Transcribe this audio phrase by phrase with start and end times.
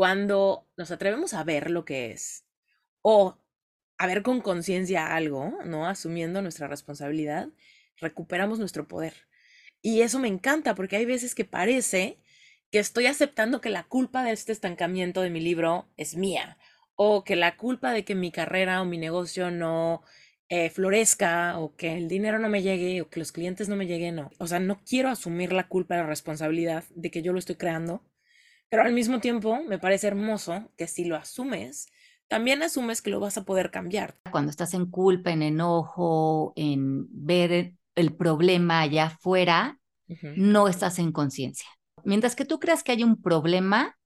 [0.00, 2.46] cuando nos atrevemos a ver lo que es
[3.02, 3.36] o
[3.98, 5.86] a ver con conciencia algo, ¿no?
[5.86, 7.50] Asumiendo nuestra responsabilidad,
[7.98, 9.12] recuperamos nuestro poder.
[9.82, 12.18] Y eso me encanta porque hay veces que parece
[12.70, 16.56] que estoy aceptando que la culpa de este estancamiento de mi libro es mía
[16.94, 20.02] o que la culpa de que mi carrera o mi negocio no
[20.48, 23.86] eh, florezca o que el dinero no me llegue o que los clientes no me
[23.86, 24.16] lleguen.
[24.16, 24.30] No.
[24.38, 28.02] O sea, no quiero asumir la culpa, la responsabilidad de que yo lo estoy creando,
[28.70, 31.88] pero al mismo tiempo me parece hermoso que si lo asumes,
[32.28, 34.16] también asumes que lo vas a poder cambiar.
[34.30, 39.78] Cuando estás en culpa, en enojo, en ver el problema allá afuera,
[40.36, 41.68] no estás en conciencia.
[42.04, 43.98] Mientras que tú creas que hay un problema,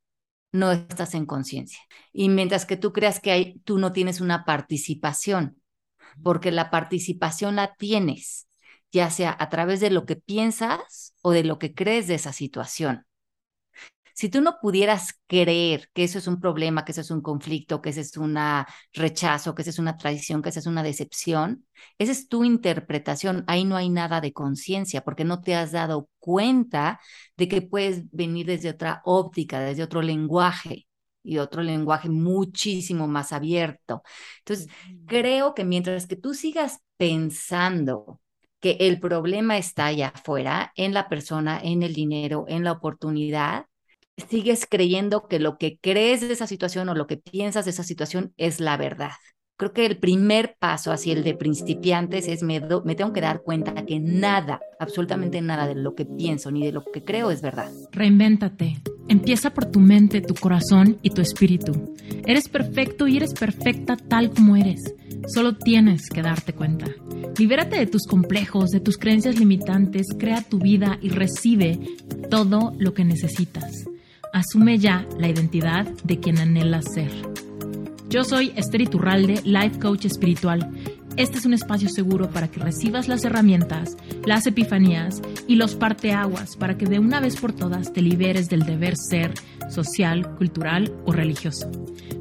[0.52, 1.80] no estás en conciencia.
[2.12, 5.60] Y mientras que tú creas que hay, tú no tienes una participación,
[6.22, 8.48] porque la participación la tienes,
[8.90, 12.32] ya sea a través de lo que piensas o de lo que crees de esa
[12.32, 13.04] situación.
[14.14, 17.82] Si tú no pudieras creer que eso es un problema, que eso es un conflicto,
[17.82, 18.38] que eso es un
[18.92, 21.66] rechazo, que eso es una traición, que eso es una decepción,
[21.98, 23.44] esa es tu interpretación.
[23.48, 27.00] Ahí no hay nada de conciencia porque no te has dado cuenta
[27.36, 30.86] de que puedes venir desde otra óptica, desde otro lenguaje
[31.22, 34.02] y otro lenguaje muchísimo más abierto.
[34.40, 34.68] Entonces,
[35.06, 38.20] creo que mientras que tú sigas pensando
[38.60, 43.66] que el problema está allá afuera, en la persona, en el dinero, en la oportunidad,
[44.28, 47.84] sigues creyendo que lo que crees de esa situación o lo que piensas de esa
[47.84, 49.12] situación es la verdad.
[49.56, 53.86] Creo que el primer paso hacia el de principiantes es me, tengo que dar cuenta
[53.86, 57.70] que nada, absolutamente nada de lo que pienso ni de lo que creo es verdad.
[57.92, 58.82] Reinvéntate.
[59.06, 61.94] Empieza por tu mente, tu corazón y tu espíritu.
[62.26, 64.92] Eres perfecto y eres perfecta tal como eres.
[65.28, 66.86] Solo tienes que darte cuenta.
[67.38, 71.78] Libérate de tus complejos, de tus creencias limitantes, crea tu vida y recibe
[72.28, 73.84] todo lo que necesitas.
[74.34, 77.12] Asume ya la identidad de quien anhelas ser.
[78.10, 80.72] Yo soy Esther Iturralde, Life Coach Espiritual.
[81.16, 83.96] Este es un espacio seguro para que recibas las herramientas,
[84.26, 88.64] las epifanías y los parteaguas para que de una vez por todas te liberes del
[88.64, 89.34] deber ser
[89.70, 91.70] social, cultural o religioso.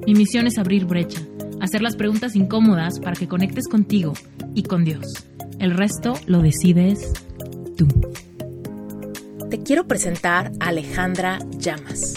[0.06, 1.22] Mi misión es abrir brecha,
[1.62, 4.14] hacer las preguntas incómodas para que conectes contigo
[4.54, 5.08] y con Dios.
[5.58, 7.12] El resto lo decides
[7.76, 7.88] tú
[9.54, 12.16] te quiero presentar a Alejandra Llamas,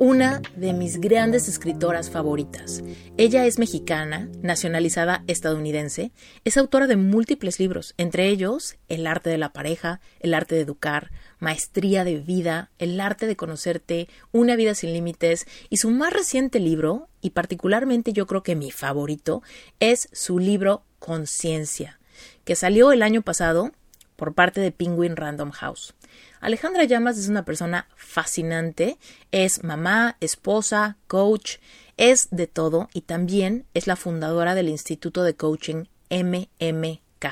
[0.00, 2.82] una de mis grandes escritoras favoritas.
[3.16, 6.10] Ella es mexicana, nacionalizada estadounidense,
[6.44, 10.62] es autora de múltiples libros, entre ellos El arte de la pareja, El arte de
[10.62, 16.12] educar, Maestría de vida, El arte de conocerte, Una vida sin límites y su más
[16.12, 19.44] reciente libro, y particularmente yo creo que mi favorito,
[19.78, 22.00] es su libro Conciencia,
[22.42, 23.70] que salió el año pasado
[24.16, 25.94] por parte de Penguin Random House.
[26.42, 28.98] Alejandra Llamas es una persona fascinante,
[29.30, 31.58] es mamá, esposa, coach,
[31.96, 37.26] es de todo y también es la fundadora del Instituto de Coaching MMK.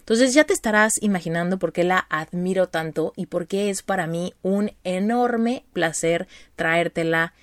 [0.00, 4.08] Entonces ya te estarás imaginando por qué la admiro tanto y por qué es para
[4.08, 6.26] mí un enorme placer
[6.56, 7.34] traértela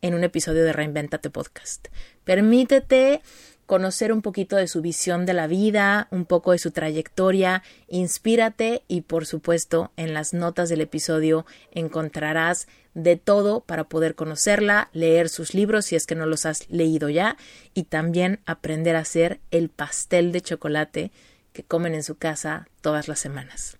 [0.00, 1.88] en un episodio de Reinventate Podcast.
[2.24, 3.20] Permítete
[3.66, 8.82] conocer un poquito de su visión de la vida, un poco de su trayectoria, inspírate
[8.88, 15.28] y por supuesto en las notas del episodio encontrarás de todo para poder conocerla, leer
[15.28, 17.36] sus libros si es que no los has leído ya
[17.74, 21.10] y también aprender a hacer el pastel de chocolate
[21.52, 23.78] que comen en su casa todas las semanas.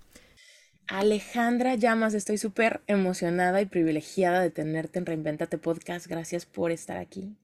[0.89, 6.07] Alejandra Llamas, estoy súper emocionada y privilegiada de tenerte en Reinventate Podcast.
[6.07, 7.35] Gracias por estar aquí.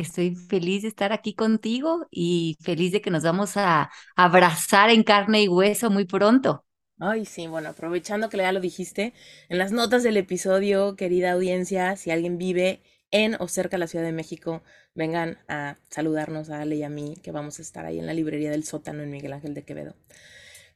[0.00, 5.02] Estoy feliz de estar aquí contigo y feliz de que nos vamos a abrazar en
[5.02, 6.64] carne y hueso muy pronto.
[6.98, 9.14] Ay, sí, bueno, aprovechando que ya lo dijiste,
[9.48, 13.86] en las notas del episodio, querida audiencia, si alguien vive en o cerca de la
[13.86, 14.62] Ciudad de México,
[14.94, 18.12] vengan a saludarnos a Ale y a mí, que vamos a estar ahí en la
[18.14, 19.94] librería del sótano en Miguel Ángel de Quevedo.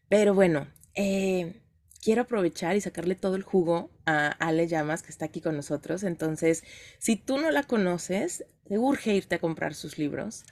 [0.09, 1.55] Pero bueno, eh,
[2.05, 6.03] quiero aprovechar y sacarle todo el jugo a Ale Llamas, que está aquí con nosotros.
[6.03, 6.63] Entonces,
[6.99, 10.45] si tú no la conoces, te urge irte a comprar sus libros.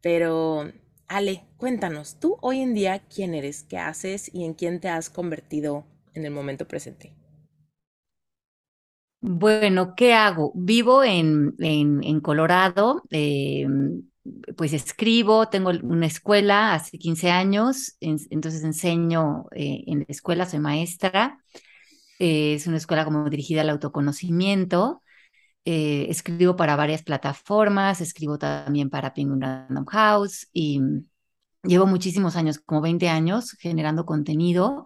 [0.00, 0.70] Pero,
[1.08, 3.64] Ale, cuéntanos, tú hoy en día, ¿quién eres?
[3.64, 4.32] ¿Qué haces?
[4.32, 5.84] ¿Y en quién te has convertido
[6.14, 7.12] en el momento presente?
[9.20, 10.52] Bueno, ¿qué hago?
[10.54, 14.02] Vivo en, en, Colorado, em,
[14.56, 20.60] pues escribo, tengo una escuela hace 15 años, entonces enseño eh, en la escuela, soy
[20.60, 21.38] maestra,
[22.18, 25.02] eh, es una escuela como dirigida al autoconocimiento,
[25.64, 30.80] eh, escribo para varias plataformas, escribo también para Penguin Random House y
[31.64, 34.84] llevo muchísimos años, como 20 años, generando contenido.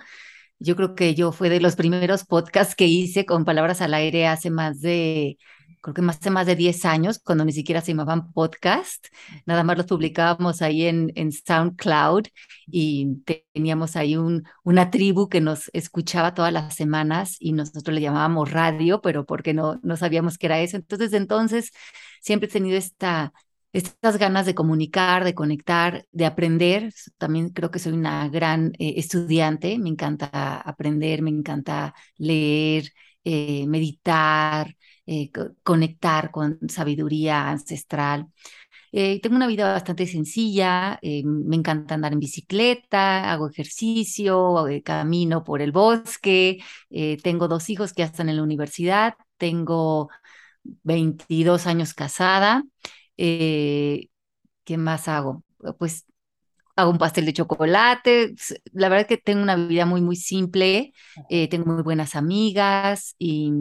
[0.58, 4.26] Yo creo que yo fue de los primeros podcasts que hice con palabras al aire
[4.26, 5.38] hace más de
[5.86, 9.06] creo que más de más de 10 años, cuando ni siquiera se llamaban podcast,
[9.46, 12.24] nada más los publicábamos ahí en, en SoundCloud
[12.66, 13.22] y
[13.54, 18.50] teníamos ahí un, una tribu que nos escuchaba todas las semanas y nosotros le llamábamos
[18.50, 20.76] radio, pero porque no, no sabíamos qué era eso.
[20.76, 21.70] Entonces, entonces
[22.20, 23.32] siempre he tenido esta,
[23.72, 26.92] estas ganas de comunicar, de conectar, de aprender.
[27.16, 32.90] También creo que soy una gran eh, estudiante, me encanta aprender, me encanta leer,
[33.24, 34.74] eh, meditar,
[35.08, 35.30] eh,
[35.62, 38.26] conectar con sabiduría ancestral.
[38.92, 45.44] Eh, tengo una vida bastante sencilla, eh, me encanta andar en bicicleta, hago ejercicio, camino
[45.44, 46.58] por el bosque,
[47.22, 50.08] tengo dos hijos que ya están en la universidad, tengo
[50.82, 52.64] 22 años casada.
[53.16, 54.08] ¿Qué
[54.76, 55.44] más hago?
[55.78, 56.04] Pues
[56.76, 58.34] hago un pastel de chocolate.
[58.72, 60.92] La verdad es que tengo una vida muy, muy simple,
[61.28, 63.52] tengo muy buenas amigas y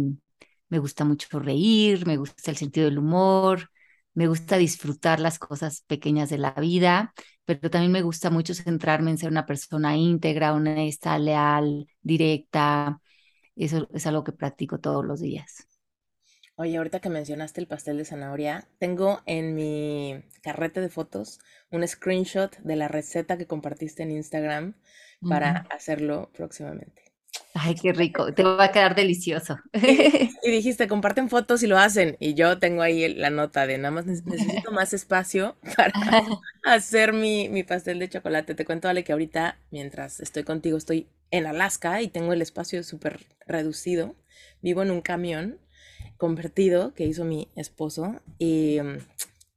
[0.70, 3.70] me gusta mucho reír, me gusta el sentido del humor,
[4.14, 7.14] me gusta disfrutar las cosas pequeñas de la vida,
[7.46, 13.00] pero también me gusta mucho centrarme en ser una persona íntegra, honesta, leal, directa.
[13.56, 15.68] Eso es algo que practico todos los días.
[16.58, 21.40] Oye, ahorita que mencionaste el pastel de zanahoria, tengo en mi carrete de fotos
[21.70, 24.74] un screenshot de la receta que compartiste en Instagram
[25.28, 27.05] para hacerlo próximamente.
[27.58, 29.58] Ay, qué rico, te va a quedar delicioso.
[30.44, 32.18] Y, dijiste, comparten fotos y lo hacen.
[32.20, 35.94] Y yo tengo ahí la nota de nada más necesito más espacio para
[36.64, 38.54] hacer mi, mi, pastel de chocolate.
[38.54, 42.84] Te cuento, Ale, que ahorita, mientras estoy contigo, estoy en Alaska y tengo el espacio
[42.84, 44.16] súper reducido.
[44.62, 45.58] Vivo en un camión
[46.18, 48.98] convertido que hizo mi esposo y mm,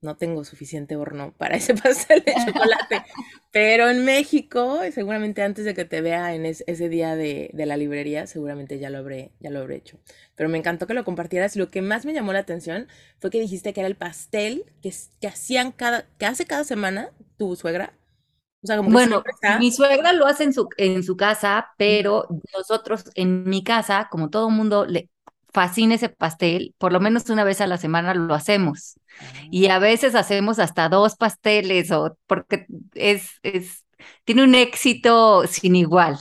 [0.00, 3.02] no tengo suficiente horno para ese pastel de chocolate.
[3.50, 8.26] Pero en México, seguramente antes de que te vea en ese día de, la librería,
[8.26, 9.98] seguramente ya lo, habré, ya lo habré hecho.
[10.34, 11.56] Pero me encantó que lo compartieras.
[11.56, 14.92] Lo que más me llamó la atención fue que dijiste que era el pastel que,
[15.20, 17.94] que hacían cada, que hace cada semana tu suegra.
[18.62, 19.22] O sea, como bueno,
[19.60, 24.30] mi suegra lo hace en su, en su casa, pero nosotros en mi casa, como
[24.30, 25.08] todo mundo le,
[25.52, 28.98] fascina ese pastel, por lo menos una vez a la semana lo hacemos.
[29.50, 33.84] Y a veces hacemos hasta dos pasteles, o porque es, es,
[34.24, 36.18] tiene un éxito sin igual.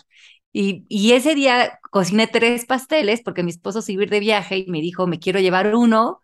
[0.53, 4.67] Y, y ese día cociné tres pasteles porque mi esposo se iba de viaje y
[4.71, 6.21] me dijo, me quiero llevar uno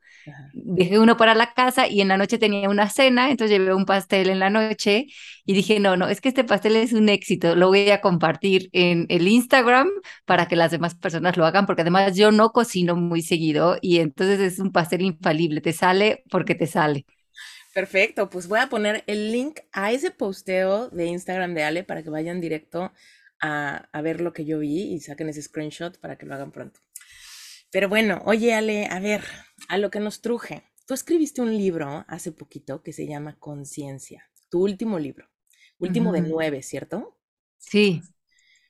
[0.54, 3.86] Dejé uno para la casa y en la noche tenía una cena, entonces llevé un
[3.86, 5.08] pastel en la noche
[5.46, 8.70] y dije, no, no, es que este pastel es un éxito, lo voy a compartir
[8.72, 9.90] en el Instagram
[10.26, 14.00] para que las demás personas lo hagan, porque además yo no cocino muy seguido y
[14.00, 17.06] entonces es un pastel infalible, te sale porque te sale.
[17.74, 22.04] Perfecto, pues voy a poner el link a ese posteo de Instagram de Ale para
[22.04, 22.92] que vayan directo
[23.42, 26.52] a, a ver lo que yo vi y saquen ese screenshot para que lo hagan
[26.52, 26.80] pronto.
[27.74, 29.24] Pero bueno, oye Ale, a ver,
[29.68, 30.64] a lo que nos truje.
[30.86, 35.28] Tú escribiste un libro hace poquito que se llama Conciencia, tu último libro,
[35.80, 37.18] último de nueve, ¿cierto?
[37.58, 38.04] Sí.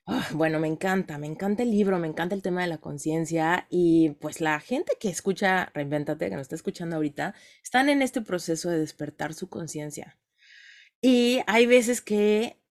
[0.05, 3.67] Ah, bueno, me encanta, me encanta el libro, me encanta el tema de la conciencia
[3.69, 8.21] y pues la gente que escucha Reinventate, que nos está escuchando ahorita, están en este
[8.21, 10.17] proceso de despertar su conciencia.
[11.01, 12.62] Y hay veces que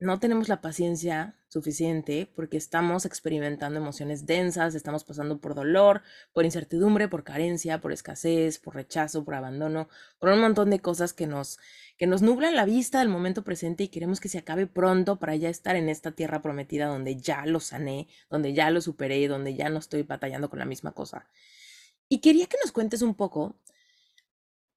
[0.00, 6.00] no tenemos la paciencia suficiente porque estamos experimentando emociones densas, estamos pasando por dolor,
[6.32, 9.88] por incertidumbre, por carencia, por escasez, por rechazo, por abandono,
[10.18, 11.58] por un montón de cosas que nos
[11.98, 15.36] que nos nublan la vista del momento presente y queremos que se acabe pronto para
[15.36, 19.54] ya estar en esta tierra prometida donde ya lo sané, donde ya lo superé, donde
[19.54, 21.28] ya no estoy batallando con la misma cosa.
[22.08, 23.54] Y quería que nos cuentes un poco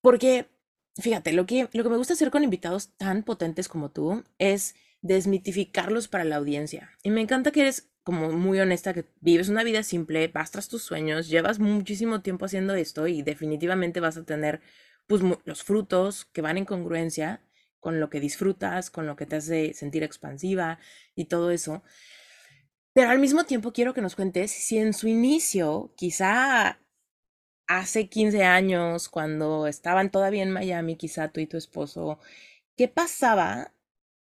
[0.02, 0.50] porque
[0.98, 4.76] fíjate, lo que lo que me gusta hacer con invitados tan potentes como tú es
[5.04, 6.90] desmitificarlos para la audiencia.
[7.04, 10.68] Y me encanta que eres como muy honesta, que vives una vida simple, vas tras
[10.68, 14.62] tus sueños, llevas muchísimo tiempo haciendo esto y definitivamente vas a tener
[15.08, 17.42] pues, los frutos que van en congruencia
[17.80, 20.80] con lo que disfrutas, con lo que te hace sentir expansiva
[21.16, 21.84] y todo eso.
[22.94, 26.80] Pero al mismo tiempo quiero que nos cuentes si en su inicio, quizá
[27.68, 32.20] hace 15 años, cuando estaban todavía en Miami, quizá tú y tu esposo,
[32.78, 33.74] ¿qué pasaba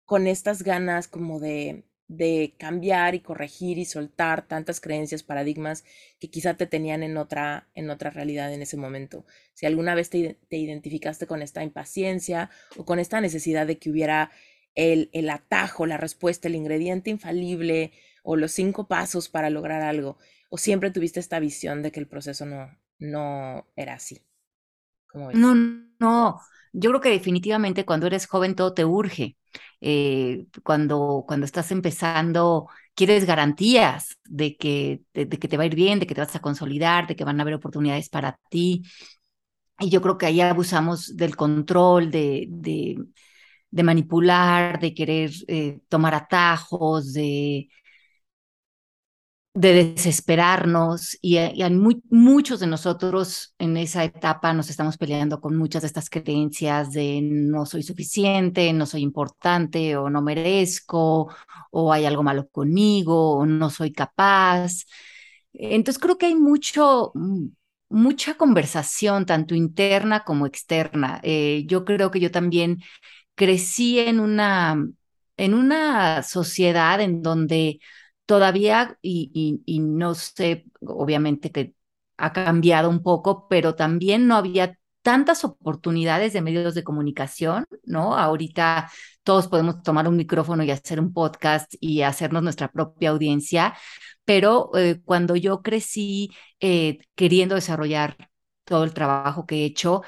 [0.05, 5.83] con estas ganas como de, de cambiar y corregir y soltar tantas creencias, paradigmas
[6.19, 9.25] que quizá te tenían en otra, en otra realidad en ese momento.
[9.53, 13.89] Si alguna vez te, te identificaste con esta impaciencia o con esta necesidad de que
[13.89, 14.31] hubiera
[14.75, 17.91] el, el atajo, la respuesta, el ingrediente infalible
[18.23, 20.17] o los cinco pasos para lograr algo,
[20.49, 24.21] o siempre tuviste esta visión de que el proceso no, no era así.
[25.13, 25.87] No, no,
[26.73, 29.37] yo creo que definitivamente cuando eres joven todo te urge.
[29.81, 35.75] Eh, cuando, cuando estás empezando, quieres garantías de que, de, que te va a ir
[35.75, 38.83] bien, de que te vas a consolidar, de que van a haber oportunidades para ti.
[39.79, 42.97] Y yo creo que ahí abusamos del control, de, de,
[43.71, 47.69] de manipular, de querer eh, tomar atajos, de,
[49.55, 51.37] de desesperarnos y,
[52.09, 57.19] muchos de nosotros en esa etapa nos estamos peleando con muchas de estas creencias de
[57.21, 61.29] no soy suficiente, no soy importante o no merezco
[61.71, 64.85] o hay algo malo conmigo o no soy capaz.
[65.53, 67.11] Entonces creo que hay mucho,
[67.89, 71.19] mucha conversación, tanto interna como externa.
[71.23, 72.79] Eh, yo creo que yo también
[73.35, 74.83] crecí en una,
[75.37, 77.79] en una sociedad en donde
[78.25, 81.75] todavía, y, y, no sé, obviamente que
[82.17, 88.15] ha cambiado un poco, pero también no había tantas oportunidades de medios de comunicación, ¿no?
[88.17, 88.89] Ahorita
[89.23, 93.75] todos podemos tomar un micrófono y hacer un podcast y hacernos nuestra propia audiencia,
[94.25, 98.17] pero eh, cuando yo crecí eh, queriendo desarrollar
[98.63, 100.03] todo el trabajo que he hecho,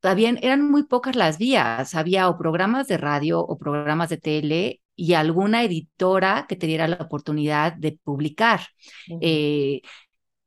[0.00, 4.80] también eran muy pocas las vías, había o programas de radio o programas de tele
[5.00, 8.60] y alguna editora que te diera la oportunidad de publicar.
[9.20, 9.80] Eh,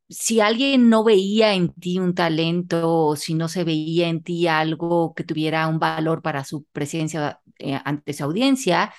[0.10, 4.48] si alguien no veía en ti un talento o si no se veía en ti
[4.48, 8.94] algo que tuviera un valor para su presencia eh, ante su audiencia,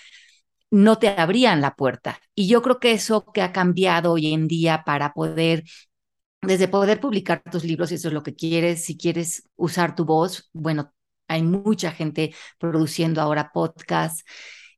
[0.71, 2.19] no te abrían la puerta.
[2.35, 5.65] Y yo creo que eso que ha cambiado hoy en día para poder
[6.43, 10.05] desde poder publicar tus libros, si eso es lo que quieres, si quieres usar tu
[10.05, 10.93] voz, bueno,
[11.29, 14.25] hay mucha gente produciendo ahora podcasts.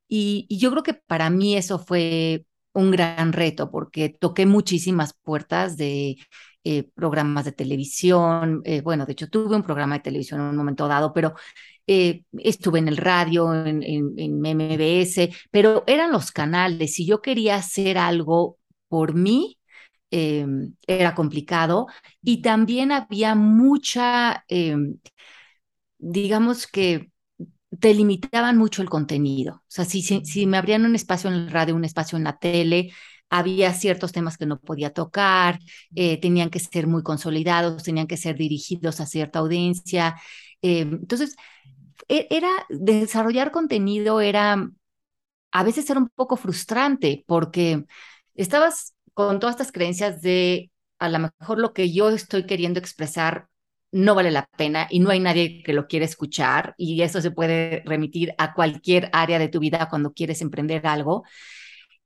[0.09, 5.77] Y, yo creo que para mí eso fue un gran reto porque toqué muchísimas puertas
[5.77, 6.17] de
[6.65, 8.63] eh, programas de televisión.
[8.65, 11.35] Eh, bueno, de hecho tuve un programa de televisión en un momento dado, pero
[11.87, 16.95] eh, estuve en el radio, en, en, MBS, pero eran los canales.
[16.95, 18.59] Si yo quería hacer algo
[18.89, 19.59] por mí,
[20.11, 21.87] em, era complicado
[22.23, 24.99] y también había mucha, em,
[25.99, 27.11] digamos que
[27.81, 29.57] te limitaban mucho el contenido.
[29.57, 32.39] O sea, si, si, me abrían un espacio en el radio, un espacio en la
[32.39, 32.93] tele,
[33.31, 35.59] había ciertos temas que no podía tocar,
[35.95, 40.17] eh, tenían que ser muy consolidados, tenían que ser dirigidos a cierta audiencia.
[40.63, 41.37] Eh, entonces,
[42.09, 44.69] e, era desarrollar contenido era
[45.53, 47.85] a veces era un poco frustrante porque
[48.35, 53.49] estabas con todas estas creencias de a lo mejor lo que yo estoy queriendo expresar
[53.93, 57.31] no vale la pena y no hay nadie que lo quiera escuchar y eso se
[57.31, 61.25] puede remitir a cualquier área de tu vida cuando quieres emprender algo.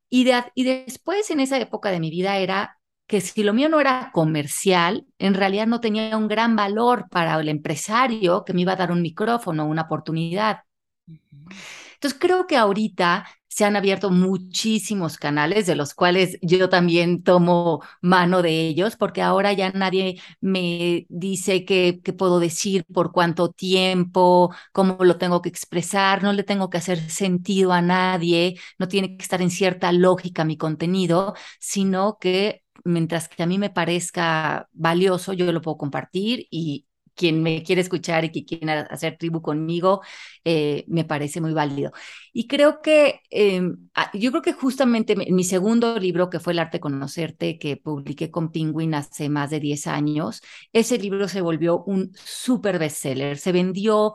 [0.08, 3.80] Y, y después en esa época de mi vida era que si lo mío no
[3.80, 8.72] era comercial, en realidad no tenía un gran valor para el empresario que me iba
[8.72, 10.60] a dar un micrófono, una oportunidad.
[11.94, 17.82] Entonces creo que ahorita se han abierto muchísimos canales, de los cuales yo también tomo
[18.00, 24.54] mano de ellos, porque ahora ya nadie me dice qué, puedo decir, por cuánto tiempo,
[24.72, 29.16] cómo lo tengo que expresar, no le tengo que hacer sentido a nadie, no tiene
[29.16, 34.68] que estar en cierta lógica mi contenido, sino que mientras que a mí me parezca
[34.72, 36.86] valioso, yo lo puedo compartir y
[37.20, 40.00] quien me quiere escuchar y que quiere hacer tribu conmigo,
[40.44, 41.92] eh, me parece muy válido.
[42.32, 43.20] Y creo que,
[43.94, 47.76] ah, yo creo que justamente mi segundo libro, que fue El arte de conocerte, que
[47.76, 50.40] publiqué con Penguin hace más de 10 años,
[50.72, 54.14] ese libro se volvió un súper bestseller, se vendió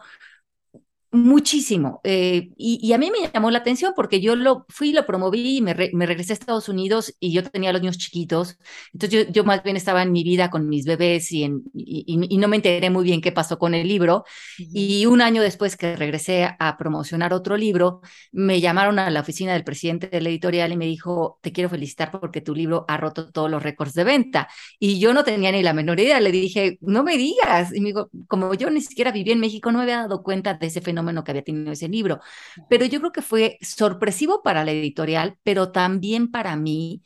[1.15, 2.01] Muchísimo.
[2.03, 5.61] Eh, y, a mí me llamó la atención porque yo lo fui, lo promoví y
[5.61, 8.57] me, me regresé a Estados Unidos y yo tenía los niños chiquitos.
[8.91, 12.37] Entonces yo, yo más bien estaba en mi vida con mis bebés y, en, y,
[12.37, 14.25] no me enteré muy bien qué pasó con el libro.
[14.57, 18.01] Y un año después que regresé a promocionar otro libro,
[18.33, 21.69] me llamaron a la oficina del presidente de la editorial y me dijo, te quiero
[21.69, 24.49] felicitar porque tu libro ha roto todos los récords de venta.
[24.79, 26.19] Y yo no tenía ni la menor idea.
[26.19, 27.73] Le dije, no me digas.
[27.73, 30.55] Y me dijo, como yo ni siquiera viví en México, no me había dado cuenta
[30.55, 32.19] de ese fenómeno que había tenido ese libro.
[32.69, 37.03] Pero yo creo que fue sorpresivo para la editorial, pero también para mí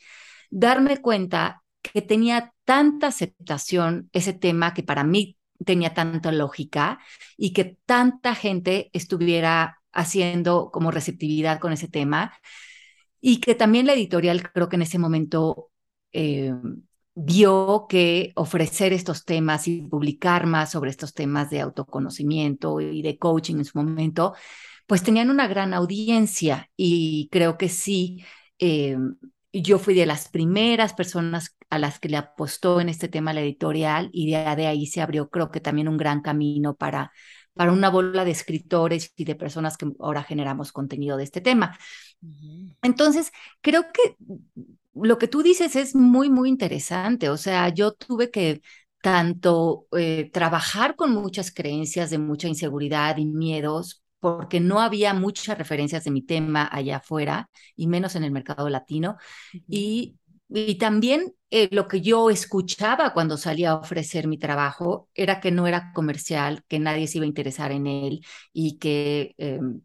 [0.50, 6.98] darme cuenta que tenía tanta aceptación ese tema que para mí tenía tanta lógica
[7.36, 12.32] y que tanta gente estuviera haciendo como receptividad con ese tema
[13.20, 15.70] y que también la editorial creo que en ese momento
[16.12, 16.54] eh,
[17.22, 23.18] vio que ofrecer estos temas y publicar más sobre estos temas de autoconocimiento y de
[23.18, 24.34] coaching en su momento,
[24.86, 28.24] pues tenían una gran audiencia y creo que sí,
[28.58, 28.96] eh,
[29.52, 33.40] yo fui de las primeras personas a las que le apostó en este tema la
[33.42, 37.12] editorial y de, de ahí se abrió creo que también un gran camino para,
[37.54, 41.76] para una bola de escritores y de personas que ahora generamos contenido de este tema.
[42.82, 44.16] Entonces, creo que
[44.94, 47.30] lo que tú dices es muy, muy interesante.
[47.30, 48.62] O sea, yo tuve que
[49.02, 55.56] tanto eh, trabajar con muchas creencias de mucha inseguridad y miedos, porque no había muchas
[55.56, 59.16] referencias de mi tema allá afuera, y menos en el mercado latino,
[59.66, 60.16] y,
[60.48, 65.50] y, también eh, lo que yo escuchaba cuando salía a ofrecer mi trabajo era que
[65.50, 68.20] no era comercial, que nadie se iba a interesar en él
[68.52, 69.34] y que...
[69.38, 69.80] Em,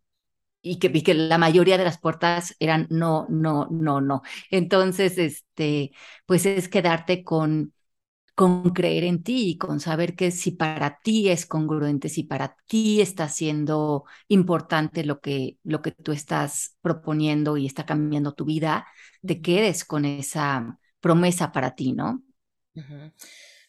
[0.65, 4.23] y que, y que, la mayoría de las puertas eran no, no, no, no.
[4.49, 5.91] Entonces, este,
[6.25, 7.73] pues es quedarte con,
[8.33, 12.57] con creer en ti y con saber que si para ti es congruente, si para
[12.65, 18.45] ti está siendo importante lo que, lo que tú estás proponiendo y está cambiando tu
[18.45, 18.87] vida,
[19.25, 22.23] te quedes con esa promesa para ti, ¿no?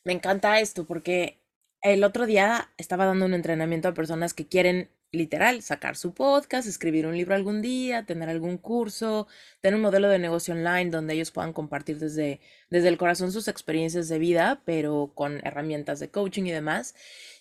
[0.03, 1.43] Me encanta esto porque
[1.83, 6.69] el otro día estaba dando un entrenamiento a personas que quieren literal, sacar su podcast,
[6.69, 9.27] escribir un libro algún día, tener algún curso,
[9.61, 13.49] tener un modelo de negocio online donde ellos puedan compartir desde, desde el corazón sus
[13.49, 16.95] experiencias de vida, pero con herramientas de coaching y demás.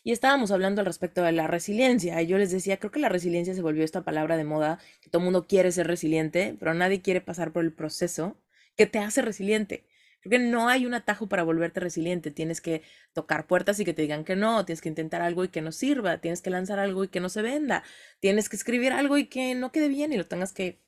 [0.04, 2.22] Y estábamos hablando al respecto de la resiliencia.
[2.22, 5.10] Y yo les decía, creo que la resiliencia se volvió esta palabra de moda, que
[5.10, 8.38] todo el mundo quiere ser resiliente, pero nadie quiere pasar por el proceso
[8.78, 9.84] que te hace resiliente.
[10.26, 12.32] Porque no hay un atajo para volverte resiliente.
[12.32, 12.82] Tienes que
[13.14, 14.66] tocar puertas y que te digan que no.
[14.66, 16.18] Tienes que intentar algo y que no sirva.
[16.18, 17.84] Tienes que lanzar algo y que no se venda.
[18.20, 20.82] Tienes que escribir algo y que no quede bien y lo tengas que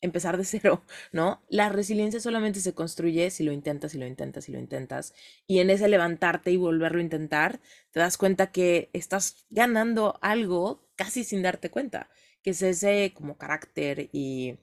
[0.00, 1.44] empezar de cero, ¿no?
[1.50, 5.12] La resiliencia solamente se construye si lo intentas y lo intentas y lo intentas.
[5.46, 10.88] Y en ese levantarte y volverlo a intentar, te das cuenta que estás ganando algo
[10.96, 12.08] casi sin darte cuenta,
[12.42, 14.58] que es ese como carácter y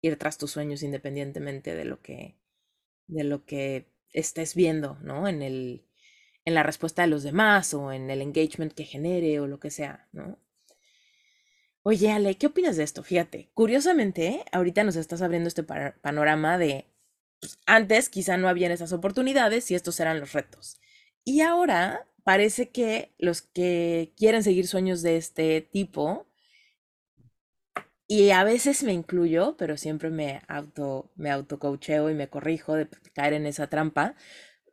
[0.00, 2.36] ir tras tus sueños independientemente de lo que
[3.06, 5.28] de lo que estés viendo, ¿no?
[5.28, 5.86] En, el,
[6.44, 9.70] en la respuesta de los demás o en el engagement que genere o lo que
[9.70, 10.38] sea, ¿no?
[11.82, 13.04] Oye, Ale, ¿qué opinas de esto?
[13.04, 16.86] Fíjate, curiosamente, ahorita nos estás abriendo este panorama de
[17.40, 20.80] pues, antes quizá no habían esas oportunidades y estos eran los retos.
[21.24, 26.26] Y ahora parece que los que quieren seguir sueños de este tipo
[28.08, 33.32] y a veces me incluyo, pero siempre me auto, me y me corrijo de caer
[33.32, 34.14] en esa trampa,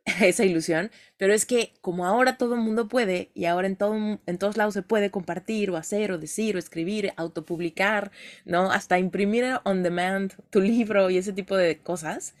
[0.20, 0.90] esa ilusión.
[1.16, 4.56] Pero es que como ahora todo el mundo puede, y ahora en, todo, en todos
[4.56, 8.12] lados se puede compartir o hacer o decir o escribir, autopublicar,
[8.44, 8.70] ¿no?
[8.70, 12.34] Hasta imprimir on demand tu libro y ese tipo de cosas.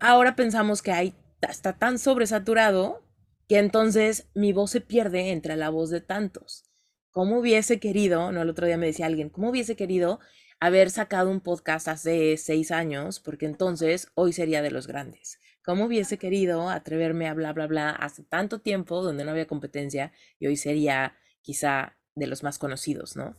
[0.00, 3.02] Ahora pensamos que hay, está tan sobresaturado
[3.48, 6.69] que entonces mi voz se pierde entre la voz de tantos.
[7.10, 10.20] ¿Cómo hubiese querido, no el otro día me decía alguien, cómo hubiese querido
[10.60, 15.40] haber sacado un podcast hace seis años, porque entonces hoy sería de los grandes?
[15.64, 20.12] ¿Cómo hubiese querido atreverme a bla, bla, bla hace tanto tiempo donde no había competencia
[20.38, 23.36] y hoy sería quizá de los más conocidos, ¿no?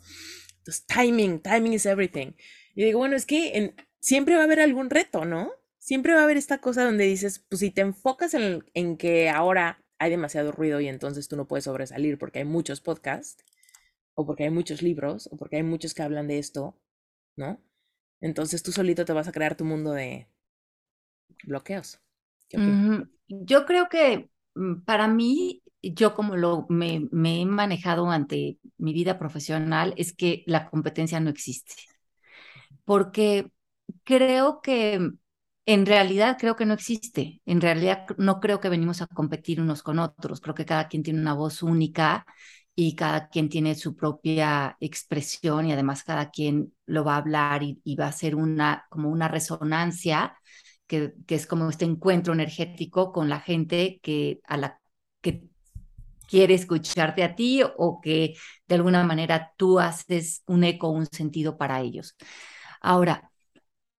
[0.58, 2.34] Entonces, timing, timing is everything.
[2.76, 5.52] Y digo, bueno, es que siempre va a haber algún reto, ¿no?
[5.80, 9.30] Siempre va a haber esta cosa donde dices, pues si te enfocas en, en que
[9.30, 13.44] ahora hay demasiado ruido y entonces tú no puedes sobresalir porque hay muchos podcasts,
[14.16, 16.76] o porque hay muchos libros, o porque hay muchos que hablan de esto,
[17.36, 17.60] ¿no?
[18.22, 20.28] Entonces tú solito te vas a crear tu mundo de
[21.44, 22.00] bloqueos.
[23.28, 28.94] Yo creo que mm, para mí, yo como lo me, me, he manejado ante mi
[28.94, 31.74] vida profesional, es que la competencia no existe.
[32.86, 33.52] Porque
[34.04, 35.12] creo que
[35.66, 37.42] en realidad creo que no existe.
[37.46, 40.42] En realidad no creo que venimos a competir unos con otros.
[40.42, 42.26] Creo que cada quien tiene una voz única
[42.76, 47.64] y cada quien tiene su propia expresión y además cada quien lo va a hablar
[47.64, 50.38] y, va a ser una, como una resonancia,
[50.88, 54.80] que, que, es como este encuentro energético con la gente que, a la,
[55.22, 55.44] que
[56.28, 58.36] quiere escucharte a ti o que
[58.68, 62.16] de alguna manera tú haces un eco, un sentido para ellos.
[62.82, 63.32] Ahora,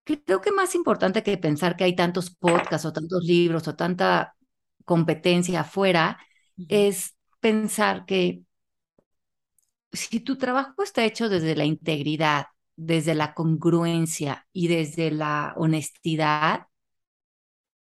[0.05, 4.35] creo que más importante que pensar que hay tantos podcasts o tantos libros o tanta
[4.85, 6.19] competencia afuera,
[6.69, 8.43] es pensar que
[9.93, 16.67] si tu trabajo está hecho desde la integridad, desde la congruencia y desde la honestidad,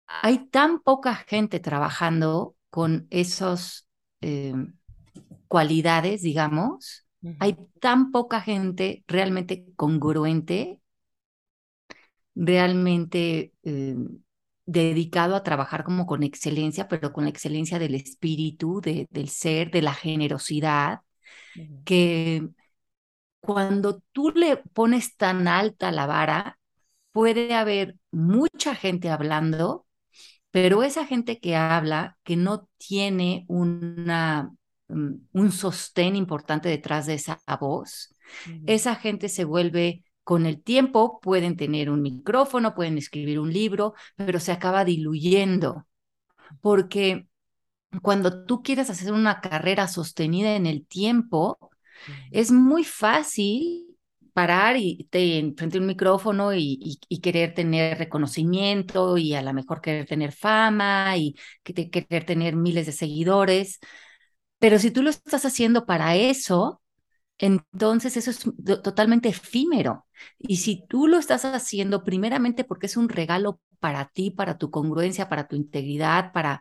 [0.06, 3.88] hay tan poca gente trabajando con esas
[4.20, 4.76] em,
[5.48, 7.06] cualidades, digamos,
[7.38, 10.80] hay tan poca gente realmente congruente,
[12.34, 14.18] realmente em,
[14.66, 19.82] dedicado a trabajar como con excelencia, pero con la excelencia del espíritu, del ser, de
[19.82, 21.00] la generosidad,
[21.84, 22.48] que
[23.40, 26.58] cuando tú le pones tan alta la vara,
[27.12, 29.86] puede haber mucha gente hablando,
[30.50, 34.52] pero esa gente que habla, que no tiene una,
[34.88, 38.14] mm, un sostén importante detrás de esa voz,
[38.66, 43.94] esa gente se vuelve con el tiempo pueden tener un micrófono, pueden escribir un libro,
[44.16, 45.86] pero se acaba diluyendo,
[46.60, 47.28] porque
[48.02, 51.58] cuando tú quieres hacer una carrera sostenida en el tiempo,
[52.30, 53.96] es muy fácil
[54.32, 59.80] parar y te frente a un micrófono y, querer tener reconocimiento y a lo mejor
[59.80, 63.78] querer tener fama y querer tener miles de seguidores.
[64.58, 66.82] Pero si tú lo estás haciendo para eso,
[67.38, 68.44] entonces eso es
[68.82, 70.06] totalmente efímero.
[70.38, 74.70] Y si tú lo estás haciendo primeramente porque es un regalo para ti, para tu
[74.70, 76.60] congruencia, para tu integridad, para,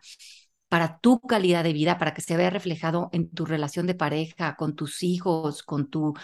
[0.74, 4.56] para tu calidad de vida, para que se vea reflejado en tu relación de pareja,
[4.56, 6.14] con tus hijos, con tu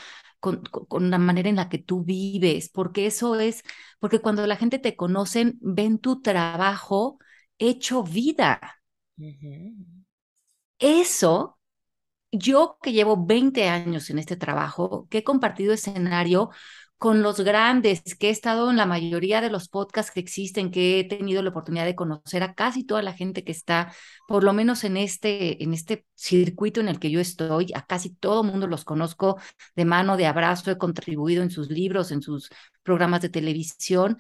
[0.41, 3.63] con, con, la manera en la que tú vives, porque eso es,
[4.01, 7.21] porque cuando la gente te conocen, ven tu trabajo
[7.59, 8.83] hecho vida.
[10.81, 11.61] Eso
[12.33, 16.51] yo que llevo 20 años en este trabajo, que he compartido escenario
[17.01, 21.01] con los grandes, que he estado en la mayoría de los podcasts que existen, que
[21.01, 23.91] he tenido la oportunidad de conocer a casi toda la gente que está,
[24.29, 28.11] por lo menos en este, en este circuito en el que yo estoy, a casi
[28.11, 29.39] todo mundo los conozco
[29.75, 32.51] de mano, de abrazo, he contribuido en sus libros, en sus
[32.83, 34.19] programas de televisión.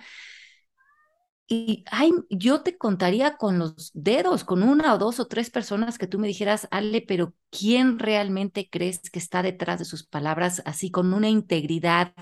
[1.47, 5.99] Y ay, yo te contaría con los dedos, con una o dos o tres personas
[5.99, 10.63] que tú me dijeras, Ale, pero ¿quién realmente crees que está detrás de sus palabras
[10.65, 12.15] así con una integridad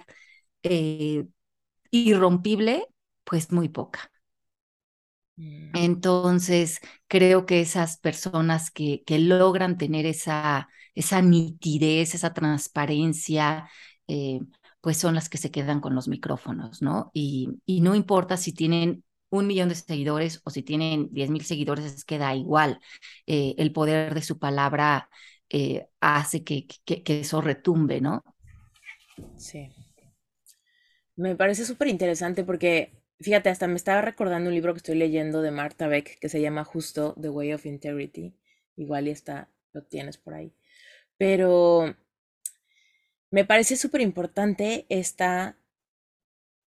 [0.62, 1.26] eh,
[1.90, 2.86] irrompible?
[3.24, 4.10] Pues muy poca.
[5.36, 5.70] Mm.
[5.74, 13.70] Entonces, creo que esas personas que, que logran tener esa, esa nitidez, esa transparencia,
[14.08, 14.40] eh,
[14.80, 17.10] pues son las que se quedan con los micrófonos, ¿no?
[17.14, 21.44] Y, y no importa si tienen un millón de seguidores o si tienen diez mil
[21.44, 22.80] seguidores, es que da igual.
[23.26, 25.10] Eh, el poder de su palabra
[25.50, 28.24] eh, hace que, que, eso retumbe, ¿no?
[29.36, 29.68] Sí.
[31.18, 35.42] Me parece súper interesante porque, fíjate, hasta me estaba recordando un libro que estoy leyendo
[35.42, 38.34] de Marta Beck que se llama justo The Way of Integrity.
[38.76, 40.52] Igual y está, lo tienes por ahí.
[41.16, 41.96] Pero
[43.32, 45.56] me parece súper importante esta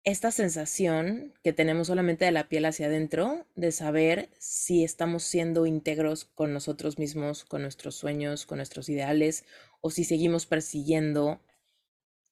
[0.04, 5.66] esta sensación que tenemos solamente de la piel hacia adentro, de saber si estamos siendo
[5.66, 9.46] íntegros con nosotros mismos, con nuestros sueños, con nuestros ideales,
[9.80, 11.40] o si seguimos persiguiendo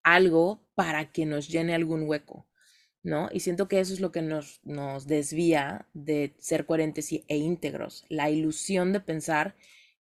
[0.04, 2.48] algo para que nos llene algún hueco,
[3.04, 3.30] ¿no?
[3.32, 8.06] Y siento que eso es lo que nos, nos desvía de ser coherentes e íntegros,
[8.10, 9.56] la ilusión de pensar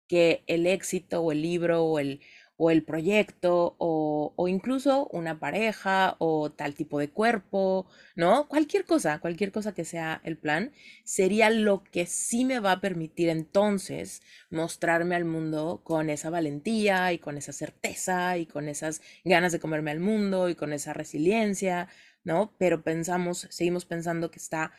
[0.07, 2.21] que el éxito o el libro o el
[2.57, 8.47] o el proyecto o, o, incluso una pareja o tal tipo de cuerpo, ¿no?
[8.47, 10.71] Cualquier cosa, cualquier cosa que sea el plan,
[11.03, 17.11] sería lo que sí me va a permitir entonces mostrarme al mundo con esa valentía
[17.13, 20.93] y con esa certeza y con esas ganas de comerme al mundo y con esa
[20.93, 21.89] resiliencia,
[22.23, 22.53] ¿no?
[22.57, 24.71] Pero pensamos, seguimos pensando que está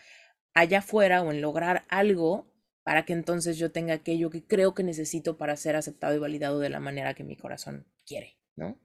[0.54, 2.46] allá afuera o en lograr algo
[2.86, 6.60] para que entonces yo tenga aquello que creo que necesito para ser aceptado y validado
[6.60, 8.80] de la manera que mi corazón quiere, ¿no?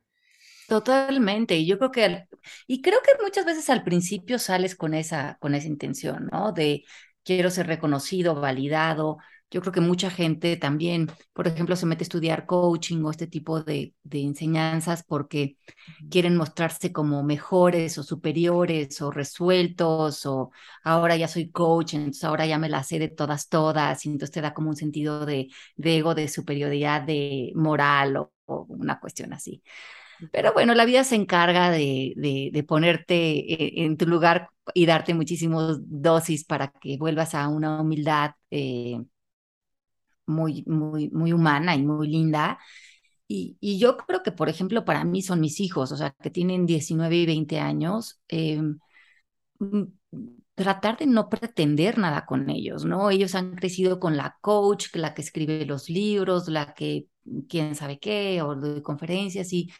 [0.67, 2.27] Totalmente, y yo creo que,
[2.65, 6.53] y creo que muchas veces al principio sales con esa, con esa intención, ¿no?
[6.53, 6.85] De
[7.25, 9.17] quiero ser reconocido, validado,
[9.51, 13.27] yo creo que mucha gente también, por ejemplo, se mete a estudiar coaching o este
[13.27, 15.57] tipo de, de enseñanzas porque
[16.09, 20.51] quieren mostrarse como mejores o superiores o resueltos o
[20.83, 24.31] ahora ya soy coach, entonces ahora ya me la sé de todas, todas, y entonces
[24.33, 28.99] te da como un sentido de, de ego, de superioridad, de moral o, o una
[28.99, 29.61] cuestión así.
[30.31, 34.85] Pero bueno, la vida se encarga de, de, de, ponerte e, en tu lugar y
[34.85, 39.01] darte muchísimos dosis para que vuelvas a una humildad eh,
[40.25, 42.59] muy, muy, muy humana y muy linda.
[43.27, 46.29] Y, y, yo creo que, por ejemplo, para mí son mis hijos, o sea, que
[46.29, 48.61] tienen 19 y 20 años, eh,
[50.55, 53.09] tratar de no pretender nada con ellos, ¿no?
[53.09, 57.07] Ellos han crecido con la coach, la que escribe los libros, la que
[57.49, 59.71] quién sabe qué, o de conferencias, y,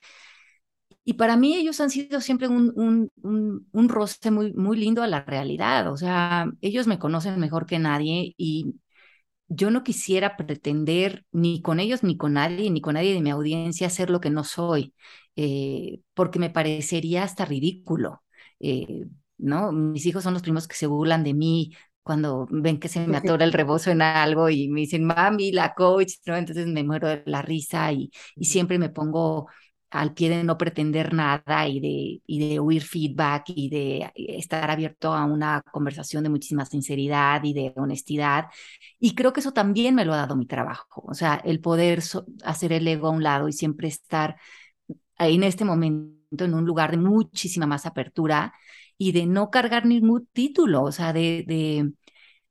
[1.04, 5.02] y para mí ellos han sido siempre un, un, un, un roce muy, muy lindo
[5.04, 8.76] a la realidad, o sea, ellos me conocen mejor que nadie y
[9.54, 13.30] yo no quisiera pretender ni con ellos, ni con nadie, ni con nadie de mi
[13.32, 14.94] audiencia ser lo que no soy,
[15.36, 18.24] eh, porque me parecería hasta ridículo.
[18.60, 19.06] Eh,
[19.38, 19.72] ¿no?
[19.72, 23.18] Mis hijos son los primeros que se burlan de mí cuando ven que se me
[23.18, 26.36] atora el rebozo en algo y me dicen, mami, la coach, ¿no?
[26.36, 29.48] Entonces me muero de la risa y, y siempre me pongo
[29.92, 34.72] al pie de no pretender nada y de, y de oír feedback y de estar
[34.72, 38.46] abierto a una conversación de muchísima sinceridad y de honestidad.
[39.00, 42.02] Y creo que eso también me lo ha dado mi trabajo, o sea, el poder
[42.44, 44.38] hacer el ego a un lado y siempre estar
[45.20, 48.54] en este momento en un lugar de muchísima más apertura
[48.98, 51.92] y de no cargar ningún título, o sea, de, de,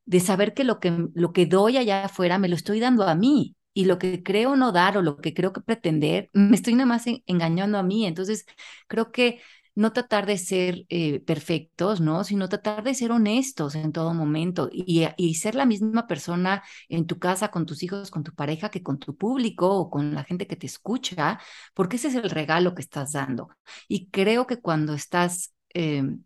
[0.06, 3.14] de saber que lo, que lo que doy allá afuera me lo estoy dando a
[3.14, 6.74] mí y lo que creo no dar o lo que creo que pretender, me estoy
[6.74, 8.06] nada más engañando a mí.
[8.06, 8.46] Entonces,
[8.88, 9.40] creo que
[9.74, 12.24] no tratar de ser eh, perfectos, ¿no?
[12.24, 17.06] Sino tratar de ser honestos en todo momento y, y, ser la misma persona en
[17.06, 20.24] tu casa, con tus hijos, con tu pareja, que con tu público o con la
[20.24, 21.40] gente que te escucha,
[21.74, 23.48] porque ese es el regalo que estás dando.
[23.88, 26.24] Y creo que cuando estás em,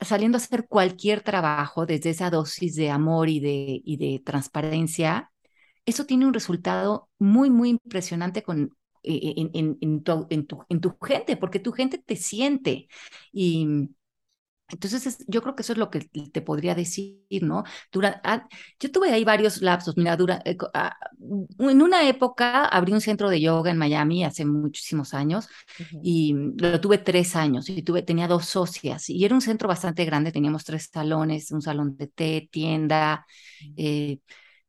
[0.00, 5.32] saliendo a hacer cualquier trabajo desde esa dosis de amor y de, y de transparencia,
[5.86, 10.64] eso tiene un resultado muy, muy impresionante con, eh, en, en, en, tu, en, tu,
[10.68, 12.88] en tu gente, porque tu gente te siente.
[13.32, 13.88] Y
[14.68, 16.00] entonces, yo creo que eso es lo que
[16.32, 17.62] te podría decir, ¿no?
[17.92, 18.48] Dura, ah,
[18.80, 20.96] yo tuve ahí varios lapsos, mira, dura, eh, ah,
[21.60, 25.48] en una época abrí un centro de yoga en Miami hace muchísimos años
[26.02, 30.04] y lo tuve tres años y tuve, tenía dos socias y era un centro bastante
[30.04, 33.24] grande, teníamos tres salones, un salón de té, tienda,
[33.76, 34.18] eh,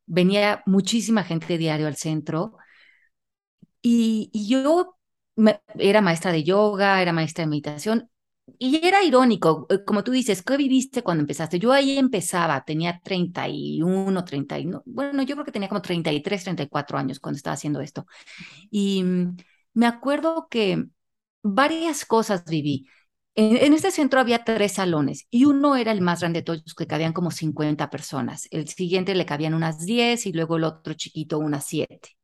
[0.07, 2.57] venía muchísima gente diario al centro
[3.81, 4.95] y, yo
[5.75, 8.09] era maestra de yoga, era maestra de meditación
[8.59, 11.59] y era irónico, eh, como tú dices, ¿qué viviste cuando empezaste?
[11.59, 17.19] Yo ahí empezaba, tenía 31, 31, bueno, yo creo que tenía como 33, 34 años
[17.19, 18.05] cuando estaba haciendo esto.
[18.71, 19.37] Y mm,
[19.73, 20.85] me acuerdo que
[21.43, 22.87] varias cosas viví.
[23.39, 26.87] En, este centro había tres salones y uno era el más grande de todos, que
[26.87, 28.47] cabían como 50 personas.
[28.49, 32.17] El siguiente le cabían unas 10 y luego el otro chiquito unas 7.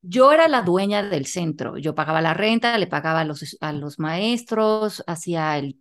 [0.00, 1.76] Yo era la dueña del centro.
[1.76, 5.78] Yo pagaba la renta, le pagaba a los, a los maestros, hacía el,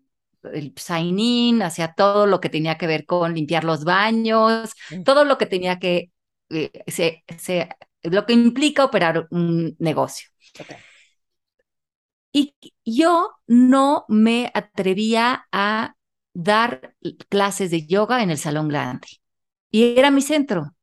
[0.51, 5.03] el sign-in, hacía todo lo que tenía que ver con limpiar los baños, mm.
[5.03, 6.12] todo lo que tenía que,
[6.49, 7.69] eh, se, se,
[8.03, 10.27] lo que implica operar un negocio.
[12.32, 15.96] Y yo no me atrevía a
[16.34, 16.96] dar
[17.30, 19.08] clases de yoga en el salón grande.
[19.72, 20.76] Y era mi centro.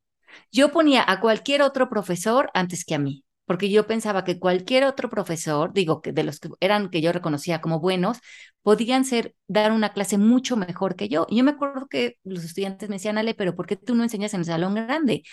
[0.51, 4.83] Yo ponía a cualquier otro profesor antes que a mí, porque yo pensaba que cualquier
[4.85, 8.19] otro profesor, digo, que de los que eran que yo reconocía como buenos,
[8.61, 11.25] podían ser, dar una clase mucho mejor que yo.
[11.29, 14.03] Y yo me acuerdo que los estudiantes me decían, Ale, pero ¿por qué tú no
[14.03, 15.23] enseñas en el salón grande?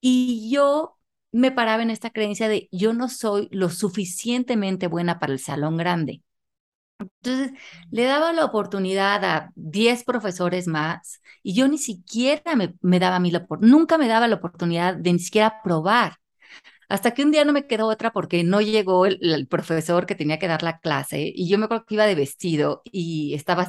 [0.00, 0.98] Y yo
[1.32, 5.76] me paraba en esta creencia de yo no soy lo suficientemente buena para el salón
[5.76, 6.22] grande.
[6.98, 7.52] Entonces,
[7.90, 13.16] le daba la oportunidad a 10 profesores más y yo ni siquiera me, me daba
[13.16, 16.19] a mí la nunca me daba la oportunidad de ni siquiera probar.
[16.90, 20.40] Hasta que un día no me quedó otra porque no llegó el, profesor que tenía
[20.40, 23.68] que dar la clase y yo me acuerdo que iba de vestido y estaba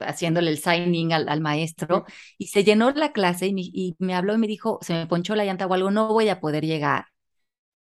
[0.00, 2.06] haciéndole el signing al, al maestro
[2.38, 5.06] y se llenó la clase y me, y me, habló y me dijo, se me
[5.06, 7.06] ponchó la llanta o algo, no voy a poder llegar.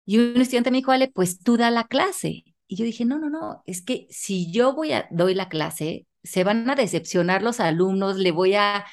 [0.07, 2.44] Y un estudiante me dijo, vale, pues tú da la clase.
[2.66, 6.07] Y yo dije, no, no, no, es que si yo voy a, doy la clase,
[6.22, 8.87] se van a decepcionar los alumnos, le voy a,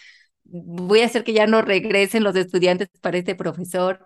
[0.43, 4.05] voy a hacer que ya no regresen los estudiantes para este profesor.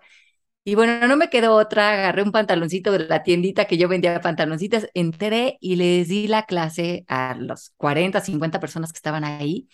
[0.62, 4.20] Y bueno, no me quedó otra, agarré un pantaloncito de la tiendita que yo vendía
[4.20, 9.68] pantaloncitas, entré y les di la clase a los 40, 50 personas que estaban ahí.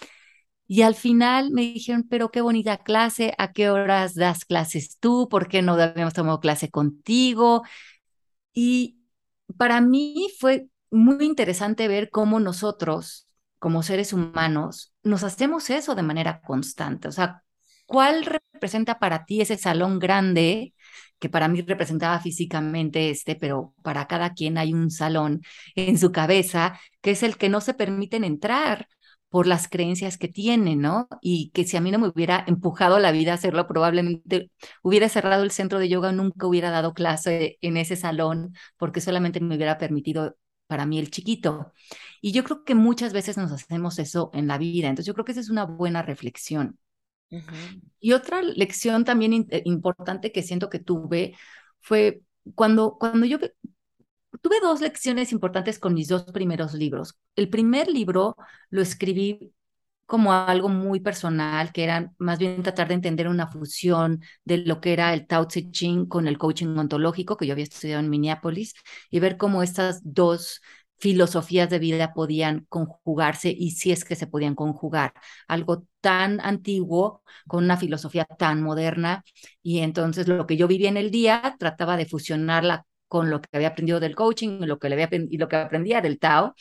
[0.69, 5.29] Y al final me dijeron, pero qué bonita clase, ¿a qué horas das clases tú?
[5.29, 7.63] ¿Por qué no habíamos tomado clase contigo?
[8.55, 8.99] Y
[9.59, 16.03] para mí fue muy interesante ver cómo nosotros, como seres humanos, nos hacemos eso de
[16.03, 17.09] manera constante.
[17.09, 17.43] O sea,
[17.87, 20.75] ¿cuál representa para ti ese salón grande
[21.19, 25.43] que para mí representaba físicamente este, pero para cada quien hay un salón
[25.75, 28.89] en su cabeza que es el que no se permiten entrar
[29.29, 31.09] por las creencias que tienen, ¿no?
[31.21, 34.51] Y que si a mí no me hubiera empujado la vida a hacerlo, probablemente
[34.83, 39.41] hubiera cerrado el centro de yoga, nunca hubiera dado clase en ese salón, porque solamente
[39.41, 41.73] me hubiera permitido para mí el chiquito.
[42.21, 45.25] Y yo creo que muchas veces nos hacemos eso en la vida, entonces yo creo
[45.25, 46.79] que esa es una buena reflexión.
[48.01, 51.35] Y otra lección también eh, importante que siento que tuve
[51.81, 52.23] fue
[52.55, 53.39] cuando, cuando yo
[54.41, 57.19] tuve dos lecciones importantes con mis dos primeros libros.
[57.35, 58.37] El primer libro
[58.71, 59.53] lo escribí
[60.07, 64.81] como algo muy personal, que era más bien tratar de entender una fusión de lo
[64.81, 68.11] que era el Tao Te Ching con el coaching ontológico que yo había estudiado en
[68.11, 68.75] Minneapolis
[69.11, 70.61] y ver cómo estas dos
[70.99, 75.13] filosofías de vida podían conjugarse y si es que se podían conjugar.
[75.49, 79.25] Algo tan antiguo con una filosofía tan moderna
[79.63, 83.49] y entonces lo que yo vivía en el día trataba de fusionarla con lo que
[83.53, 86.55] había aprendido del coaching y lo que, le había, y lo que aprendía del Tao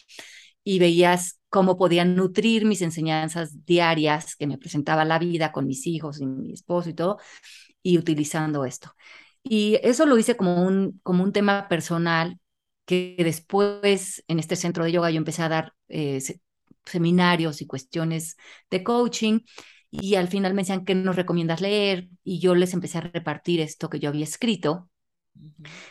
[0.63, 5.87] y veías cómo podía nutrir mis enseñanzas diarias que me presentaba la vida con mis
[5.87, 7.17] hijos y mi esposo y todo,
[7.83, 8.91] y utilizando esto.
[9.43, 12.39] Y eso lo hice como un, como un tema personal
[12.85, 16.21] que después en este centro de yoga yo empecé a dar eh,
[16.85, 18.37] seminarios y cuestiones
[18.69, 19.39] de coaching
[19.91, 23.61] y al final me decían que nos recomiendas leer y yo les empecé a repartir
[23.61, 24.89] esto que yo había escrito,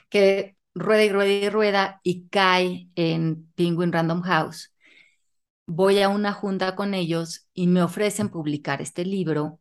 [0.09, 4.73] que rueda y rueda y rueda y cae en Penguin Random House.
[5.67, 9.61] Voy a una junta con ellos y me ofrecen publicar este libro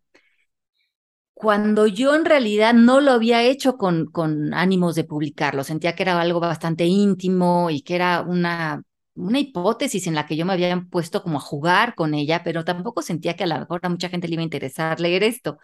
[1.34, 6.04] cuando yo en realidad no lo había hecho con, con ánimos de publicarlo, sentía que
[6.04, 8.84] era algo bastante íntimo y que era una,
[9.15, 12.63] una hipótesis en la que yo me había puesto como a jugar con ella, pero
[12.63, 15.58] tampoco sentía que a lo mejor a mucha gente le iba a interesar leer esto.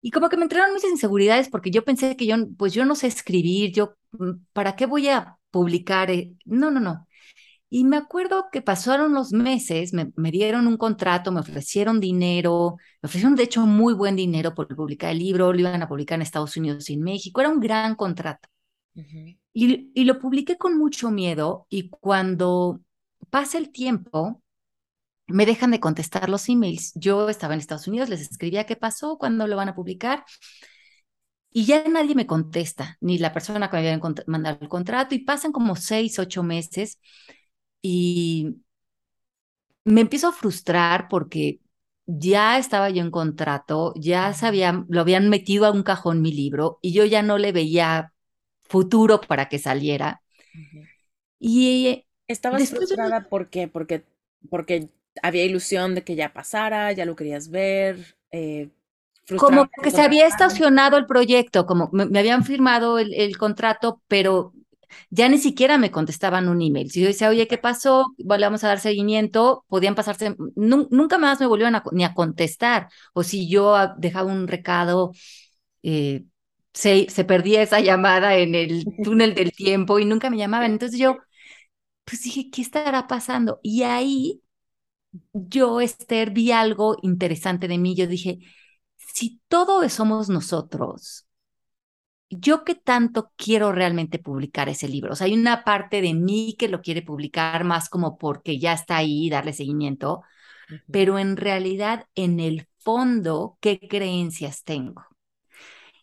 [0.00, 2.94] Y como que me entraron muchas inseguridades porque yo pensé que yo, pues yo no
[2.94, 6.10] sé escribir, yo, mm, ¿para qué voy a publicar?
[6.10, 6.34] Eh?
[6.44, 7.06] No, no, no.
[7.68, 13.08] Y me acuerdo que pasaron los meses, me, dieron un contrato, me ofrecieron dinero, me
[13.08, 16.22] ofrecieron de hecho muy buen dinero por publicar el libro, lo iban a publicar en
[16.22, 18.48] Estados Unidos y en México, era un gran contrato.
[19.52, 22.80] y, y lo publiqué con mucho miedo y cuando
[23.30, 24.42] pasa el tiempo,
[25.26, 26.92] me dejan de contestar los emails.
[26.94, 30.24] Yo estaba en Estados Unidos, les escribía qué pasó, cuándo lo van a publicar.
[31.50, 35.20] Y ya nadie me contesta, ni la persona que me había mandado el contrato, y
[35.20, 37.00] pasan como seis, ocho meses
[37.82, 38.56] y
[39.84, 41.60] me empiezo a frustrar porque
[42.06, 46.78] ya estaba yo en contrato, ya sabía, lo habían metido a un cajón mi libro
[46.82, 48.12] y yo ya no le veía
[48.62, 50.22] futuro para que saliera.
[51.38, 53.68] Y estabas frustrada ¿por qué?
[53.68, 54.04] Porque
[54.50, 54.90] porque
[55.22, 58.16] había ilusión de que ya pasara, ya lo querías ver.
[58.30, 58.70] Eh,
[59.38, 64.52] como que se había estacionado el proyecto, como me, habían firmado el, el, contrato, pero
[65.10, 66.90] ya ni siquiera me contestaban un email.
[66.90, 68.06] Si yo decía, oye, ¿qué pasó?
[68.24, 72.88] Vale, vamos a dar seguimiento, podían pasarse, nunca más me volvieron ni a contestar.
[73.14, 75.12] O si yo dejaba un recado,
[75.82, 76.24] eh,
[76.74, 80.72] se, se perdía esa llamada en el túnel del tiempo y nunca me llamaban.
[80.72, 81.16] Entonces yo,
[82.04, 83.60] pues dije, ¿qué estará pasando?
[83.62, 84.42] Y ahí
[85.32, 87.94] yo, Esther, vi algo interesante de mí.
[87.96, 88.38] Yo dije,
[88.96, 91.25] si todo somos nosotros,
[92.30, 95.12] yo qué tanto quiero realmente publicar ese libro.
[95.12, 98.72] O sea, hay una parte de mí que lo quiere publicar más como porque ya
[98.72, 100.22] está ahí, darle seguimiento,
[100.90, 105.04] pero en realidad, en el fondo, ¿qué creencias tengo?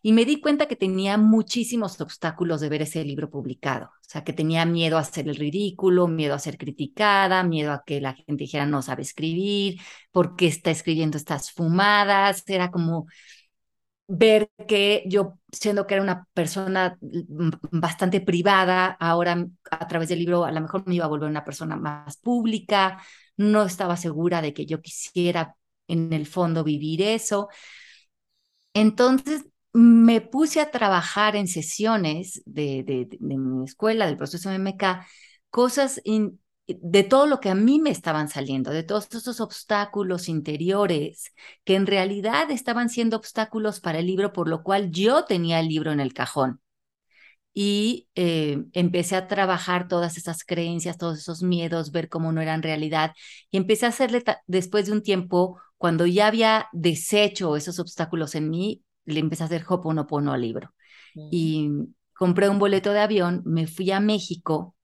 [0.02, 3.86] Y me di cuenta que tenía muchísimos obstáculos de ver ese libro publicado.
[3.86, 7.84] O sea, que tenía miedo a hacer el ridículo, miedo a ser criticada, miedo a
[7.86, 9.80] que la gente dijera no sabe escribir,
[10.12, 12.44] por qué está escribiendo estas fumadas.
[12.48, 13.08] Era como,
[14.08, 16.98] ver que yo, siendo que era una persona
[17.72, 21.46] bastante privada, ahora a través del libro a lo mejor me iba a volver una
[21.46, 23.02] persona más pública,
[23.38, 25.56] no estaba segura de que yo quisiera
[25.88, 27.50] en el fondo vivir eso.
[28.74, 35.06] Entonces me puse a trabajar en sesiones de, de, mi escuela, del proceso MK,
[35.50, 36.02] cosas
[36.68, 41.34] de todo lo que a mí me estaban saliendo, de todos esos obstáculos interiores
[41.66, 45.68] que en realidad estaban siendo obstáculos para el libro, por lo cual yo tenía el
[45.68, 46.62] libro en el cajón.
[47.56, 52.64] Y eh, empecé a trabajar todas esas creencias, todos esos miedos, ver cómo no eran
[52.64, 53.14] realidad.
[53.52, 58.50] Y empecé a hacerle, después de un tiempo, cuando ya había deshecho esos obstáculos en
[58.50, 60.74] mí, le empecé a hacer hoponopono al libro.
[61.14, 61.28] Mm.
[61.30, 61.72] Y
[62.14, 64.76] compré un boleto de avión, me fui a México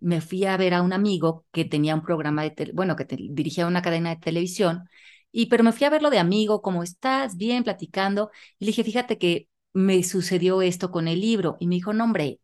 [0.00, 3.66] me fui a ver a un amigo que tenía un programa de, bueno, que dirigía
[3.66, 4.88] una cadena de televisión,
[5.32, 7.36] y pero me fui a verlo de amigo, ¿cómo estás?
[7.36, 11.76] Bien, platicando, y le dije, fíjate que me sucedió esto con el libro, y me
[11.76, 12.40] dijo, no, hombre,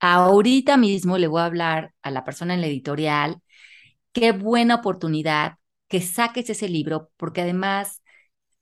[0.00, 3.40] ahorita mismo le voy a hablar a la persona en la editorial,
[4.12, 5.58] qué buena oportunidad
[5.88, 8.02] que saques ese libro, porque además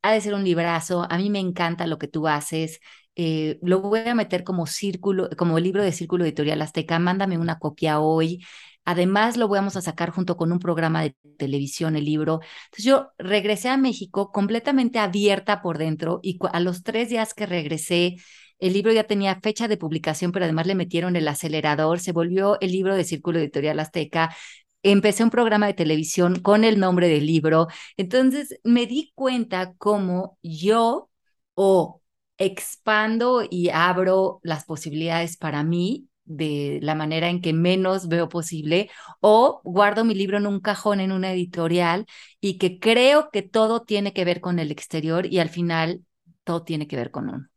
[0.02, 2.80] ha de ser un librazo, a mí me encanta lo que tú haces,
[3.16, 7.58] eh, lo voy a meter como círculo, como libro de Círculo Editorial Azteca, mándame una
[7.58, 8.44] copia hoy.
[8.84, 12.40] Además, lo vamos a sacar junto con un programa de televisión, el libro.
[12.66, 17.46] Entonces, yo regresé a México completamente abierta por dentro y a los tres días que
[17.46, 18.16] regresé,
[18.58, 22.58] el libro ya tenía fecha de publicación, pero además le metieron el acelerador, se volvió
[22.60, 24.34] el libro de Círculo Editorial Azteca.
[24.82, 27.68] Empecé un programa de televisión con el nombre del libro.
[27.96, 31.10] Entonces, me di cuenta cómo yo
[31.54, 32.02] o
[32.38, 38.90] expando y abro las posibilidades para mí de la manera en que menos veo posible
[39.20, 42.06] o guardo mi libro en un cajón en una editorial
[42.40, 46.04] y que creo que todo tiene que ver con el exterior y al final
[46.44, 47.48] todo tiene que ver con uno.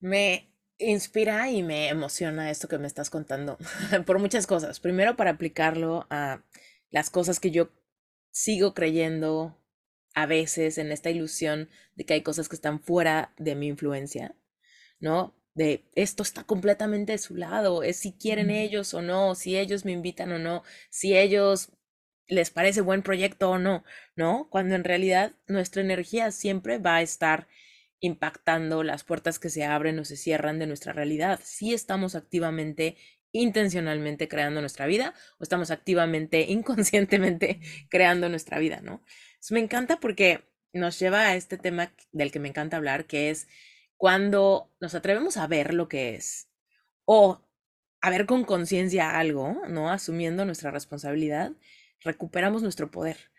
[0.00, 3.58] Me inspira y me emociona esto que me estás contando
[4.06, 4.80] por muchas cosas.
[4.80, 6.42] Primero, para aplicarlo a
[6.90, 7.70] las cosas que yo
[8.30, 9.56] sigo creyendo
[10.14, 14.34] a veces en esta ilusión de que hay cosas que están fuera de mi influencia,
[15.00, 15.34] ¿no?
[15.54, 19.84] De esto está completamente de su lado, es si quieren ellos o no, si ellos
[19.84, 21.70] me invitan o no, si ellos
[22.26, 23.84] les parece buen proyecto o no,
[24.16, 24.48] ¿no?
[24.50, 27.48] Cuando en realidad nuestra energía siempre va a estar
[28.00, 31.40] impactando las puertas que se abren o se cierran de nuestra realidad.
[31.42, 32.96] Si estamos activamente,
[33.32, 37.60] intencionalmente creando nuestra vida o estamos activamente, inconscientemente
[37.90, 39.02] creando nuestra vida, ¿no?
[39.52, 43.46] Me encanta porque nos lleva a este tema del que me encanta hablar, que es
[43.96, 46.48] cuando nos atrevemos a ver lo que es
[47.04, 47.40] o
[48.00, 49.90] a ver con conciencia algo, ¿no?
[49.90, 51.52] Asumiendo nuestra responsabilidad,
[52.00, 53.30] recuperamos nuestro poder.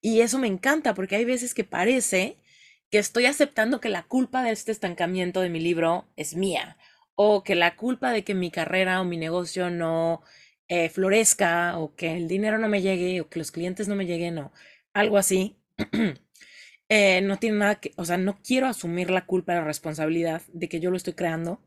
[0.00, 2.38] Y eso me encanta porque hay veces que parece
[2.90, 6.76] que estoy aceptando que la culpa de este estancamiento de mi libro es mía,
[7.14, 10.22] o que la culpa de que mi carrera o mi negocio no
[10.68, 14.06] eh, florezca, o que el dinero no me llegue, o que los clientes no me
[14.06, 14.52] lleguen, o
[14.94, 15.56] algo así,
[16.88, 20.68] eh, no tiene nada que, o sea, no quiero asumir la culpa, la responsabilidad de
[20.68, 21.60] que yo lo estoy creando,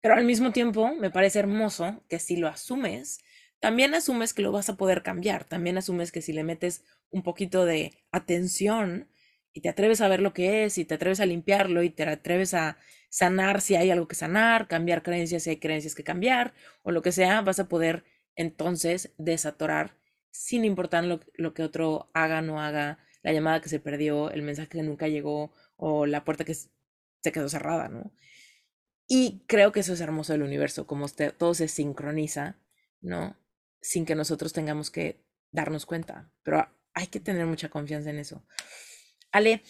[0.00, 3.20] pero al mismo tiempo me parece hermoso que si lo asumes,
[3.60, 7.22] también asumes que lo vas a poder cambiar, también asumes que si le metes un
[7.22, 9.08] poquito de atención,
[9.54, 12.02] y te atreves a ver lo que es y te atreves a limpiarlo y te
[12.02, 12.76] atreves a
[13.08, 16.52] sanar si hay algo que sanar, cambiar creencias si hay creencias que cambiar
[16.82, 18.04] o lo que sea, vas a poder
[18.34, 19.96] entonces desatorar
[20.34, 24.68] sin importar lo, que otro haga, no haga, la llamada que se perdió, el mensaje
[24.68, 28.12] que nunca llegó o la puerta que se quedó cerrada, ¿no?
[29.06, 32.58] Y creo que eso es hermoso del universo, como todo se sincroniza,
[33.00, 33.36] ¿no?
[33.80, 38.44] Sin que nosotros tengamos que darnos cuenta, pero hay que tener mucha confianza en eso.
[39.30, 39.62] Ale,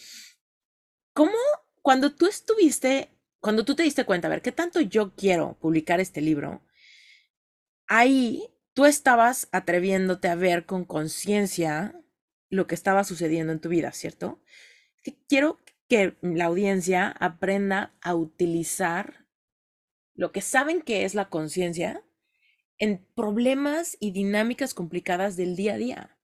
[1.12, 1.36] ¿cómo
[1.82, 6.00] cuando tú estuviste, cuando tú te diste cuenta, a ver, qué tanto yo quiero publicar
[6.00, 6.62] este libro,
[7.86, 12.00] ahí tú estabas atreviéndote a ver con conciencia
[12.50, 14.40] lo que estaba sucediendo en tu vida, ¿cierto?
[15.28, 15.58] quiero
[15.88, 19.26] que la audiencia aprenda a utilizar
[20.14, 22.02] lo que saben que es la conciencia
[22.78, 26.18] en problemas y dinámicas complicadas del día a día.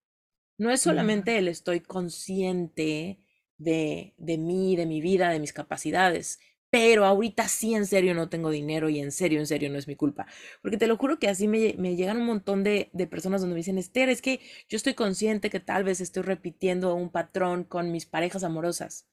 [0.57, 3.21] No es solamente el estoy consciente
[3.57, 6.39] de, de mí, de mi vida, de mis capacidades.
[6.71, 9.89] Pero ahorita sí en serio no tengo dinero y en serio, en serio no es
[9.89, 10.27] mi culpa.
[10.63, 13.55] Porque te lo juro que así me, me llegan un montón de, de, personas donde
[13.55, 17.65] me dicen, Esther, es que yo estoy consciente que tal vez estoy repitiendo un patrón
[17.65, 19.09] con mis parejas amorosas.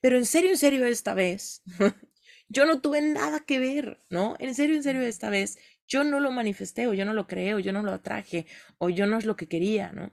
[0.00, 1.62] Pero en serio, en serio esta vez,
[2.48, 4.36] yo no tuve nada que ver, ¿no?
[4.38, 7.54] En serio, en serio esta vez, yo no lo manifesté o yo no lo creé
[7.54, 8.46] o yo no lo atraje
[8.78, 10.12] o yo no es lo que quería, ¿no?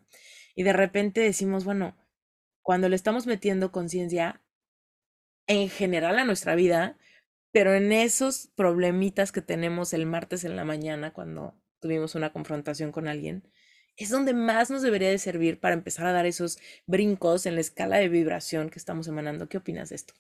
[0.56, 1.98] Y de repente decimos, bueno,
[2.62, 4.43] cuando le estamos metiendo conciencia
[5.48, 6.98] en general a nuestra vida,
[7.52, 12.92] pero en esos problemitas que tenemos el martes en la mañana cuando tuvimos una confrontación
[12.92, 13.48] con alguien,
[13.96, 17.62] es donde más nos debería de servir para empezar a dar esos brincos en la
[17.62, 19.48] escala de vibración que estamos emanando.
[19.50, 20.14] ¿Qué opinas de esto?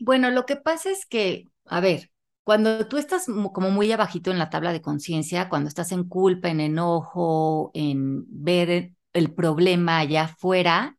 [0.00, 2.10] Bueno, lo que pasa es que, a ver,
[2.44, 6.48] cuando tú estás como muy abajito en la tabla de conciencia, cuando estás en culpa,
[6.48, 10.97] en enojo, en ver el problema allá afuera,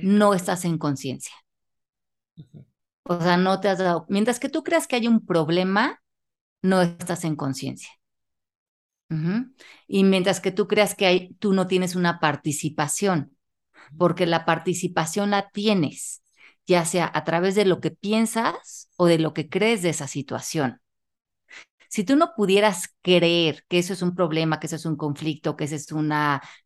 [0.00, 1.34] no estás en conciencia.
[3.04, 6.02] O sea, no te has dado, mientras que tú creas que hay un problema,
[6.62, 7.90] no estás en conciencia.
[9.86, 13.36] Y mientras que tú creas que hay, tú no tienes una participación,
[13.96, 16.22] porque la participación la tienes,
[16.66, 20.08] ya sea a través de lo que piensas o de lo que crees de esa
[20.08, 20.80] situación.
[21.88, 25.56] Si tú no pudieras creer que eso es un problema, que eso es un conflicto,
[25.56, 26.12] que eso es un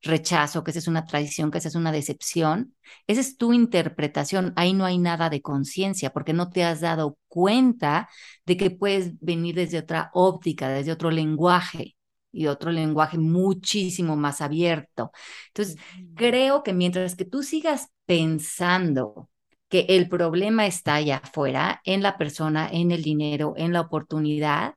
[0.03, 2.75] rechazo, que eso es una traición, que eso es una decepción,
[3.07, 4.53] esa es tu interpretación.
[4.57, 8.09] Ahí no hay nada de conciencia porque no te has dado cuenta
[8.47, 11.97] de que puedes venir desde otra óptica, desde otro lenguaje
[12.33, 15.11] y otro lenguaje muchísimo más abierto.
[15.49, 15.77] Entonces,
[16.15, 19.29] creo que mientras que tú sigas pensando
[19.69, 24.75] que el problema está allá afuera, en la persona, en el dinero, en la oportunidad,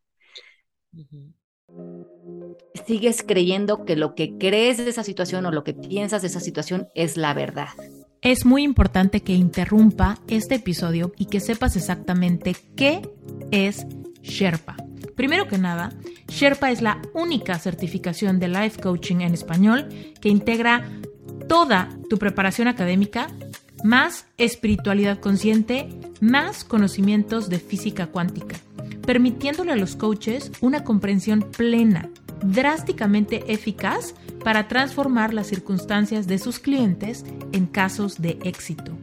[2.85, 6.39] Sigues creyendo que lo que crees de esa situación o lo que piensas de esa
[6.39, 7.69] situación es la verdad.
[8.21, 13.01] Es muy importante que interrumpa este episodio y que sepas exactamente qué
[13.51, 13.85] es
[14.21, 14.77] Sherpa.
[15.15, 15.91] Primero que nada,
[16.27, 19.89] Sherpa es la única certificación de life coaching en español
[20.21, 20.89] que integra
[21.47, 23.27] toda tu preparación académica,
[23.83, 25.89] más espiritualidad consciente,
[26.21, 28.55] más conocimientos de física cuántica
[29.05, 32.09] permitiéndole a los coaches una comprensión plena,
[32.43, 38.97] drásticamente eficaz para transformar las circunstancias de sus clientes en casos de éxito.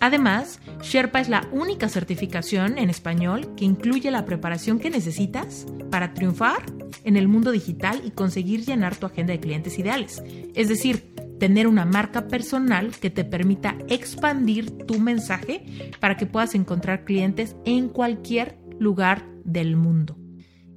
[0.00, 6.12] Además, Sherpa es la única certificación en español que incluye la preparación que necesitas para
[6.12, 6.64] triunfar
[7.04, 10.20] en el mundo digital y conseguir llenar tu agenda de clientes ideales.
[10.56, 15.64] Es decir, tener una marca personal que te permita expandir tu mensaje
[16.00, 20.16] para que puedas encontrar clientes en cualquier lugar del mundo.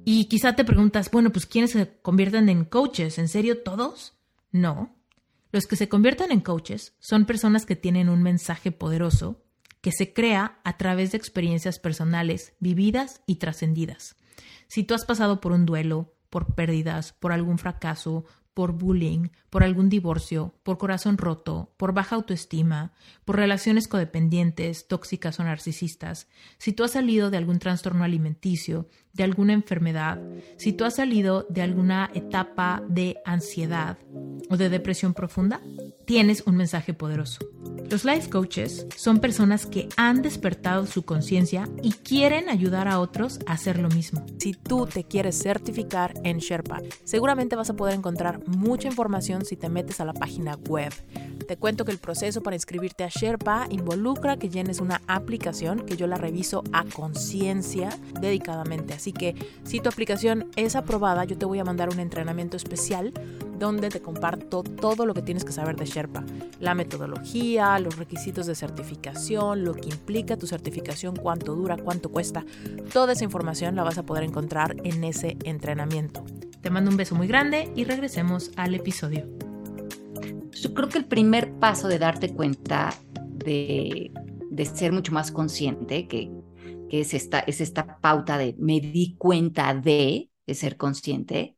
[0.04, 3.18] Y quizá te preguntas, bueno, pues ¿quiénes se convierten en coaches?
[3.18, 4.14] ¿En serio todos?
[4.52, 4.96] No,
[5.52, 9.42] los que se convierten en coaches son personas que tienen un mensaje poderoso
[9.80, 14.16] que se crea a través de experiencias personales vividas y trascendidas.
[14.66, 18.24] Si tú has pasado por un duelo, por pérdidas, por algún fracaso,
[18.56, 22.94] por bullying, por algún divorcio, por corazón roto, por baja autoestima,
[23.26, 26.26] por relaciones codependientes, tóxicas o narcisistas,
[26.56, 30.20] si tú has salido de algún trastorno alimenticio, de alguna enfermedad,
[30.58, 33.96] si tú has salido de alguna etapa de ansiedad
[34.50, 35.60] o de depresión profunda,
[36.04, 37.38] tienes un mensaje poderoso.
[37.90, 43.38] Los life coaches son personas que han despertado su conciencia y quieren ayudar a otros
[43.46, 44.26] a hacer lo mismo.
[44.38, 49.56] Si tú te quieres certificar en Sherpa, seguramente vas a poder encontrar mucha información si
[49.56, 50.92] te metes a la página web.
[51.46, 55.96] Te cuento que el proceso para inscribirte a Sherpa involucra que llenes una aplicación que
[55.96, 57.90] yo la reviso a conciencia
[58.20, 58.94] dedicadamente.
[58.94, 63.12] Así que si tu aplicación es aprobada, yo te voy a mandar un entrenamiento especial
[63.60, 66.24] donde te comparto todo lo que tienes que saber de Sherpa,
[66.58, 72.44] la metodología, los requisitos de certificación, lo que implica tu certificación, cuánto dura, cuánto cuesta.
[72.92, 76.24] Toda esa información la vas a poder encontrar en ese entrenamiento.
[76.60, 79.35] Te mando un beso muy grande y regresemos al episodio.
[80.62, 82.94] Yo creo que el primer paso de darte cuenta
[83.30, 84.10] de,
[84.74, 86.30] ser mucho más consciente, que,
[86.90, 91.56] es, esta, es esta pauta de me di cuenta de, de ser consciente,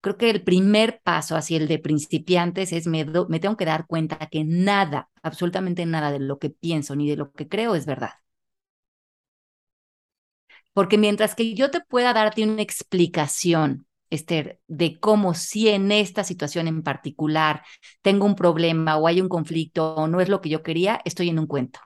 [0.00, 3.86] creo que el primer paso, así el de principiantes, es me, me tengo que dar
[3.86, 7.86] cuenta que nada, absolutamente nada de lo que pienso ni de lo que creo es
[7.86, 8.12] verdad.
[10.72, 16.24] Porque mientras que yo te pueda darte una explicación Esther, de cómo si en esta
[16.24, 17.62] situación en particular
[18.02, 21.28] tengo un problema o hay un conflicto o no es lo que yo quería, estoy
[21.30, 21.80] en un cuento.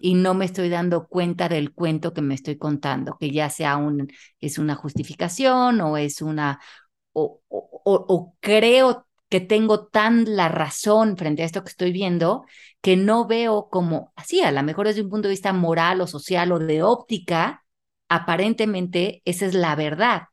[0.00, 3.76] Y no me estoy dando cuenta del cuento que me estoy contando, que ya sea
[3.76, 4.08] un,
[4.40, 6.60] es una justificación o es una,
[7.12, 12.44] o, o creo que tengo tan la razón frente a esto que estoy viendo,
[12.82, 16.06] que no veo como así, a lo mejor desde un punto de vista moral o
[16.06, 17.63] social o de óptica,
[18.16, 20.24] aparentemente esa es la verdad,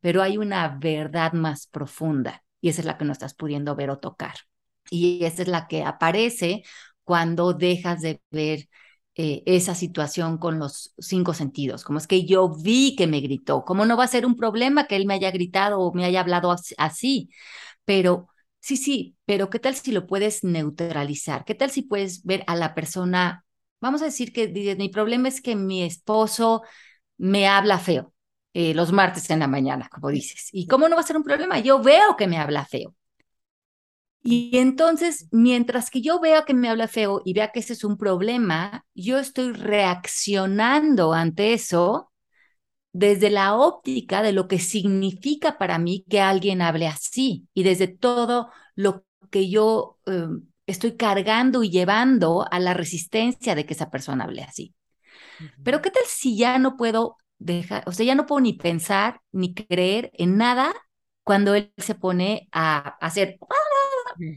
[0.00, 3.90] pero hay una verdad más profunda y esa es la que no estás pudiendo ver
[3.90, 4.34] o tocar.
[4.90, 6.62] Y esa es la que aparece
[7.04, 8.68] cuando dejas de ver
[9.14, 11.84] eh, esa situación con los cinco sentidos.
[11.84, 14.86] Como es que yo vi que me gritó, ¿cómo no va a ser un problema
[14.86, 17.30] que él me haya gritado o me haya hablado así?
[17.84, 18.28] Pero
[18.60, 21.44] sí, sí, pero ¿qué tal si lo puedes neutralizar?
[21.44, 23.44] ¿Qué tal si puedes ver a la persona?
[23.80, 26.62] Vamos a decir que mi problema es que mi esposo
[27.18, 28.12] me habla feo
[28.54, 30.48] eh, los martes en la mañana, como dices.
[30.52, 31.58] ¿Y cómo no va a ser un problema?
[31.60, 32.94] Yo veo que me habla feo.
[34.24, 37.82] Y entonces, mientras que yo vea que me habla feo y vea que ese es
[37.84, 42.12] un problema, yo estoy reaccionando ante eso
[42.92, 47.88] desde la óptica de lo que significa para mí que alguien hable así y desde
[47.88, 50.26] todo lo que yo eh,
[50.66, 54.74] estoy cargando y llevando a la resistencia de que esa persona hable así.
[55.62, 59.20] Pero ¿qué tal si ya no puedo dejar, o sea, ya no puedo ni pensar
[59.32, 60.72] ni creer en nada
[61.24, 63.38] cuando él se pone a hacer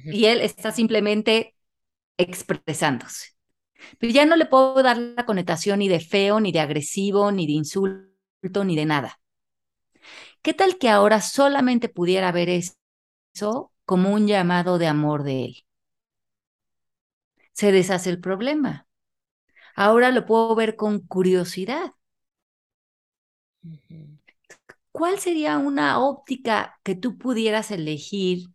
[0.09, 1.55] y él está simplemente
[2.17, 3.29] expresándose.
[3.99, 7.47] Pero ya no le puedo dar la connotación ni de feo, ni de agresivo, ni
[7.47, 9.19] de insulto, ni de nada.
[10.41, 15.55] ¿Qué tal que ahora solamente pudiera ver eso como un llamado de amor de él?
[17.53, 18.84] Se deshace el problema.
[19.75, 21.91] Ahora lo puedo ver con curiosidad.
[24.91, 28.47] ¿Cuál sería una óptica que tú pudieras elegir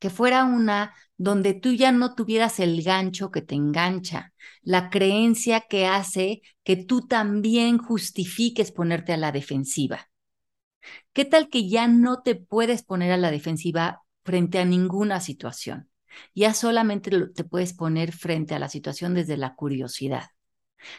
[0.00, 4.32] que fuera una donde tú ya no tuvieras el gancho que te engancha,
[4.62, 10.08] la creencia que hace que tú también justifiques ponerte a la defensiva?
[11.12, 15.89] ¿Qué tal que ya no te puedes poner a la defensiva frente a ninguna situación?
[16.34, 20.24] Ya solamente te puedes poner frente a la situación desde la curiosidad.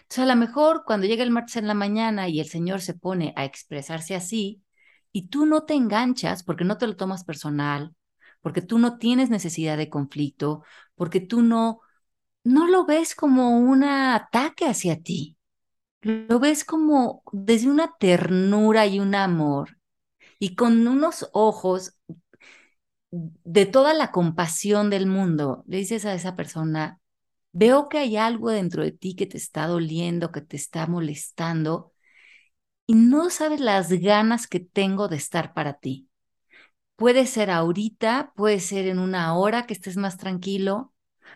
[0.04, 2.94] Entonces, a lo mejor cuando llega el martes en la mañana y el Señor se
[2.94, 4.62] pone a expresarse así,
[5.12, 7.96] y tú no te enganchas porque no te lo tomas personal,
[8.42, 10.64] porque tú no tienes necesidad de conflicto,
[10.96, 11.82] porque tú no,
[12.44, 15.38] no lo ves como un ataque hacia ti,
[16.02, 19.78] lo ves como desde una ternura y un amor,
[20.40, 21.98] y con unos ojos
[23.12, 27.00] de toda la compasión del mundo, le dices a esa persona,
[27.52, 31.92] veo que hay algo dentro de ti que te está doliendo, que te está molestando
[32.86, 36.10] y no sabes las ganas que tengo de estar para ti.
[36.96, 40.94] Puede ser ahorita, puede ser en una hora que estés más tranquilo,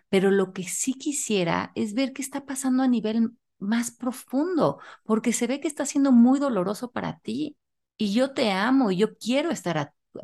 [0.09, 5.34] pero lo que sí quisiera es ver qué está pasando a nivel más profundo, porque
[5.34, 7.57] se ve que está siendo muy doloroso para ti.
[7.97, 9.78] Y yo te amo y yo quiero estar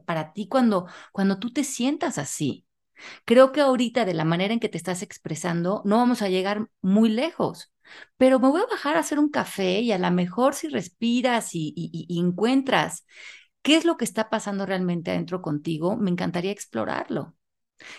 [0.05, 2.65] para ti cuando, cuando tú te sientas así.
[3.25, 6.67] Creo que ahorita de la manera en que te estás expresando no vamos a llegar
[6.81, 7.73] muy lejos,
[8.17, 11.49] pero me voy a bajar a hacer un café y a lo mejor si respiras
[11.53, 13.05] y, encuentras
[13.61, 17.35] qué es lo que está pasando realmente adentro contigo, me encantaría explorarlo.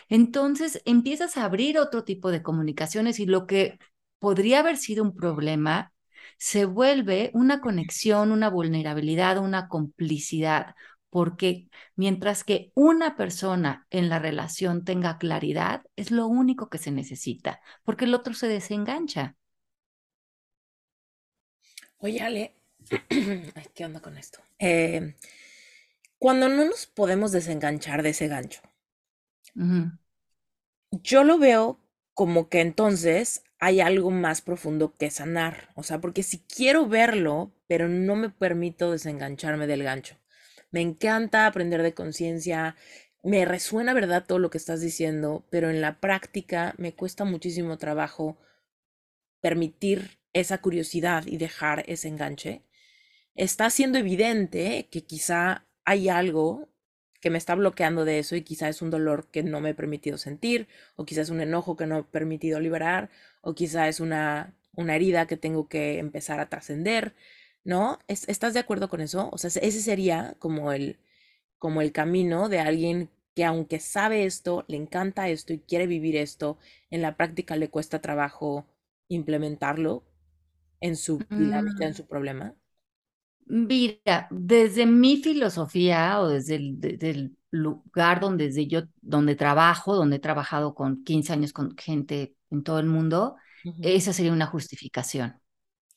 [0.09, 3.79] Entonces empiezas a abrir otro tipo de comunicaciones y lo que
[4.19, 5.93] podría haber sido un problema
[6.39, 10.75] se vuelve una conexión, una vulnerabilidad, una complicidad,
[11.13, 16.91] porque mientras que una persona en la relación tenga claridad, es lo único que se
[16.91, 19.37] necesita, porque el otro se desengancha.
[21.99, 22.55] Oye, Ale,
[23.75, 24.41] ¿qué onda con esto?
[24.59, 25.15] Eh,
[26.19, 28.63] cuando no nos podemos desenganchar de ese gancho,
[30.91, 31.79] yo lo veo
[32.15, 35.69] como que entonces hay algo más profundo que sanar.
[35.75, 40.17] O sea, porque si quiero verlo, pero no me permito desengancharme del gancho.
[40.73, 42.77] Me encanta aprender de conciencia,
[43.23, 47.79] me resuena verdad todo lo que estás diciendo, pero en la práctica me cuesta muchísimo
[47.79, 48.39] trabajo
[49.41, 52.63] permitir esa curiosidad y dejar ese enganche.
[53.35, 56.69] Está siendo evidente que quizá hay algo
[57.21, 59.75] que me está bloqueando de eso y quizá es un dolor que no me he
[59.75, 63.11] permitido sentir, o quizá es un enojo que no he permitido liberar,
[63.43, 67.15] o quizá es una, una herida que tengo que empezar a trascender.
[67.65, 67.99] ¿No?
[68.09, 69.29] ¿Estás de acuerdo con eso?
[69.33, 70.99] O sea, ese sería como el,
[71.59, 76.17] como el camino de alguien que aunque sabe esto, le encanta esto y quiere vivir
[76.17, 76.59] esto,
[76.91, 78.67] en la práctica le cuesta trabajo
[79.09, 80.05] implementarlo
[80.81, 81.95] en su dinámica, en mm.
[81.95, 82.55] su problema.
[83.47, 90.21] Mira, desde mi filosofía o desde el, lugar donde, desde yo, donde trabajo, donde he
[90.21, 93.37] trabajado con 15 años con gente en todo el mundo,
[93.83, 95.42] esa sería una justificación.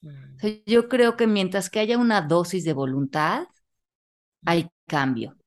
[0.05, 0.61] Mm.
[0.65, 3.47] Yo creo que mientras que haya una dosis de voluntad,
[4.45, 5.37] hay cambio.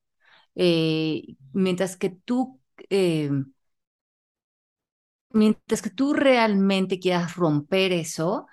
[0.55, 3.31] Eh, mientras que tú, eh,
[5.31, 8.47] mientras que tú realmente quieras romper eso,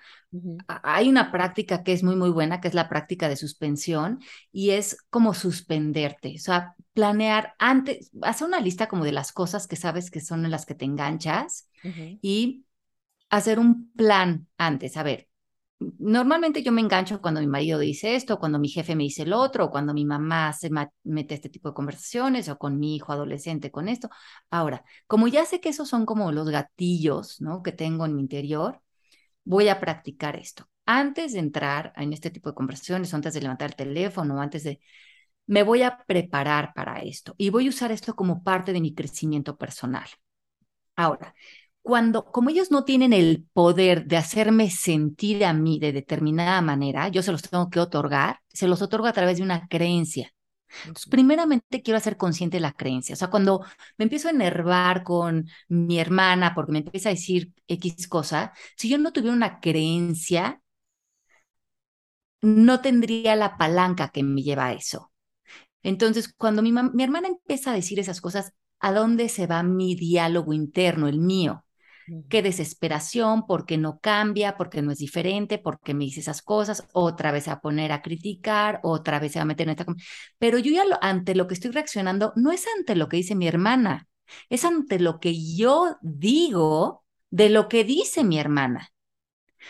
[0.66, 4.20] hay una práctica que es muy, muy buena, que es la práctica de suspensión,
[4.52, 9.66] y es como suspenderte, o sea, planear antes, hacer una lista como de las cosas
[9.66, 11.68] que sabes que son en las que te enganchas
[12.20, 12.66] y
[13.30, 14.96] hacer un plan antes.
[14.96, 15.28] A ver,
[15.78, 19.32] normalmente yo me engancho cuando mi marido dice esto, cuando mi jefe me dice el
[19.32, 20.70] otro, o cuando mi mamá se
[21.04, 24.08] mete este tipo de conversaciones, o con mi hijo adolescente con esto.
[24.50, 27.62] Ahora, como ya sé que esos son como los gatillos, ¿no?
[27.62, 28.80] Que tengo en mi interior,
[29.44, 30.68] voy a practicar esto.
[30.86, 34.80] Antes de entrar en este tipo de conversaciones, antes de levantar el teléfono, antes de...
[35.46, 38.94] Me voy a preparar para esto y voy a usar esto como parte de mi
[38.94, 40.08] crecimiento personal.
[40.96, 41.34] Ahora,
[41.86, 47.08] cuando, como ellos no tienen el poder de hacerme sentir a mí de determinada manera,
[47.08, 50.32] yo se los tengo que otorgar, se los otorgo a través de una creencia.
[50.80, 53.14] Entonces, primeramente quiero hacer consciente de la creencia.
[53.14, 53.64] O sea, cuando
[53.98, 58.88] me empiezo a enervar con mi hermana porque me empieza a decir X cosa, si
[58.88, 60.62] yo no tuviera una creencia,
[62.42, 65.12] no tendría la palanca que me lleva a eso.
[65.84, 69.96] Entonces, cuando mi, mi hermana empieza a decir esas cosas, ¿a dónde se va mi
[69.96, 71.65] diálogo interno, el mío?
[72.28, 77.32] Qué desesperación, porque no cambia, porque no es diferente, porque me dice esas cosas, otra
[77.32, 79.86] vez a poner a criticar, otra vez se va a meter en esta...
[80.38, 83.48] Pero yo ya ante lo que estoy reaccionando no es ante lo que dice mi
[83.48, 84.08] hermana,
[84.48, 88.88] es ante lo que yo digo de lo que dice mi hermana.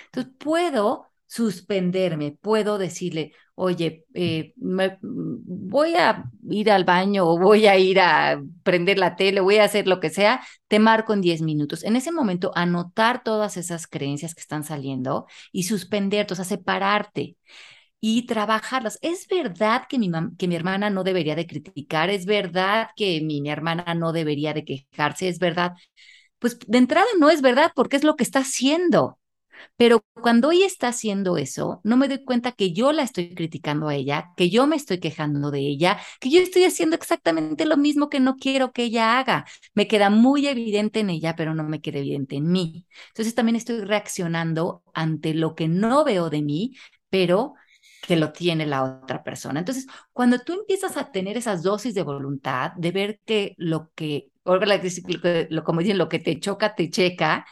[0.07, 7.77] Entonces puedo suspenderme, puedo decirle, oye, eh, voy a ir al baño o voy a
[7.79, 11.43] ir a prender la tele, voy a hacer lo que sea, te marco en 10
[11.43, 11.85] minutos.
[11.85, 17.37] En ese momento, anotar todas esas creencias que están saliendo y suspenderte, o sea, separarte
[18.01, 18.99] y trabajarlas.
[19.03, 23.41] Es verdad que mi, que mi hermana no debería de criticar, es verdad que mi,
[23.41, 25.73] mi hermana no debería de quejarse, es verdad.
[26.39, 29.19] Pues de entrada no es verdad porque es lo que está haciendo.
[29.77, 33.89] Pero cuando ella está haciendo eso, no me doy cuenta que yo la estoy criticando
[33.89, 37.77] a ella, que yo me estoy quejando de ella, que yo estoy haciendo exactamente lo
[37.77, 39.45] mismo que no quiero que ella haga.
[39.75, 42.87] Me queda muy evidente en ella, pero no me queda evidente en mí.
[43.09, 46.77] Entonces también estoy reaccionando ante lo que no veo de mí,
[47.11, 47.55] pero
[48.01, 49.59] que lo tiene la otra persona.
[49.61, 54.31] Entonces, cuando tú empiezas a tener esas dosis de voluntad, de ver que lo que,
[55.65, 57.47] como dicen, lo que te choca, te checa,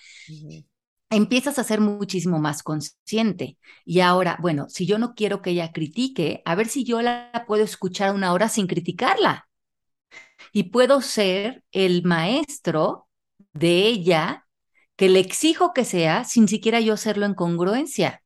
[1.17, 3.59] empiezas a ser muchísimo más consciente.
[3.85, 7.45] Y ahora, bueno, si yo no quiero que ella critique, a ver si yo la
[7.47, 9.49] puedo escuchar una hora sin criticarla.
[10.53, 13.09] Y puedo ser el maestro
[13.53, 14.47] de ella
[14.97, 18.25] que le exijo que sea sin siquiera yo serlo en congruencia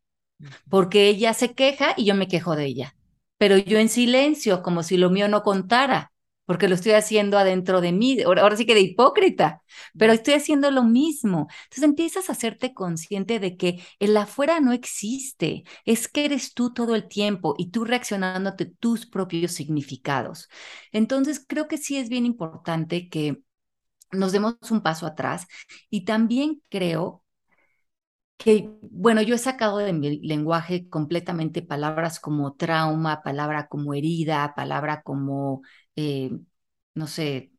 [0.68, 2.94] porque ella se queja y yo me quejo de ella,
[3.38, 6.12] pero yo en silencio, como si lo mío no contara,
[6.48, 9.62] porque lo estoy haciendo adentro de mí, ahora, sí que de hipócrita,
[9.98, 11.48] pero estoy haciendo lo mismo.
[11.64, 16.72] Entonces empiezas a hacerte consciente de que el afuera no existe, es que eres tú
[16.72, 20.48] todo el tiempo y tú reaccionando a tus propios significados.
[20.92, 23.42] Entonces creo que sí es bien importante que
[24.12, 25.46] nos demos un paso atrás
[25.90, 27.24] y también creo
[28.38, 34.54] que, bueno, yo he sacado de mi lenguaje completamente palabras como trauma, palabra como herida,
[34.56, 35.62] palabra como,
[35.96, 36.30] eh,
[36.94, 37.52] no sé,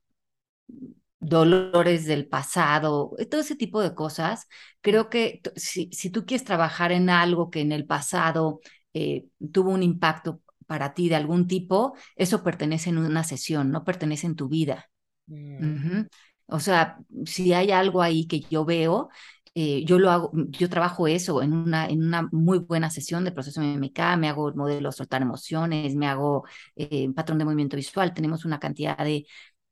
[1.19, 4.47] dolores del pasado, eh, todo ese tipo de cosas.
[4.81, 8.61] Creo que si, si tú quieres trabajar en algo que en el pasado
[8.93, 13.83] eh, tuvo un impacto para ti de algún tipo, eso pertenece en una sesión, no
[13.83, 14.89] pertenece en tu vida.
[15.27, 16.03] Mm.
[16.51, 19.09] O sea, si hay algo ahí que yo veo,
[19.55, 23.31] eh, yo lo hago, yo trabajo eso en una, en una muy buena sesión de
[23.31, 26.45] proceso MMK, me hago el modelo soltar emociones, me hago
[26.75, 29.25] eh, patrón de movimiento visual, tenemos una cantidad de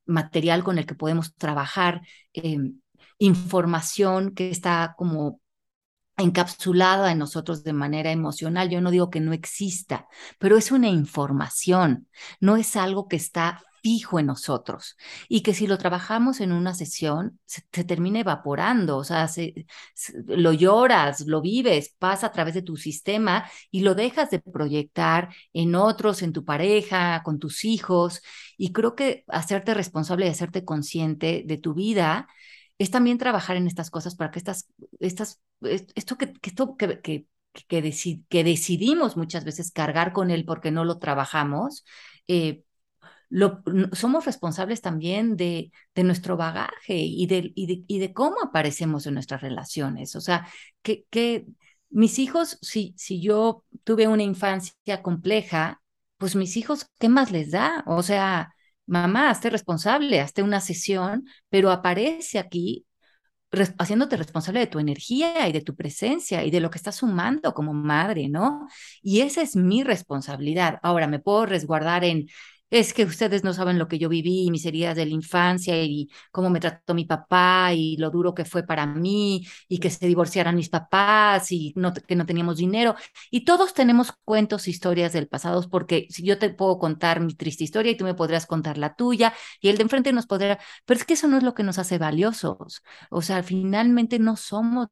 [0.05, 2.01] material con el que podemos trabajar,
[2.34, 2.80] em,
[3.19, 5.41] información que está como
[6.17, 8.69] encapsulada en nosotros de manera emocional.
[8.69, 10.07] Yo no digo que no exista,
[10.39, 12.07] pero es una información,
[12.39, 14.97] no es algo que está fijo en nosotros
[15.30, 19.30] y que si lo trabajamos en una sesión se, termina evaporando, o sea,
[20.25, 25.30] lo lloras, lo vives, pasa a través de tu sistema y lo dejas de proyectar
[25.53, 28.21] en otros, en tu pareja, con tus hijos.
[28.57, 32.28] Y creo que hacerte responsable y hacerte consciente de tu vida
[32.78, 34.69] es también trabajar en estas cosas para que estas,
[34.99, 37.25] estas, esto que, esto que, que,
[37.67, 41.86] que, decidimos muchas veces cargar con él porque no lo trabajamos,
[42.28, 42.63] eh,
[43.93, 49.41] somos responsables también de, de nuestro bagaje y de, y, de, cómo aparecemos en nuestras
[49.41, 50.15] relaciones.
[50.15, 50.47] O sea,
[50.82, 51.45] que, que
[51.89, 55.82] mis hijos, si, si yo tuve una infancia compleja,
[56.17, 57.84] pues mis hijos, ¿qué más les da?
[57.88, 58.53] O sea,
[58.86, 62.86] mamá, hazte responsable, hazte una sesión, pero aparece aquí
[63.80, 67.53] haciéndote responsable de tu energía y de tu presencia y de lo que estás sumando
[67.53, 68.67] como madre, ¿no?
[69.01, 70.80] Y esa es mi responsabilidad.
[70.84, 72.28] Ahora, me puedo resguardar en,
[72.70, 76.09] es que ustedes no saben lo que yo viví, mis heridas de la infancia y
[76.32, 80.05] cómo me trató mi papá y lo duro que fue para mí y que se
[80.07, 82.95] divorciaran mis papás y no, que no teníamos dinero.
[83.32, 87.63] Y todos tenemos cuentos, historias del pasado, porque si yo te puedo contar mi triste
[87.63, 90.99] historia y tú me podrías contar la tuya y el de enfrente nos podrá, pero
[90.99, 92.84] es que eso no es lo que nos hace valiosos.
[93.09, 94.88] O sea, finalmente no somos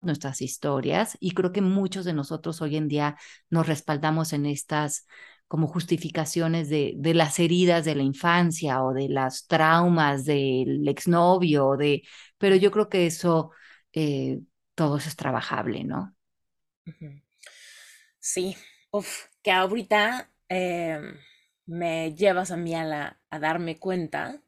[0.00, 3.16] nuestras historias y creo que muchos de nosotros hoy en día
[3.50, 5.06] nos respaldamos en estas
[5.48, 11.76] como justificaciones de, de, las heridas de la infancia o de las traumas del exnovio,
[11.76, 12.02] de,
[12.38, 13.50] pero yo creo que eso
[13.92, 14.40] eh,
[14.74, 16.14] todo es trabajable, ¿no?
[18.18, 18.56] Sí,
[18.90, 21.18] Uf, que ahorita em,
[21.66, 24.40] me llevas a mí a, la, a darme cuenta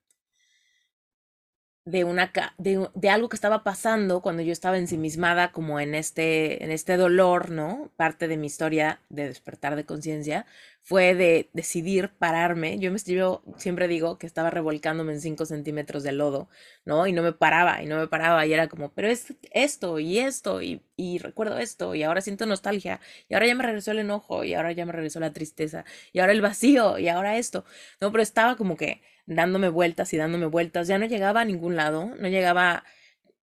[1.87, 6.64] de, una, de, de, algo que estaba pasando cuando yo estaba ensimismada como en este,
[6.64, 7.93] en este dolor, ¿no?
[7.97, 10.47] Parte de mi historia de despertar de conciencia
[10.82, 12.78] fue de decidir pararme.
[12.80, 16.49] Yo me yo siempre digo que estaba revolcándome en 5 centímetros de lodo,
[16.84, 17.07] ¿no?
[17.07, 20.18] Y no me paraba, y no me paraba, y era como, pero es esto, y
[20.18, 24.01] esto, y, y recuerdo esto, y ahora siento nostalgia, y ahora ya me regresó el
[24.01, 27.64] enojo, y ahora ya me regresó la tristeza, y ahora el vacío, y ahora esto,
[28.01, 28.11] ¿no?
[28.11, 32.14] Pero estaba como que dándome vueltas y dándome vueltas, ya no llegaba a ningún lado,
[32.16, 32.85] no llegaba,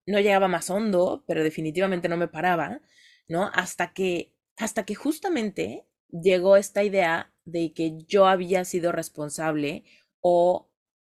[0.05, 2.81] no llegaba más hondo, pero definitivamente no me paraba,
[3.27, 3.49] ¿no?
[3.53, 9.85] Hasta que, hasta que justamente llegó esta idea de que yo había sido responsable
[10.19, 10.69] o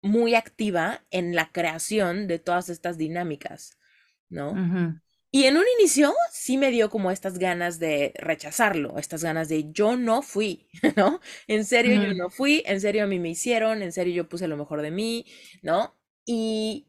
[0.02, 3.78] muy activa en la creación de todas estas dinámicas,
[4.28, 4.64] ¿no?
[5.34, 9.72] Y en un inicio sí me dio como estas ganas de rechazarlo, estas ganas de
[9.72, 11.20] yo no fui, ¿no?
[11.46, 14.46] En serio yo no fui, en serio a mí me hicieron, en serio yo puse
[14.46, 15.24] lo mejor de mí,
[15.62, 15.96] ¿no?
[16.26, 16.86] Y,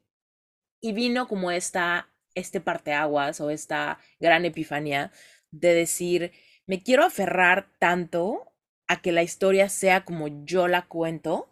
[0.81, 5.13] y vino como esta, este parteaguas o esta gran epifanía
[5.51, 6.33] de decir,
[6.67, 8.51] me quiero aferrar tanto
[8.87, 11.47] a que la historia sea como yo la cuento,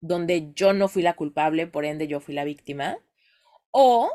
[0.00, 2.98] donde yo no fui la culpable, por ende yo fui la víctima,
[3.72, 4.12] o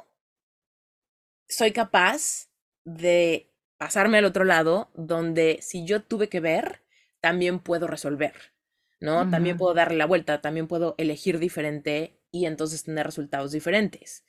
[1.56, 2.50] soy capaz
[2.86, 6.84] de pasarme al otro lado, donde si yo tuve que ver,
[7.22, 8.34] también puedo resolver,
[9.00, 9.30] ¿no?
[9.30, 14.26] También puedo darle la vuelta, también puedo elegir diferente y entonces tener resultados diferentes,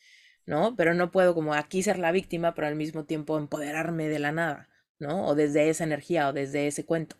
[0.47, 0.77] ¿no?
[0.77, 4.33] Pero no puedo como aquí ser la víctima, pero al mismo tiempo empoderarme de la
[4.33, 4.69] nada,
[4.99, 5.27] ¿no?
[5.27, 7.17] O desde esa energía o desde ese cuento,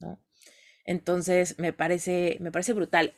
[0.00, 0.20] ¿no?
[0.84, 3.14] Entonces, me parece, me parece brutal.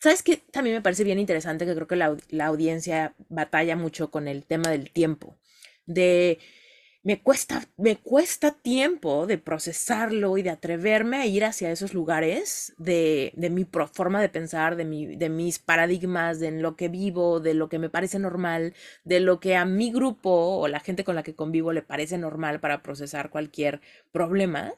[0.00, 0.36] ¿Sabes qué?
[0.36, 4.44] También me parece bien interesante que creo que la, la audiencia batalla mucho con el
[4.44, 5.38] tema del tiempo,
[5.86, 6.38] de
[7.02, 12.72] me cuesta, me cuesta tiempo de procesarlo y de atreverme a ir hacia esos lugares
[12.78, 17.40] de, de mi forma de pensar, de, mi, de mis paradigmas, de lo que vivo,
[17.40, 18.74] de lo que me parece normal,
[19.04, 22.16] de lo que a mi grupo o la gente con la que convivo le parece
[22.16, 24.72] normal para procesar cualquier problema,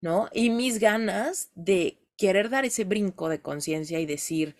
[0.00, 0.28] ¿no?
[0.32, 4.54] Y mis ganas de querer dar ese brinco de conciencia y decir,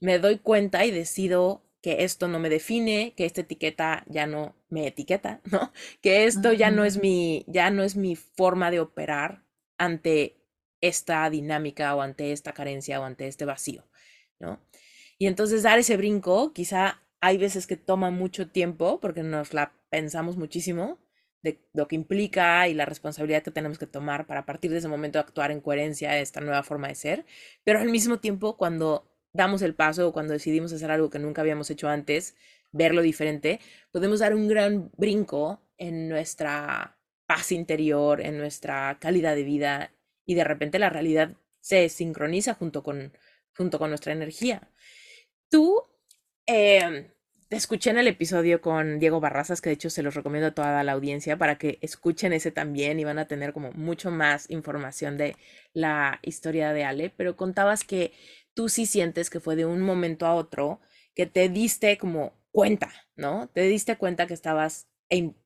[0.00, 4.54] me doy cuenta y decido que esto no me define, que esta etiqueta ya no
[4.68, 5.72] me etiqueta, ¿no?
[6.02, 9.42] Que esto ya no es mi, ya no es mi forma de operar
[9.78, 10.36] ante
[10.82, 13.88] esta dinámica o ante esta carencia o ante este vacío,
[14.38, 14.60] ¿no?
[15.16, 19.72] Y entonces dar ese brinco, quizá hay veces que toma mucho tiempo porque nos la
[19.88, 20.98] pensamos muchísimo
[21.40, 24.78] de lo que implica y la responsabilidad que tenemos que tomar para a partir de
[24.78, 27.24] ese momento actuar en coherencia a esta nueva forma de ser,
[27.64, 31.70] pero al mismo tiempo cuando damos el paso cuando decidimos hacer algo que nunca habíamos
[31.70, 32.36] hecho antes,
[32.72, 33.60] verlo diferente,
[33.90, 39.92] podemos dar un gran brinco en nuestra paz interior, en nuestra calidad de vida
[40.26, 43.12] y de repente la realidad se sincroniza junto con,
[43.54, 44.70] junto con nuestra energía.
[45.50, 45.82] Tú,
[46.46, 47.10] eh,
[47.48, 50.54] te escuché en el episodio con Diego Barrazas, que de hecho se los recomiendo a
[50.54, 54.50] toda la audiencia para que escuchen ese también y van a tener como mucho más
[54.50, 55.34] información de
[55.72, 58.12] la historia de Ale, pero contabas que
[58.58, 60.80] tú sí sientes que fue de un momento a otro
[61.14, 63.48] que te diste como cuenta, ¿no?
[63.50, 64.88] Te diste cuenta que estabas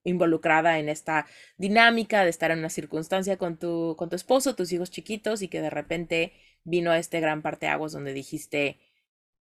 [0.03, 1.27] involucrada en esta
[1.59, 5.49] dinámica de estar en una circunstancia con tu, con tu esposo, tus hijos chiquitos y
[5.49, 6.33] que de repente
[6.65, 8.81] vino este gran parteaguas donde dijiste,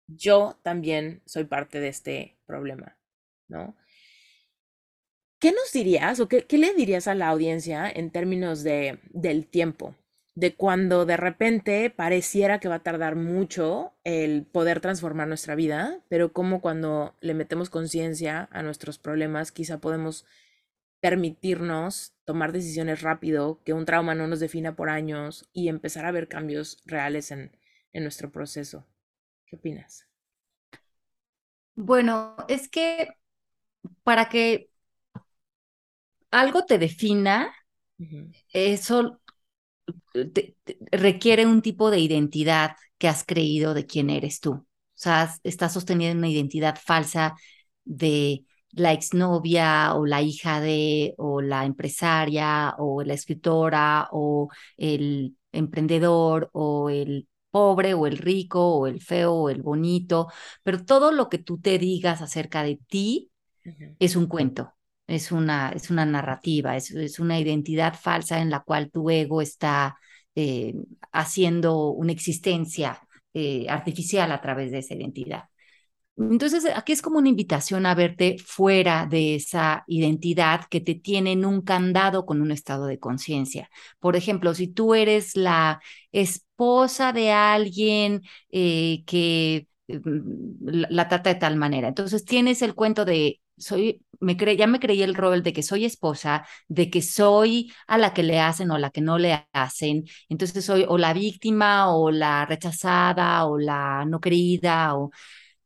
[0.07, 2.98] yo también soy parte de este problema,
[3.48, 3.74] ¿no?
[5.38, 9.46] ¿Qué nos dirías o qué, qué le dirías a la audiencia en términos de, del
[9.46, 9.94] tiempo?
[10.37, 16.01] De cuando de repente pareciera que va a tardar mucho el poder transformar nuestra vida,
[16.09, 20.26] pero como cuando le metemos conciencia a nuestros problemas, quizá podemos
[21.01, 26.12] permitirnos tomar decisiones rápido, que un trauma no nos defina por años y empezar a
[26.12, 27.57] ver cambios reales en,
[27.95, 28.87] en nuestro proceso.
[29.47, 30.07] ¿Qué opinas?
[31.76, 33.09] Bueno, es que
[34.05, 34.70] para que
[36.30, 37.53] algo te defina,
[38.53, 39.20] eso
[40.91, 44.53] requiere un tipo de identidad que has creído de quién eres tú.
[44.53, 47.34] O sea, estás sosteniendo una identidad falsa
[47.84, 55.37] de la exnovia o la hija de, o la empresaria o la escritora o el
[55.53, 60.28] emprendedor o el pobre o el rico o el feo o el bonito,
[60.62, 63.30] pero todo lo que tú te digas acerca de ti
[63.99, 64.76] es un cuento
[65.07, 69.42] es una, es una narrativa, es, es, una identidad falsa en la cual tu ego
[69.42, 69.96] está
[70.34, 70.74] eh,
[71.12, 73.00] haciendo una existencia
[73.34, 75.44] eh, artificial a través de esa identidad.
[76.18, 81.32] Entonces, aquí es como una invitación a verte fuera de esa identidad que te tiene
[81.32, 83.68] en un candado con un estado de conciencia.
[84.00, 85.80] Por ejemplo, si tú eres la
[86.12, 93.04] esposa de alguien eh, que mm, la trata de tal manera, entonces tienes el cuento
[93.04, 97.02] de soy, me cre ya me creí el rol de que soy esposa, de que
[97.02, 100.98] soy a la que le hacen o la que no le hacen, entonces soy o
[100.98, 105.11] la víctima o la rechazada o la no querida, o...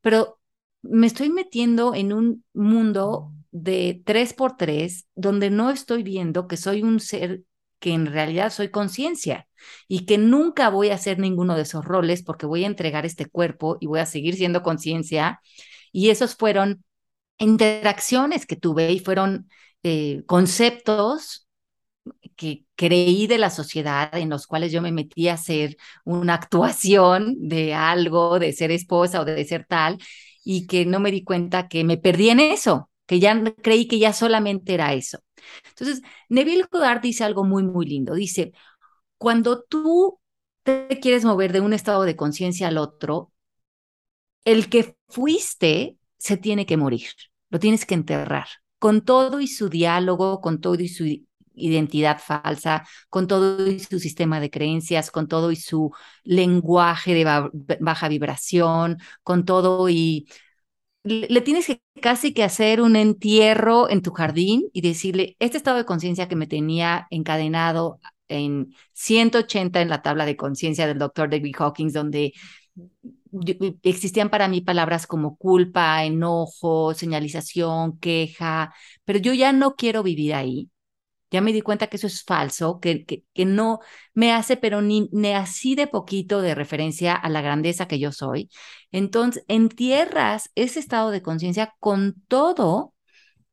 [0.01, 0.39] pero
[0.83, 6.57] me estoy metiendo en un mundo de tres por tres donde no estoy viendo que
[6.57, 7.43] soy un ser
[7.81, 9.49] que en realidad soy conciencia
[9.89, 13.27] y que nunca voy a hacer ninguno de esos roles porque voy a entregar este
[13.27, 15.41] cuerpo y voy a seguir siendo conciencia.
[15.93, 16.85] Y esos fueron
[17.41, 19.49] interacciones que tuve y fueron
[19.83, 21.49] eh, conceptos
[22.37, 27.37] que creí de la sociedad en los cuales yo me metí a hacer una actuación
[27.49, 29.99] de algo, de ser esposa o de ser tal,
[30.45, 33.99] y que no me di cuenta que me perdí en eso, que ya creí que
[33.99, 35.19] ya solamente era eso.
[35.71, 38.15] Entonces, Neville Goddard dice algo muy, muy lindo.
[38.15, 38.53] Dice,
[39.19, 40.21] cuando tú
[40.65, 43.33] te quieres mover de un estado de conciencia al otro,
[44.45, 47.09] el que fuiste se tiene que morir
[47.51, 48.47] lo tienes que enterrar,
[48.79, 51.05] con todo y su diálogo, con todo y su
[51.55, 55.93] identidad falsa, con todo y su sistema de creencias, con todo y su
[56.25, 57.25] lenguaje de
[57.81, 60.27] baja vibración, con todo y
[61.03, 65.79] le, tienes que casi que hacer un entierro en tu jardín y decirle, este estado
[65.79, 71.31] de conciencia que me tenía encadenado en 180 en la tabla de conciencia del doctor
[71.31, 72.33] David Hawkins, donde
[73.83, 78.75] existían para mí palabras como culpa, enojo, señalización, queja,
[79.05, 80.71] pero yo ya no quiero vivir ahí.
[81.31, 83.81] Ya me di cuenta que eso es falso, que, que, que no
[84.15, 88.13] me hace, pero ni, ni, así de poquito de referencia a la grandeza que yo
[88.13, 88.51] soy.
[88.93, 92.95] Entonces, entierras ese estado de conciencia con todo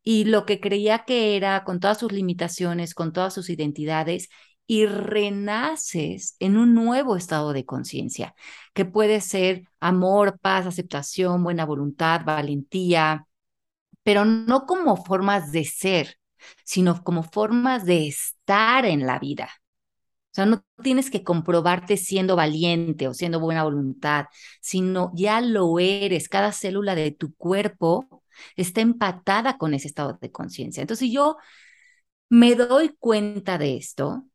[0.03, 4.29] y lo que creía que era, con todas sus limitaciones, con todas sus identidades,
[4.67, 8.35] y renaces en un nuevo estado de conciencia,
[8.73, 13.25] que puede ser amor, paz, aceptación, buena voluntad, valentía,
[14.03, 16.17] pero no como formas de ser,
[16.65, 19.49] sino como formas de estar en la vida.
[20.31, 24.25] O sea, no tienes que comprobarte siendo valiente o siendo buena voluntad,
[24.61, 26.29] sino ya lo eres.
[26.29, 28.23] Cada célula de tu cuerpo
[28.55, 30.81] está empatada con ese estado de conciencia.
[30.81, 31.37] Entonces, yo
[32.29, 34.25] me doy cuenta de esto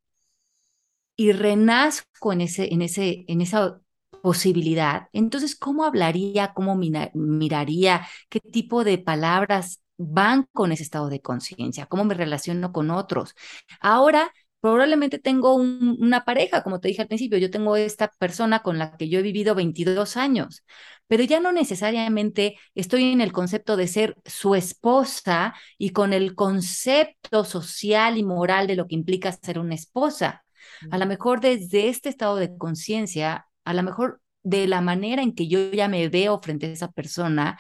[1.23, 3.81] y renazco en, ese, en, ese, en esa
[4.23, 6.53] posibilidad, entonces, ¿cómo hablaría?
[6.55, 8.07] ¿Cómo miraría?
[8.29, 13.35] ¿Qué tipo de palabras van con ese estado de conciencia, cómo me relaciono con otros.
[13.81, 18.79] Ahora, probablemente tengo una pareja, como te dije al principio, yo tengo esta persona con
[18.79, 20.65] la que yo he vivido 22 años,
[21.07, 26.35] pero ya no necesariamente estoy en el concepto de ser su esposa y con el
[26.35, 30.42] concepto social y moral de lo que implica ser una esposa.
[30.91, 35.35] A lo mejor desde este estado de conciencia, a lo mejor de la manera en
[35.35, 37.59] que yo ya me veo frente a esa persona,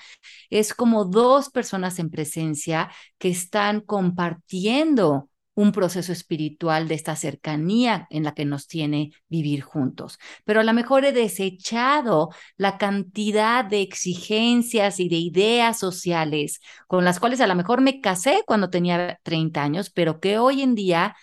[0.51, 8.07] es como dos personas en presencia que están compartiendo un proceso espiritual de esta cercanía
[8.11, 10.18] en la que nos tiene vivir juntos.
[10.45, 17.05] Pero a lo mejor he desechado la cantidad de exigencias y de ideas sociales con
[17.05, 20.75] las cuales a lo mejor me casé cuando tenía 30 años, pero que hoy en
[20.75, 21.14] día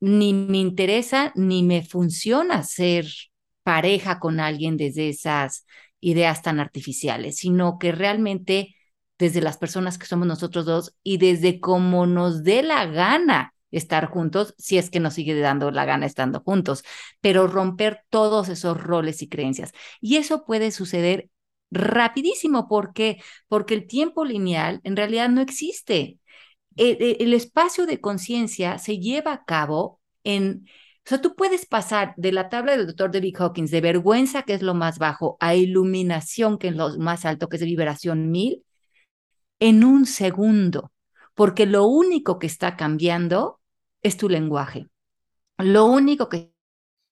[0.00, 3.06] ni me interesa ni me funciona ser
[3.62, 5.66] pareja con alguien desde esas
[6.00, 8.76] ideas tan artificiales, sino que realmente
[9.18, 14.06] desde las personas que somos nosotros dos y desde cómo nos dé la gana estar
[14.06, 16.84] juntos, si es que nos sigue dando la gana estando juntos,
[17.20, 19.72] pero romper todos esos roles y creencias.
[20.00, 21.28] Y eso puede suceder
[21.70, 22.68] rapidísimo.
[22.68, 23.20] ¿Por qué?
[23.48, 26.18] Porque el tiempo lineal en realidad no existe.
[26.78, 30.66] El, espacio de conciencia se lleva a cabo en
[31.04, 34.52] o sea, tú puedes pasar de la tabla del doctor David Hawkins de vergüenza, que
[34.52, 38.30] es lo más bajo, a iluminación, que es lo más alto, que es de vibración
[38.30, 38.62] mil,
[39.58, 40.92] en un segundo,
[41.34, 43.58] porque lo único que está cambiando
[44.02, 44.88] es tu lenguaje.
[45.56, 46.52] Lo único que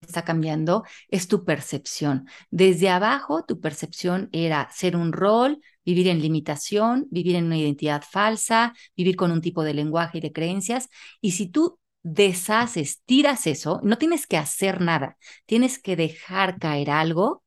[0.02, 2.28] está cambiando es tu percepción.
[2.50, 8.02] Desde abajo, tu percepción era ser un rol, vivir en limitación, vivir en una identidad
[8.02, 10.90] falsa, vivir con un tipo de lenguaje y de creencias.
[11.20, 15.16] Y si tú deshaces, tiras eso, no tienes que hacer nada,
[15.46, 17.44] tienes que dejar caer algo,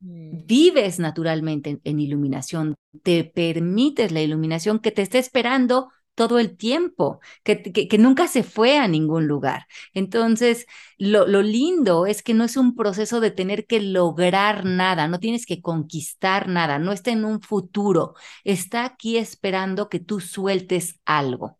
[0.00, 0.46] mm.
[0.46, 7.20] vives naturalmente en, iluminación, te permites la iluminación que te esté esperando todo el tiempo,
[7.44, 9.66] que, nunca se fue a ningún lugar.
[9.94, 10.66] Entonces,
[10.98, 15.20] lo, lo, lindo es que no es un proceso de tener que lograr nada, no
[15.20, 18.14] tienes que conquistar nada, no está en un futuro,
[18.44, 21.58] está aquí esperando que tú sueltes algo.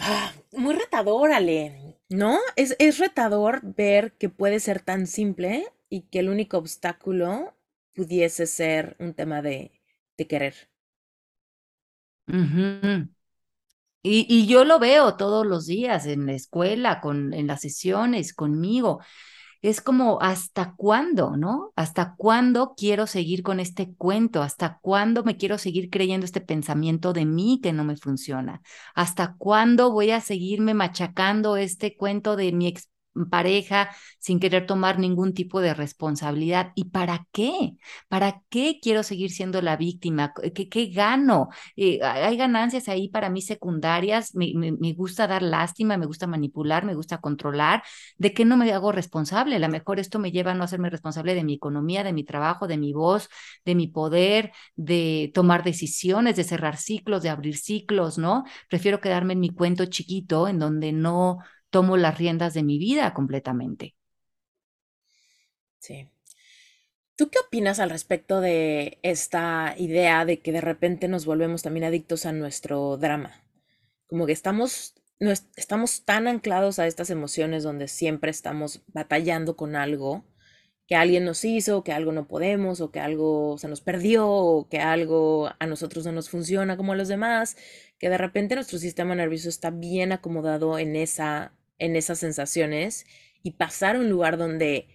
[0.00, 2.38] Ah, muy retador, Ale, ¿no?
[2.56, 7.54] Es, es retador ver que puede ser tan simple y que el único obstáculo
[7.94, 9.72] pudiese ser un tema de,
[10.16, 10.68] de querer.
[12.26, 13.08] Y,
[14.02, 19.00] y, yo lo veo todos los días en la escuela, con, en las sesiones, conmigo
[19.62, 21.72] es como, ¿hasta cuándo, no?
[21.76, 24.42] ¿Hasta cuándo quiero seguir con este cuento?
[24.42, 28.62] ¿Hasta cuándo me quiero seguir creyendo este pensamiento de mí que no me funciona?
[28.94, 32.90] ¿Hasta cuándo voy a seguirme machacando este cuento de mi ex
[33.30, 36.72] pareja sin querer tomar ningún tipo de responsabilidad.
[36.74, 37.76] ¿Y para qué?
[38.08, 40.32] ¿Para qué quiero seguir siendo la víctima?
[40.54, 41.48] ¿Qué, qué gano?
[41.76, 44.34] Eh, hay ganancias ahí para mí secundarias.
[44.34, 47.82] Me, me, gusta dar lástima, me gusta manipular, me gusta controlar.
[48.18, 49.56] ¿De qué no me hago responsable?
[49.56, 52.24] A lo mejor esto me lleva a no hacerme responsable de mi economía, de mi
[52.24, 53.28] trabajo, de mi voz,
[53.64, 58.44] de mi poder, de tomar decisiones, de cerrar ciclos, de abrir ciclos, ¿no?
[58.68, 61.38] Prefiero quedarme en mi cuento chiquito en donde no
[61.76, 63.94] tomo las riendas de mi vida completamente.
[65.78, 66.08] Sí.
[67.16, 71.84] ¿Tú qué opinas al respecto de esta idea de que de repente nos volvemos también
[71.84, 73.44] adictos a nuestro drama?
[74.06, 74.94] Como que estamos,
[75.54, 80.24] estamos tan anclados a estas emociones donde siempre estamos batallando con algo
[80.86, 84.68] que alguien nos hizo, que algo no podemos, o que algo se nos perdió, o
[84.70, 87.58] que algo a nosotros no nos funciona como a los demás,
[87.98, 93.06] que de repente nuestro sistema nervioso está bien acomodado en, esa, en esas sensaciones
[93.42, 94.88] y pasar a un lugar donde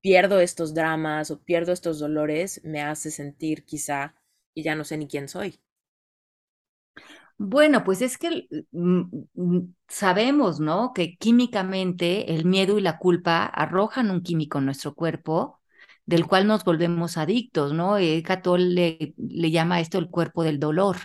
[0.00, 4.14] pierdo estos dramas o pierdo estos dolores me hace sentir quizá
[4.54, 5.60] y ya no sé ni quién soy.
[7.36, 8.48] Bueno, pues es que
[9.88, 10.92] sabemos, ¿no?
[10.94, 15.60] Que químicamente el miedo y la culpa arrojan un químico en nuestro cuerpo
[16.06, 17.96] del cual nos volvemos adictos, ¿no?
[18.24, 19.14] Catol le
[19.50, 20.96] llama esto el cuerpo del dolor,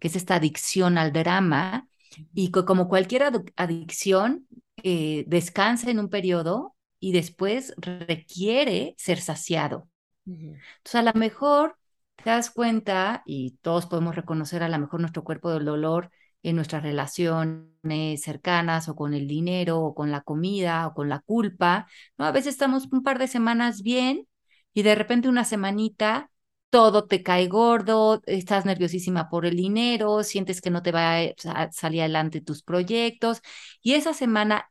[0.00, 1.88] que es esta adicción al drama
[2.34, 3.24] y como cualquier
[3.56, 4.46] adicción,
[4.82, 9.88] eh, descansa en un periodo y después requiere ser saciado.
[10.26, 11.76] Entonces, a lo mejor
[12.16, 16.10] te das cuenta, y todos podemos reconocer a lo mejor nuestro cuerpo del dolor
[16.42, 21.20] en nuestras relaciones cercanas o con el dinero o con la comida o con la
[21.20, 21.86] culpa,
[22.18, 22.24] ¿no?
[22.26, 24.26] A veces estamos un par de semanas bien
[24.72, 26.30] y de repente una semanita
[26.70, 31.72] todo te cae gordo, estás nerviosísima por el dinero, sientes que no te va a
[31.72, 33.42] salir adelante tus proyectos
[33.82, 34.70] y esa semana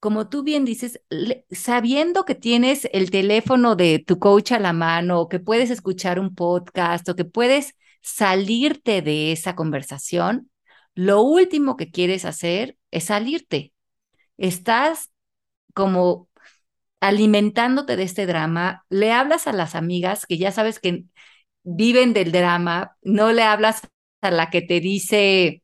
[0.00, 1.00] como tú bien dices,
[1.50, 6.20] sabiendo que tienes el teléfono de tu coach a la mano, o que puedes escuchar
[6.20, 10.50] un podcast, o que puedes salirte de esa conversación,
[10.94, 13.72] lo último que quieres hacer es salirte.
[14.38, 15.10] Estás
[15.74, 16.28] como
[17.00, 21.04] alimentándote de este drama, le hablas a las amigas que ya sabes que
[21.76, 23.82] viven del drama, no le hablas
[24.20, 25.62] a la que te dice,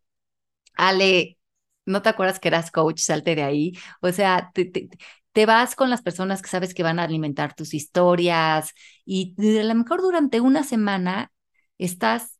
[0.75, 1.39] Ale,
[1.87, 3.73] no te acuerdas que eras coach, salte de ahí.
[4.01, 8.73] O sea, te, vas con las personas que sabes que van a alimentar tus historias
[9.05, 11.33] y a lo mejor durante una semana
[11.79, 12.39] estás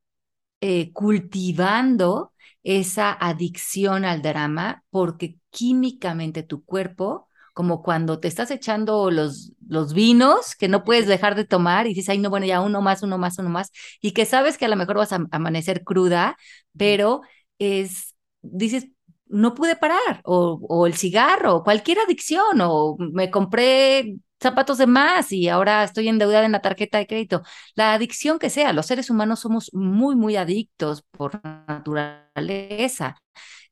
[0.61, 9.11] eh, cultivando esa adicción al drama porque químicamente tu cuerpo como cuando te estás echando
[9.11, 12.61] los, los vinos que no puedes dejar de tomar y dices, ay, no, bueno, ya
[12.61, 15.21] uno más, uno más, uno más, y que sabes que a lo mejor vas a
[15.31, 16.37] amanecer cruda,
[16.77, 17.23] pero
[17.59, 18.89] es, dices,
[19.27, 25.33] no pude parar, o, el cigarro, o cualquier adicción, o me compré zapatos de más
[25.33, 27.43] y ahora estoy endeudada en la tarjeta de crédito.
[27.75, 33.17] La adicción que sea, los seres humanos somos muy, muy adictos por naturaleza.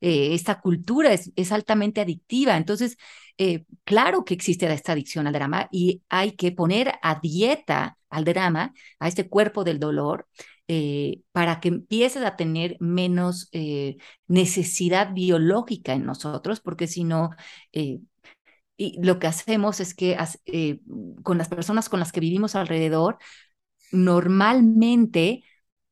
[0.03, 2.57] Eh, esta cultura es, es, altamente adictiva.
[2.57, 2.97] Entonces,
[3.37, 8.25] eh, claro que existe esta adicción al drama y hay que poner a dieta al
[8.25, 10.27] drama, a este cuerpo del dolor,
[10.67, 13.49] eh, para que empieces a tener menos
[14.27, 17.29] necesidad biológica en nosotros, porque si no,
[17.71, 18.01] y
[19.01, 20.17] lo que hacemos es que
[21.23, 23.19] con las personas con las que vivimos alrededor,
[23.91, 25.43] normalmente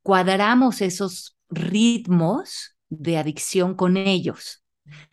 [0.04, 4.64] cuadramos esos ritmos de adicción con ellos.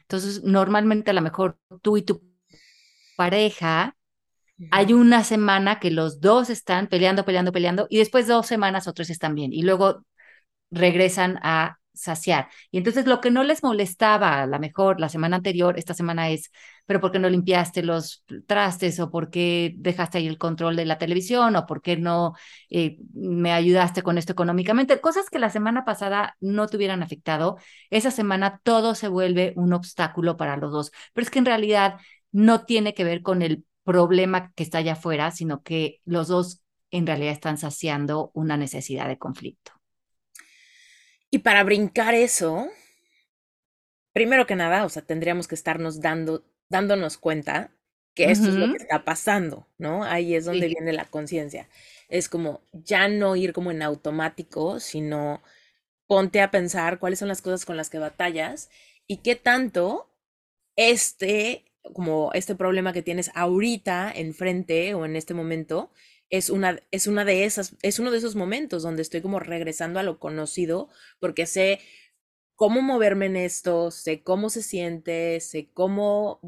[0.01, 2.23] Entonces, normalmente a lo mejor tú y tu
[3.17, 3.97] pareja
[4.71, 9.11] hay una semana que los dos están peleando, peleando, peleando, y después dos semanas otros
[9.11, 10.05] están bien, y luego
[10.71, 12.49] regresan a saciar.
[12.71, 16.31] Y entonces lo que no les molestaba a lo mejor la semana anterior, esta semana
[16.31, 16.51] es,
[16.87, 18.99] pero ¿por qué no limpiaste los trastes?
[19.01, 21.55] ¿O por qué dejaste ahí el control de la televisión?
[21.57, 22.35] ¿O por qué no
[22.71, 25.01] eh, me ayudaste con esto económicamente?
[25.01, 27.59] Cosas que la semana pasada no te hubieran afectado.
[27.91, 30.93] Esa semana todo se vuelve un obstáculo para los dos.
[31.13, 31.97] Pero es que en realidad
[32.33, 36.63] no tiene que ver con el problema que está allá afuera, sino que los dos
[36.91, 39.78] en realidad están saciando una necesidad de conflicto.
[41.31, 42.69] Y para brincar eso,
[44.13, 47.71] primero que nada, o sea, tendríamos que estarnos dando, dándonos cuenta
[48.15, 50.03] que esto es lo que está pasando, ¿no?
[50.03, 51.69] Ahí es donde viene la conciencia.
[52.09, 55.41] Es como ya no ir como en automático, sino
[56.09, 58.71] ponte a pensar cuáles son las cosas con las que batallas
[59.07, 60.11] y qué tanto
[60.77, 61.65] este
[61.95, 65.91] como este problema que tienes ahorita enfrente o en este momento,
[66.31, 69.99] es una, es una de esas, es uno de esos momentos donde estoy como regresando
[69.99, 70.89] a lo conocido,
[71.21, 71.81] porque sé
[72.55, 76.41] cómo moverme en esto, sé cómo se siente, sé cómo,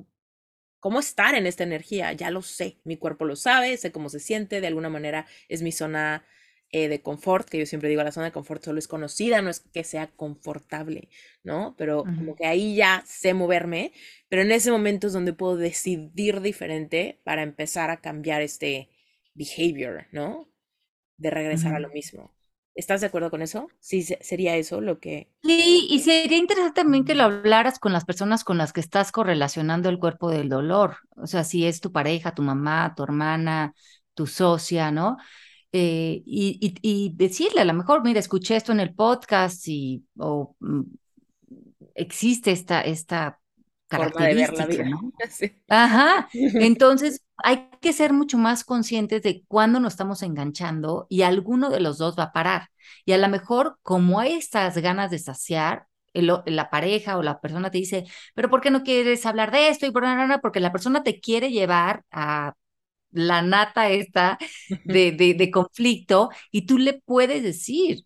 [0.80, 4.20] cómo estar en esta energía, ya lo sé, mi cuerpo lo sabe, sé cómo se
[4.20, 6.24] siente, de alguna manera es mi zona
[6.72, 9.50] eh, de confort, que yo siempre digo, la zona de confort solo es conocida, no
[9.50, 11.08] es que sea confortable,
[11.42, 11.74] ¿no?
[11.76, 13.92] Pero como que ahí ya sé moverme,
[14.28, 18.88] pero en ese momento es donde puedo decidir diferente para empezar a cambiar este
[19.34, 20.48] behavior, ¿no?
[21.16, 22.34] De regresar a lo mismo.
[22.74, 23.68] ¿Estás de acuerdo con eso?
[23.80, 25.28] Sí, sería eso lo que...
[25.42, 29.12] Sí, y sería interesante también que lo hablaras con las personas con las que estás
[29.12, 30.96] correlacionando el cuerpo del dolor.
[31.16, 33.74] O sea, si es tu pareja, tu mamá, tu hermana,
[34.14, 35.16] tu socia, ¿no?
[35.72, 40.82] Eh, y, decirle a lo mejor, mira, escuché esto en el podcast y o, mm,
[41.94, 43.40] existe esta, esta
[43.88, 45.12] característica, ¿no?
[45.68, 46.28] Ajá.
[46.32, 51.80] Entonces, hay que ser mucho más conscientes de cuándo nos estamos enganchando y alguno de
[51.80, 52.68] los dos va a parar.
[53.04, 55.86] Y a lo mejor, como hay estas ganas de saciar,
[56.46, 58.04] la pareja o la persona te dice,
[58.34, 59.86] pero ¿por qué no quieres hablar de esto?
[59.86, 60.04] Y por
[60.42, 62.54] porque la persona te quiere llevar a
[63.12, 64.38] la nata esta
[64.84, 68.04] de, de, de conflicto y tú le puedes decir,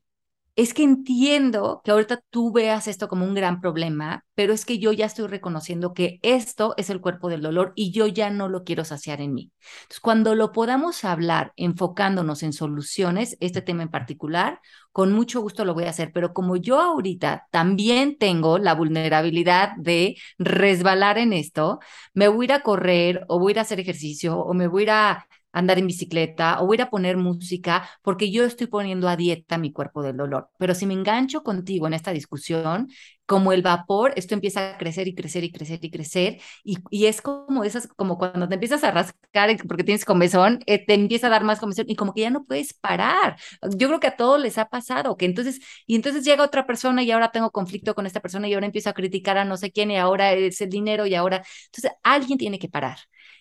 [0.56, 4.78] es que entiendo que ahorita tú veas esto como un gran problema, pero es que
[4.78, 8.48] yo ya estoy reconociendo que esto es el cuerpo del dolor y yo ya no
[8.48, 9.50] lo quiero saciar en mí.
[9.82, 14.60] Entonces, cuando lo podamos hablar enfocándonos en soluciones, este tema en particular,
[14.92, 19.72] con mucho gusto lo voy a hacer, pero como yo ahorita también tengo la vulnerabilidad
[19.76, 21.80] de resbalar en esto,
[22.14, 24.68] me voy a ir a correr o voy a ir a hacer ejercicio o me
[24.68, 29.08] voy a a andar en bicicleta o ir a poner música porque yo estoy poniendo
[29.08, 30.50] a dieta mi cuerpo del dolor.
[30.58, 32.88] Pero si me engancho contigo en esta discusión,
[33.26, 37.06] como el vapor, esto empieza a crecer y crecer y crecer y crecer y, y
[37.06, 41.28] es como esas, como cuando te empiezas a rascar porque tienes comezón, eh, te empieza
[41.28, 43.36] a dar más comezón y como que ya no puedes parar.
[43.76, 47.02] Yo creo que a todos les ha pasado que entonces, y entonces llega otra persona
[47.02, 49.72] y ahora tengo conflicto con esta persona y ahora empiezo a criticar a no sé
[49.72, 52.98] quién y ahora es el dinero y ahora, entonces alguien tiene que parar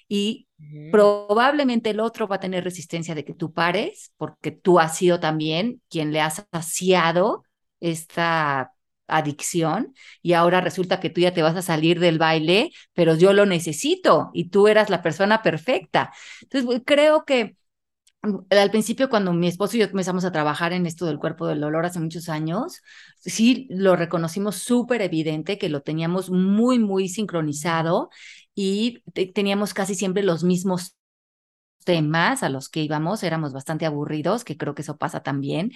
[0.08, 0.48] y
[0.90, 5.20] probablemente el otro va a tener resistencia de que tú pares, porque tú has sido
[5.20, 7.44] también quien le has saciado
[7.80, 8.74] esta
[9.08, 13.34] adicción y ahora resulta que tú ya te vas a salir del baile, pero yo
[13.34, 16.14] lo necesito y tú eras la persona perfecta.
[16.42, 17.58] Entonces, creo que
[18.24, 21.48] mm, al principio cuando mi esposo y yo comenzamos a trabajar en esto del cuerpo
[21.48, 22.82] del dolor hace muchos años,
[23.20, 28.10] sí lo reconocimos súper evidente que lo teníamos muy, muy sincronizado
[28.56, 29.02] y
[29.34, 30.96] teníamos casi siempre los mismos
[31.86, 35.72] temas a los que íbamos, éramos bastante aburridos, que creo que eso pasa también,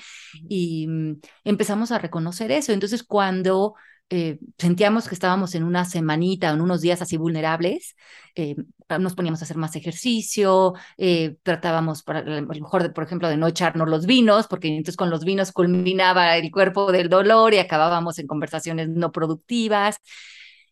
[0.48, 2.72] y mm, empezamos a reconocer eso.
[2.74, 3.76] Entonces, cuando
[4.10, 7.96] eh, sentíamos que estábamos en una semanita o en unos días así vulnerables,
[8.36, 8.56] eh,
[9.00, 13.48] nos poníamos a hacer más ejercicio, eh, tratábamos, a lo mejor, por ejemplo, de no
[13.48, 18.18] echarnos los vinos, porque entonces con los vinos culminaba el cuerpo del dolor y acabábamos
[18.20, 19.98] en conversaciones no productivas.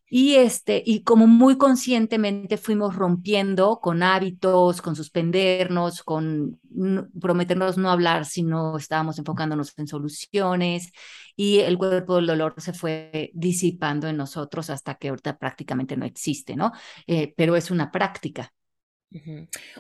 [0.08, 6.60] Y, este, y como muy conscientemente fuimos rompiendo con hábitos, con suspendernos, con
[7.20, 10.92] prometernos no hablar si no estábamos enfocándonos en soluciones
[11.36, 16.06] y el cuerpo del dolor se fue disipando en nosotros hasta que ahorita prácticamente no
[16.06, 16.72] existe, ¿no?
[17.08, 18.54] Eh, pero es una práctica.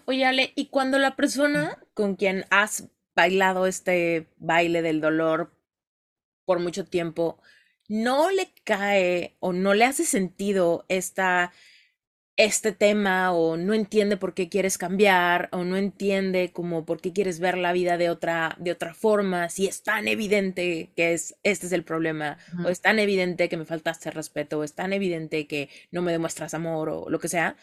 [0.05, 5.53] Oye, Ale, y cuando la persona con quien has bailado este baile del dolor
[6.45, 7.39] por mucho tiempo,
[7.87, 11.51] no le cae o no le hace sentido esta,
[12.37, 17.13] este tema o no entiende por qué quieres cambiar o no entiende como por qué
[17.13, 21.35] quieres ver la vida de otra, de otra forma, si es tan evidente que es,
[21.43, 24.91] este es el problema, o es tan evidente que me faltaste respeto, o es tan
[24.91, 27.55] evidente que no me demuestras amor o lo que sea.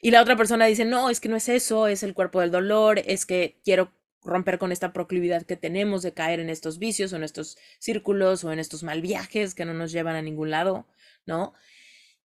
[0.00, 2.50] Y la otra persona dice, no, es que no es eso, es el cuerpo del
[2.50, 3.92] dolor, es que quiero
[4.26, 8.44] romper con esta proclividad que tenemos de caer en estos vicios o en estos círculos
[8.44, 10.86] o en estos mal viajes que no nos llevan a ningún lado,
[11.24, 11.54] ¿no?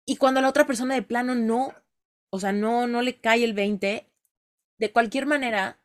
[0.06, 1.74] Y cuando la otra persona de plano no,
[2.30, 4.06] o sea, no, no le cae el 20,
[4.78, 5.78] de cualquier manera,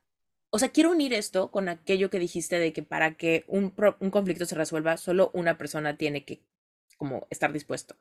[0.52, 4.10] o sea, quiero unir esto con aquello que dijiste de que para que un, un
[4.10, 6.42] conflicto se resuelva, solo una persona tiene que
[6.98, 7.98] como estar dispuesto,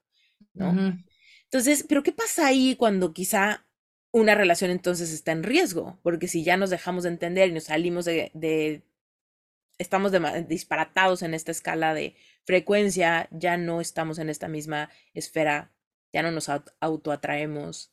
[0.53, 0.97] ¿no?
[1.45, 3.67] Entonces, pero ¿qué pasa ahí cuando quizá
[4.15, 7.65] una relación entonces está en riesgo, porque si ya nos dejamos de entender y nos
[7.65, 8.85] salimos de,
[9.77, 10.13] estamos
[10.47, 12.15] disparatados en esta escala de
[12.45, 15.73] frecuencia, ya no estamos en esta misma esfera,
[16.13, 17.91] ya no nos autoatraemos.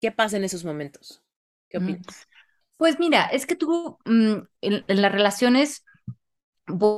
[0.00, 1.22] ¿Qué pasa en esos momentos?
[1.68, 2.26] ¿Qué opinas?
[2.76, 5.84] Pues mira, es que tú mm, en, las relaciones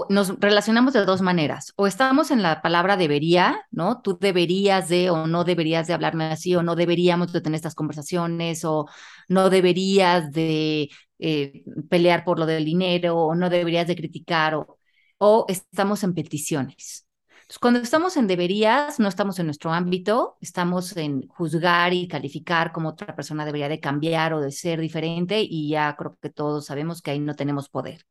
[0.08, 1.72] nos relacionamos de dos maneras.
[1.76, 4.00] O estamos en la palabra debería, ¿no?
[4.02, 7.74] Tú deberías de o no deberías de hablarme así o no deberíamos de tener estas
[7.74, 8.86] conversaciones o
[9.28, 14.78] no deberías de eh, pelear por lo del dinero o no deberías de criticar o,
[15.18, 17.06] o estamos en peticiones.
[17.50, 22.70] Entonces, cuando estamos en deberías, no estamos en nuestro ámbito, estamos en juzgar y calificar
[22.72, 26.66] como otra persona debería de cambiar o de ser diferente y ya creo que todos
[26.66, 28.06] sabemos que ahí no tenemos poder.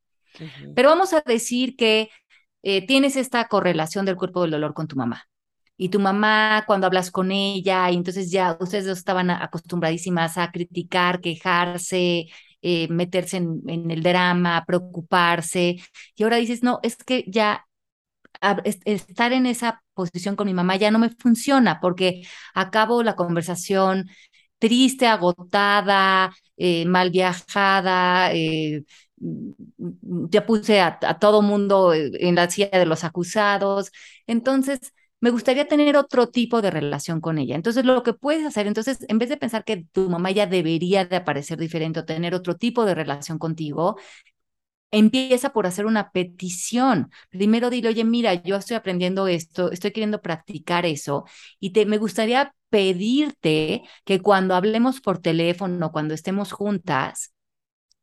[0.74, 2.10] Pero vamos a decir que
[2.62, 5.24] eh, tienes esta correlación del cuerpo del dolor con tu mamá.
[5.76, 11.20] Y tu mamá, cuando hablas con ella, y entonces ya ustedes estaban acostumbradísimas a criticar,
[11.22, 12.26] quejarse,
[12.62, 15.76] eh, meterse en, el drama, preocuparse.
[16.16, 17.66] Y ahora dices, no, es que ya
[18.84, 22.22] estar en esa posición con mi mamá ya no me funciona porque
[22.54, 24.08] acabo la conversación
[24.58, 28.32] triste, agotada, eh, mal viajada,
[30.30, 33.92] ya puse a, todo mundo en la silla de los acusados.
[34.26, 37.54] Entonces, me gustaría tener otro tipo de relación con ella.
[37.54, 41.04] Entonces, lo que puedes hacer, entonces, en vez de pensar que tu mamá ya debería
[41.04, 43.96] de aparecer diferente o tener otro tipo de relación contigo,
[44.90, 47.10] empieza por hacer una petición.
[47.30, 51.24] Primero dile, oye, mira, yo estoy aprendiendo esto, estoy queriendo practicar eso
[51.60, 57.32] y te, me gustaría pedirte que cuando hablemos por teléfono, cuando estemos juntas,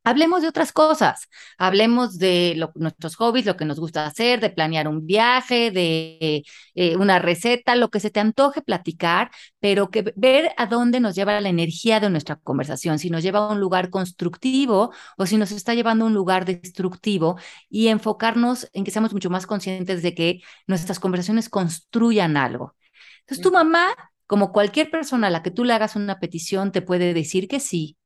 [0.08, 1.28] Hablemos de otras cosas,
[1.58, 6.96] hablemos de nuestros hobbies, lo que nos gusta hacer, de planear un viaje, de eh,
[6.96, 11.42] una receta, lo que se te antoje platicar, pero que ver a dónde nos lleva
[11.42, 15.52] la energía de nuestra conversación, si nos lleva a un lugar constructivo o si nos
[15.52, 17.38] está llevando a un lugar destructivo
[17.70, 22.78] y enfocarnos en que seamos mucho más conscientes de que nuestras conversaciones construyan algo.
[23.22, 23.90] Entonces, tu mamá,
[24.26, 27.60] como cualquier persona a la que tú le hagas una petición, te puede decir que
[27.60, 27.98] sí,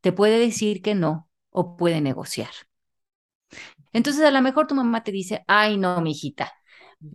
[0.00, 2.50] te puede decir que no o puede negociar.
[3.92, 6.52] Entonces a lo mejor tu mamá te dice, ay no, mi hijita,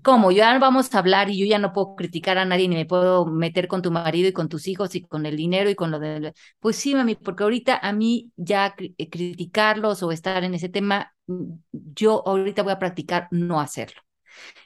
[0.04, 0.32] ¿cómo?
[0.32, 3.26] Ya vamos a hablar y yo ya no puedo criticar a nadie ni me puedo
[3.26, 6.00] meter con tu marido y con tus hijos y con el dinero y con lo
[6.00, 6.34] de...
[6.60, 11.14] Pues sí, mami, porque ahorita a mí ya eh, criticarlos o estar en ese tema,
[11.28, 14.02] mm, yo ahorita voy a practicar no hacerlo.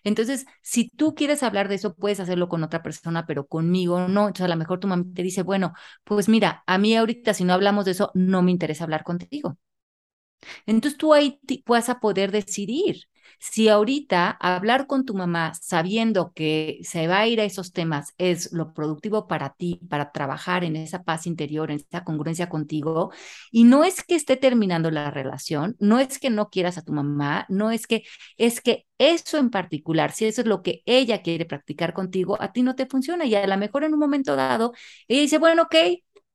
[0.03, 4.22] Entonces, si tú quieres hablar de eso, puedes hacerlo con otra persona, pero conmigo no.
[4.27, 5.73] Entonces, a lo mejor tu mamá te dice, bueno,
[6.03, 9.57] pues mira, a mí ahorita si no hablamos de eso, no me interesa hablar contigo.
[10.65, 13.03] Entonces tú ahí vas a poder decidir
[13.40, 18.14] si ahorita hablar con tu mamá sabiendo que se va a ir a esos temas
[18.18, 23.12] es lo productivo para ti, para trabajar en esa paz interior, en esa congruencia contigo,
[23.52, 26.94] y no es que esté terminando la relación, no es que no quieras a tu
[26.94, 28.04] mamá, no es que,
[28.38, 32.52] es que eso en particular, si eso es lo que ella quiere practicar contigo, a
[32.52, 34.74] ti no te funciona y a lo mejor en un momento dado,
[35.08, 35.76] ella dice, bueno, ok,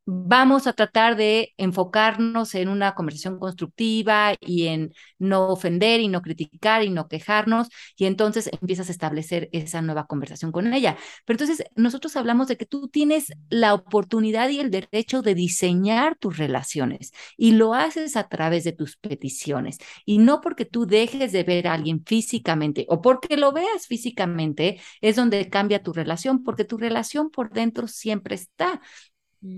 [0.05, 6.23] vamos a tratar de enfocarnos en una conversación constructiva y en no ofender y no
[6.23, 10.97] criticar y no quejarnos y entonces empiezas a establecer esa nueva conversación con ella.
[11.25, 16.17] Pero entonces nosotros hablamos de que tú tienes la oportunidad y el derecho de diseñar
[16.17, 21.33] tus relaciones y lo haces a través de tus peticiones y no porque tú dejes
[21.33, 26.43] de ver a alguien físicamente o porque lo veas físicamente es donde cambia tu relación
[26.43, 28.81] porque tu relación por dentro siempre está.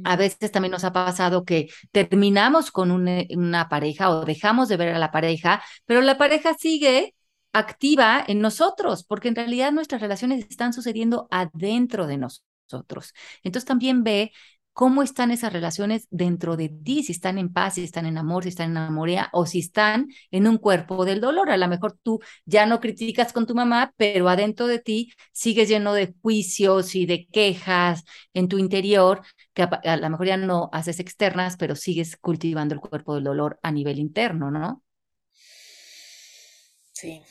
[0.04, 0.18] A mm.
[0.18, 4.98] veces también nos ha pasado que terminamos con una, pareja o dejamos de ver a
[4.98, 7.14] la pareja, pero la pareja sigue
[7.52, 13.12] activa en nosotros, porque en realidad nuestras relaciones están sucediendo adentro de nosotros.
[13.42, 14.32] Entonces también ve
[14.74, 18.42] cómo están esas relaciones dentro de ti, si están en paz, si están en amor,
[18.42, 21.50] si están en amoría o si están en un cuerpo del dolor.
[21.50, 25.68] A lo mejor tú ya no criticas con tu mamá, pero adentro de ti sigues
[25.68, 29.22] lleno de juicios y de quejas en tu interior,
[29.54, 33.60] que a, lo mejor ya no haces externas, pero sigues cultivando el cuerpo del dolor
[33.62, 34.82] a nivel interno, ¿no?
[36.92, 37.22] Sí.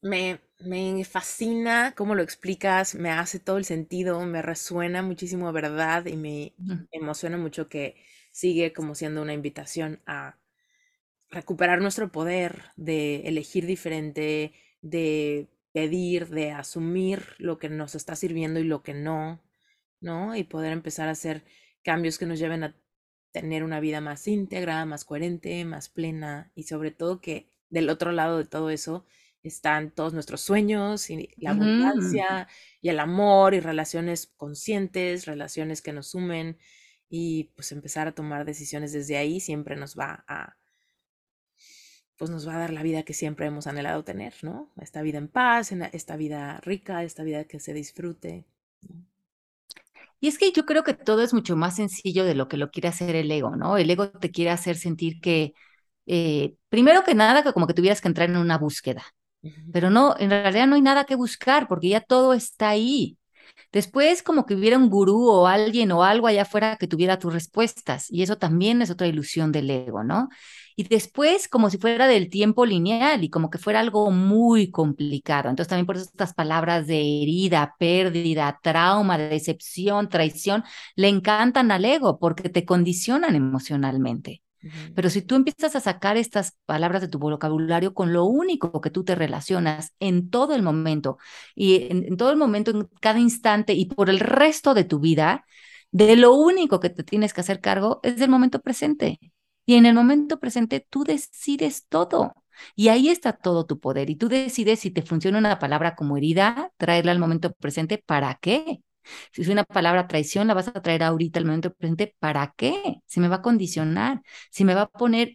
[0.00, 6.06] Me, me fascina cómo lo explicas, me hace todo el sentido, me resuena muchísimo verdad
[6.06, 6.54] y me
[6.92, 7.96] emociona mucho que
[8.30, 10.38] sigue como siendo una invitación a
[11.30, 14.52] recuperar nuestro poder de elegir diferente,
[14.82, 19.42] de pedir, de asumir lo que nos está sirviendo y lo que no,
[20.00, 20.36] ¿no?
[20.36, 21.44] Y poder empezar a hacer
[21.82, 22.76] cambios que nos lleven a
[23.32, 28.12] tener una vida más íntegra, más coherente, más plena y sobre todo que del otro
[28.12, 29.06] lado de todo eso
[29.48, 32.48] están todos nuestros sueños y la abundancia
[32.80, 36.58] y el amor y relaciones conscientes, relaciones que nos sumen
[37.08, 40.56] y pues empezar a tomar decisiones desde ahí siempre nos va a
[42.18, 44.72] pues nos va a dar la vida que siempre hemos anhelado tener, ¿no?
[44.80, 48.44] Esta vida en paz, esta vida rica, esta vida que se disfrute.
[50.20, 52.72] Y es que yo creo que todo es mucho más sencillo de lo que lo
[52.72, 53.76] quiere hacer el ego, ¿no?
[53.78, 55.54] El ego te quiere hacer sentir que,
[56.06, 59.04] eh, primero que nada, que como que tuvieras que entrar en una búsqueda,
[59.72, 63.18] pero no, en realidad no hay nada que buscar porque ya todo está ahí.
[63.72, 67.32] Después como que hubiera un gurú o alguien o algo allá afuera que tuviera tus
[67.32, 70.28] respuestas y eso también es otra ilusión del ego, ¿no?
[70.76, 75.50] Y después como si fuera del tiempo lineal y como que fuera algo muy complicado.
[75.50, 80.64] Entonces también por eso estas palabras de herida, pérdida, trauma, decepción, traición,
[80.96, 84.42] le encantan al ego porque te condicionan emocionalmente.
[84.94, 88.90] Pero si tú empiezas a sacar estas palabras de tu vocabulario con lo único que
[88.90, 91.18] tú te relacionas en todo el momento
[91.54, 95.44] y en, todo el momento, en cada instante y por el resto de tu vida,
[95.90, 99.18] de lo único que te tienes que hacer cargo es del momento presente.
[99.66, 102.34] Y en el momento presente tú decides todo.
[102.74, 104.10] Y ahí está todo tu poder.
[104.10, 108.34] Y tú decides si te funciona una palabra como herida, traerla al momento presente, ¿para
[108.40, 108.80] qué?
[109.32, 112.14] Si es una palabra traición, la vas a traer ahorita al momento presente.
[112.18, 113.02] ¿Para qué?
[113.06, 115.34] Si me va a condicionar, si me va a poner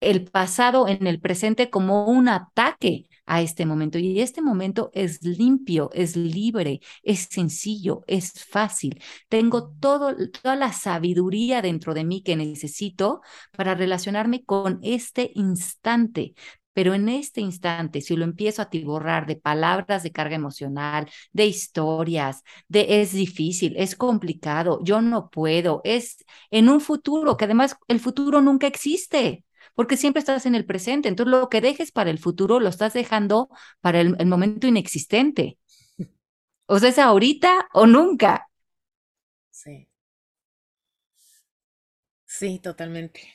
[0.00, 3.98] el pasado en el presente como un ataque a este momento.
[3.98, 9.00] Y este momento es limpio, es libre, es sencillo, es fácil.
[9.28, 13.22] Tengo todo, toda la sabiduría dentro de mí que necesito
[13.56, 16.34] para relacionarme con este instante.
[16.74, 21.46] Pero en este instante, si lo empiezo a tiborrar de palabras de carga emocional, de
[21.46, 27.76] historias, de es difícil, es complicado, yo no puedo, es en un futuro, que además
[27.88, 29.44] el futuro nunca existe
[29.74, 31.08] porque siempre estás en el presente.
[31.08, 33.48] Entonces, lo que dejes para el futuro lo estás dejando
[33.80, 35.58] para el, momento inexistente.
[36.66, 38.48] O sea, es ahorita o nunca.
[39.50, 39.88] Sí.
[42.26, 43.34] Sí, totalmente.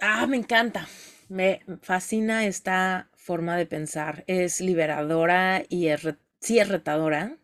[0.00, 0.88] Ah, me encanta.
[1.32, 4.22] Me fascina esta forma de pensar.
[4.26, 6.02] Es liberadora y es
[6.40, 7.38] sí es retadora.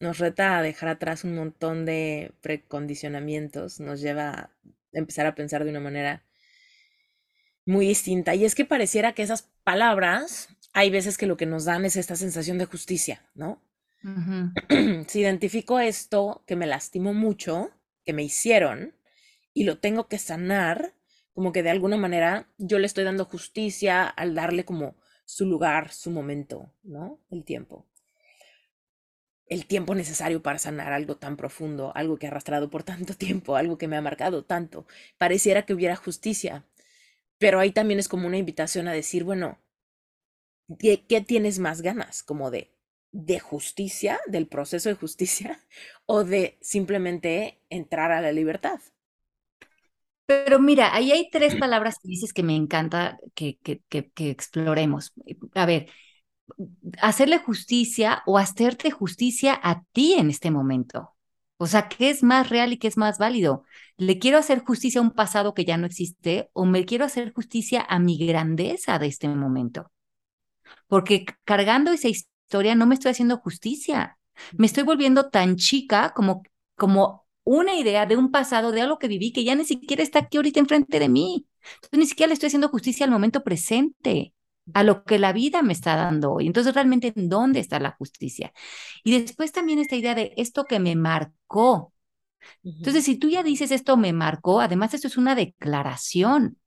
[0.00, 3.78] Nos reta a dejar atrás un montón de precondicionamientos.
[3.78, 4.50] Nos lleva a
[4.90, 6.24] empezar a pensar de una manera
[7.64, 8.34] muy distinta.
[8.34, 11.94] Y es que pareciera que esas palabras, hay veces que lo que nos dan es
[11.94, 13.62] esta sensación de justicia, ¿no?
[15.06, 17.70] si identifico esto que me lastimó mucho,
[18.04, 18.94] que me hicieron,
[19.54, 20.92] y lo tengo que sanar,
[21.38, 25.92] como que de alguna manera yo le estoy dando justicia al darle como su lugar,
[25.92, 27.20] su momento, ¿no?
[27.30, 27.86] El tiempo.
[29.46, 33.54] El tiempo necesario para sanar algo tan profundo, algo que ha arrastrado por tanto tiempo,
[33.54, 34.88] algo que me ha marcado tanto.
[35.16, 36.66] Pareciera que hubiera justicia,
[37.38, 39.60] pero ahí también es como una invitación a decir, bueno,
[40.80, 42.24] ¿qué, tienes más ganas?
[42.24, 42.74] Como de,
[43.12, 45.60] de justicia, del proceso de justicia,
[46.04, 48.80] o de simplemente entrar a la libertad.
[50.28, 54.28] Pero mira, ahí hay tres palabras que dices que me encanta que, que, que, que,
[54.28, 55.14] exploremos.
[55.54, 55.88] A ver,
[57.00, 61.14] hacerle justicia o hacerte justicia a ti en este momento.
[61.56, 63.64] O sea, ¿qué es más real y qué es más válido?
[63.96, 67.32] ¿Le quiero hacer justicia a un pasado que ya no existe o me quiero hacer
[67.32, 69.90] justicia a mi grandeza de este momento?
[70.88, 74.18] Porque cargando esa historia no me estoy haciendo justicia.
[74.58, 76.42] Me estoy volviendo tan chica como,
[76.76, 80.20] como una idea de un pasado, de algo que viví, que ya ni siquiera está
[80.20, 81.46] aquí ahorita enfrente de mí.
[81.76, 84.34] Entonces, ni siquiera le estoy haciendo justicia al momento presente
[84.74, 86.46] a lo que la vida me está dando hoy.
[86.46, 88.52] Entonces, realmente, ¿en dónde está la justicia?
[89.02, 91.94] Y después también esta idea de esto que me marcó.
[92.64, 96.58] Entonces, si tú ya dices esto me marcó, además esto es una declaración.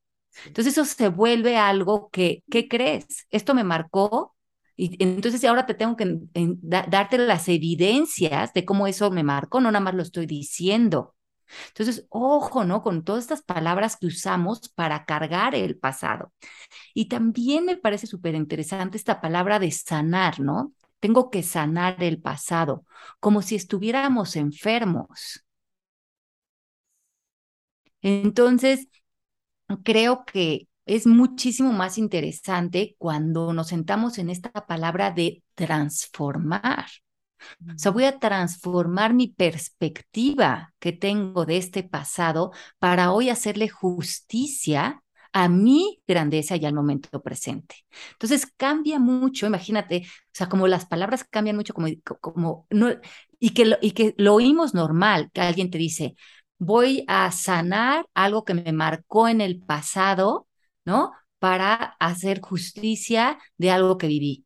[0.46, 3.28] Entonces, eso se vuelve algo que, ¿qué crees?
[3.30, 4.36] Esto me marcó.
[4.76, 9.72] Y entonces ahora te tengo que darte las evidencias de cómo eso me marcó, no
[9.72, 11.16] nada más lo estoy diciendo.
[11.70, 12.82] Entonces, ojo, ¿no?
[12.82, 16.34] Con todas estas palabras que usamos para cargar el pasado.
[16.94, 20.74] Y también me parece súper interesante esta palabra de sanar, ¿no?
[21.00, 22.86] Tengo que sanar el pasado,
[23.20, 25.46] como si estuviéramos enfermos.
[28.02, 28.88] Entonces,
[29.84, 36.86] creo que es muchísimo más interesante cuando nos sentamos en esta palabra de transformar.
[37.74, 43.70] O sea, voy a transformar mi perspectiva que tengo de este pasado para hoy hacerle
[43.70, 45.02] justicia
[45.32, 47.76] a mi grandeza y al momento presente.
[48.12, 51.88] Entonces cambia mucho, imagínate, o sea, como las palabras cambian mucho, como,
[52.20, 52.90] como no,
[53.40, 56.16] y, que lo, y que lo oímos normal, que alguien te dice,
[56.58, 60.48] voy a sanar algo que me marcó en el pasado,
[60.86, 61.12] ¿no?
[61.40, 64.46] Para hacer justicia de algo que viví.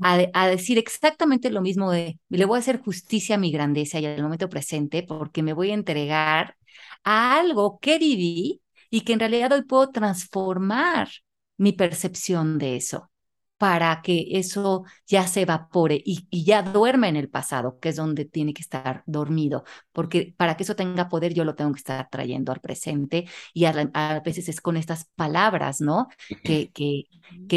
[0.00, 4.06] A, decir exactamente lo mismo de, le voy a hacer justicia a mi grandeza y
[4.06, 6.56] al momento presente porque me voy a entregar
[7.04, 11.08] a algo que viví y que en realidad hoy puedo transformar
[11.56, 13.10] mi percepción de eso
[13.58, 18.24] para que eso ya se evapore y, ya duerma en el pasado, que es donde
[18.24, 22.08] tiene que estar dormido, porque para que eso tenga poder yo lo tengo que estar
[22.10, 26.08] trayendo al presente y a, veces es con estas palabras, ¿no?
[26.42, 27.04] Que, que,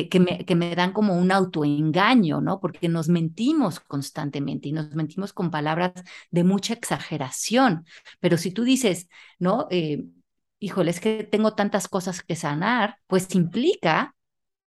[0.10, 2.60] que, me, que me dan como un autoengaño, ¿no?
[2.60, 5.94] Porque nos mentimos constantemente y nos mentimos con palabras
[6.32, 7.86] de mucha exageración,
[8.20, 9.10] pero si tú dices,
[9.40, 9.68] ¿no?
[9.72, 10.06] Eh,
[10.60, 14.16] híjole, es que tengo tantas cosas que sanar, pues implica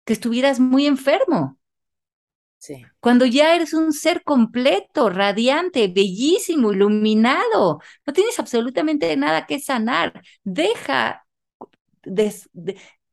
[0.09, 1.59] que estuvieras muy enfermo.
[2.57, 2.83] Sí.
[2.99, 10.23] Cuando ya eres un ser completo, radiante, bellísimo, iluminado, no tienes absolutamente nada que sanar.
[10.43, 11.27] Deja
[12.01, 12.33] de,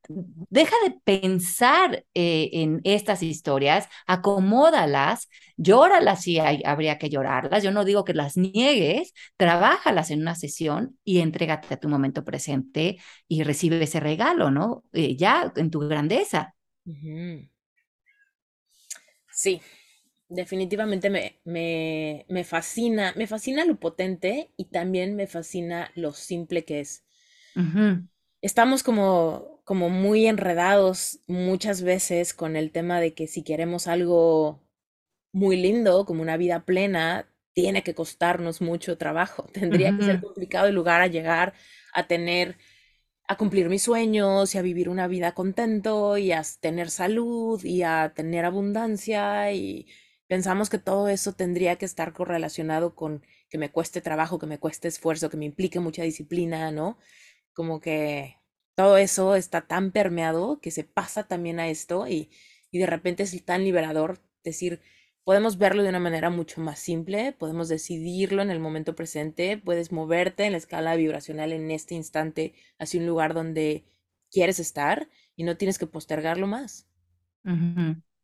[0.09, 5.29] deja de pensar eh, en estas historias, acomódalas,
[5.59, 7.63] llóralas si hay, habría que llorarlas.
[7.63, 12.25] Yo no digo que las niegues, trabájalas en una sesión y entrégate a tu momento
[12.25, 12.97] presente
[13.29, 14.85] y recibe ese regalo, ¿no?
[14.95, 16.56] Eh, ya en tu grandeza.
[19.31, 19.61] Sí,
[20.29, 26.81] definitivamente me, me, fascina, me fascina lo potente y también me fascina lo simple que
[26.81, 27.05] es.
[28.43, 34.63] Estamos como como muy enredados muchas veces con el tema de que si queremos algo
[35.33, 39.45] muy lindo, como una vida plena, tiene que costarnos mucho trabajo.
[39.55, 41.55] Tendría que ser complicado el lugar a llegar
[41.95, 42.59] a tener,
[43.29, 47.83] a cumplir mis sueños y a vivir una vida contento y a tener salud y
[47.83, 49.87] a tener abundancia y
[50.29, 54.59] pensamos que todo eso tendría que estar correlacionado con que me cueste trabajo, que me
[54.59, 56.99] cueste esfuerzo, que me implique mucha disciplina, ¿no?
[57.55, 58.37] Como que
[58.75, 62.31] todo eso está tan permeado que se pasa también a esto y,
[62.71, 64.83] y de repente es tan liberador decir,
[65.27, 69.91] podemos verlo de una manera mucho más simple, podemos decidirlo en el momento presente, puedes
[69.91, 73.85] moverte en la escala vibracional en este instante hacia un lugar donde
[74.31, 76.87] quieres estar y no tienes que postergarlo más.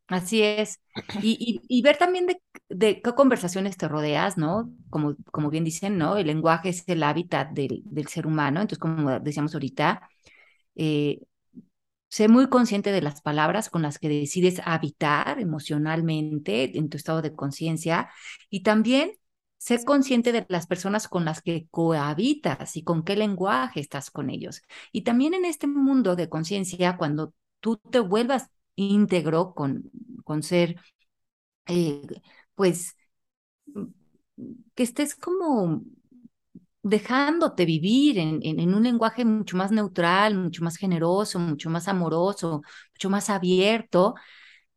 [0.07, 0.79] Así es.
[1.21, 4.73] Y, y, ver también de, de, qué conversaciones te rodeas, ¿no?
[4.89, 6.15] Como, como bien dicen, ¿no?
[6.15, 8.61] El lenguaje es el hábitat del, del ser humano.
[8.61, 10.09] Entonces, como decíamos ahorita,
[10.77, 11.19] eh,
[12.13, 17.23] sé muy consciente de las palabras con las que decides habitar emocionalmente en tu estado
[17.23, 18.11] de conciencia
[18.51, 19.13] y también
[19.57, 24.29] ser consciente de las personas con las que cohabitas y con qué lenguaje estás con
[24.29, 24.61] ellos.
[24.91, 29.89] Y también en este mundo de conciencia, cuando tú te vuelvas íntegro con,
[30.23, 30.75] con ser,
[31.67, 32.01] eh,
[32.55, 32.95] pues,
[34.75, 35.83] que estés como
[36.83, 42.61] dejándote vivir en, en, un lenguaje mucho más neutral, mucho más generoso, mucho más amoroso,
[42.93, 44.15] mucho más abierto,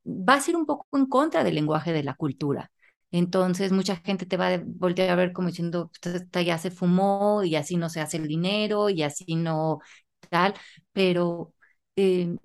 [0.04, 2.70] vas a ir un poco en contra del lenguaje de la cultura.
[3.10, 7.42] Entonces, mucha gente te va a voltear a ver como diciendo, esta ya se fumó
[7.44, 9.80] y así no se hace el dinero y así no
[10.30, 10.54] tal,
[10.92, 11.54] pero
[11.96, 12.36] eh,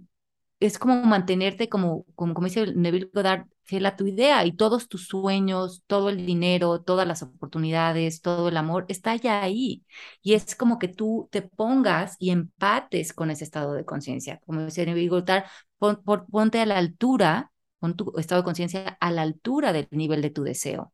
[0.61, 4.87] es como mantenerte como, como, como dice Neville Goddard, fiel a tu idea y todos
[4.87, 9.83] tus sueños, todo el dinero, todas las oportunidades, todo el amor está ya ahí.
[10.21, 14.39] Y es como que tú te pongas y empates con ese estado de conciencia.
[14.45, 15.45] Como dice Neville Goddard,
[15.79, 20.29] ponte a la altura, pon tu estado de conciencia a la altura del nivel de
[20.29, 20.93] tu deseo.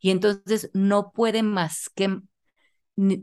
[0.00, 2.20] Y entonces no puede más que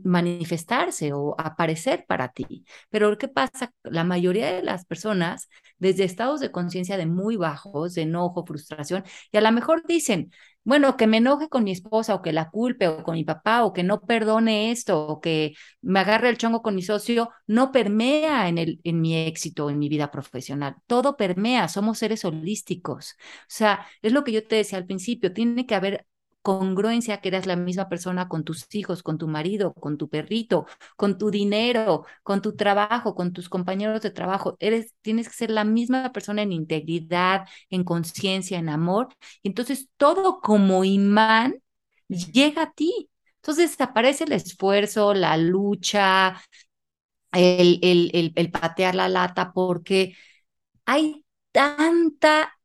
[0.04, 2.64] manifestarse o aparecer para ti.
[2.90, 3.72] Pero ¿qué pasa?
[3.82, 5.48] La mayoría de las personas,
[5.78, 10.30] desde estados de conciencia de muy bajos, de enojo, frustración, y a lo mejor dicen,
[10.64, 13.64] bueno, que me enoje con mi esposa o que la culpe o con mi papá
[13.64, 17.70] o que no perdone esto o que me agarre el chongo con mi socio, no
[17.70, 20.76] permea en, el, en mi éxito, en mi vida profesional.
[20.86, 23.12] Todo permea, somos seres holísticos.
[23.12, 26.06] O sea, es lo que yo te decía al principio, tiene que haber
[26.46, 30.66] congruencia que eras la misma persona con tus hijos, con tu marido, con tu perrito,
[30.96, 34.56] con tu dinero, con tu trabajo, con tus compañeros de trabajo.
[34.60, 39.08] Eres, tienes que ser la misma persona en integridad, en conciencia, en amor.
[39.42, 41.56] Entonces todo como imán
[42.08, 43.10] llega a ti.
[43.36, 46.40] Entonces desaparece el esfuerzo, la lucha,
[47.32, 50.14] el, el, el, el patear la lata, porque
[50.86, 52.55] hay tanta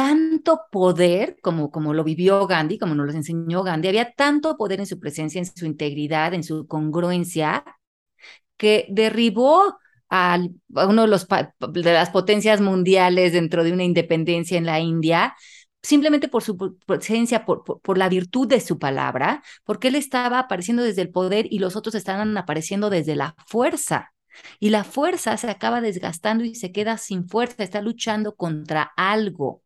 [0.00, 4.80] tanto poder, como, como lo vivió Gandhi, como nos lo enseñó Gandhi, había tanto poder
[4.80, 7.62] en su presencia, en su integridad, en su congruencia,
[8.56, 9.78] que derribó
[10.08, 10.38] a
[10.88, 15.36] uno de, los, de las potencias mundiales dentro de una independencia en la India,
[15.82, 20.82] simplemente por su presencia, por, por, la virtud de su palabra, porque él estaba apareciendo
[20.82, 24.14] desde el poder y los otros estaban apareciendo desde la fuerza.
[24.60, 29.62] Y la fuerza se acaba desgastando y se queda sin fuerza, está luchando contra algo.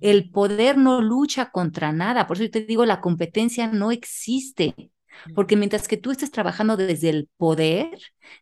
[0.00, 4.74] El poder no lucha contra nada, por eso yo te digo, la competencia no existe.
[5.34, 7.88] Porque mientras que tú estés trabajando desde el poder,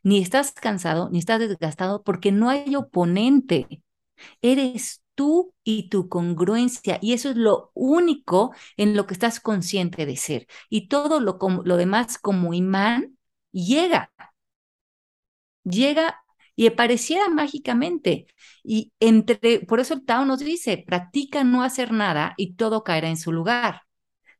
[0.03, 3.83] ni estás cansado, ni estás desgastado, porque no hay oponente.
[4.43, 10.07] Eres tú y tu congruencia, y eso es lo único en lo que estás consciente
[10.07, 10.47] de ser.
[10.71, 13.19] Y todo lo, lo demás como imán
[13.53, 14.13] llega.
[15.65, 16.24] Llega
[16.57, 18.27] y apareciera mágicamente.
[18.63, 23.09] Y entre, por eso el Tao nos dice, practica no hacer nada y todo caerá
[23.09, 23.83] en su lugar.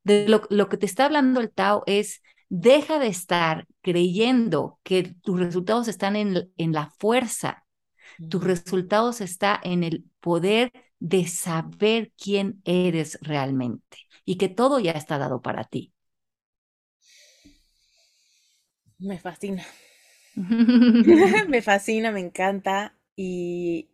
[0.05, 5.15] De lo, lo que te está hablando el Tao es, deja de estar creyendo que
[5.23, 7.65] tus resultados están en, en la fuerza,
[8.31, 14.93] tus resultados están en el poder de saber quién eres realmente y que todo ya
[14.93, 15.93] está dado para ti.
[18.99, 19.65] Me fascina.
[21.49, 23.89] me fascina, me encanta y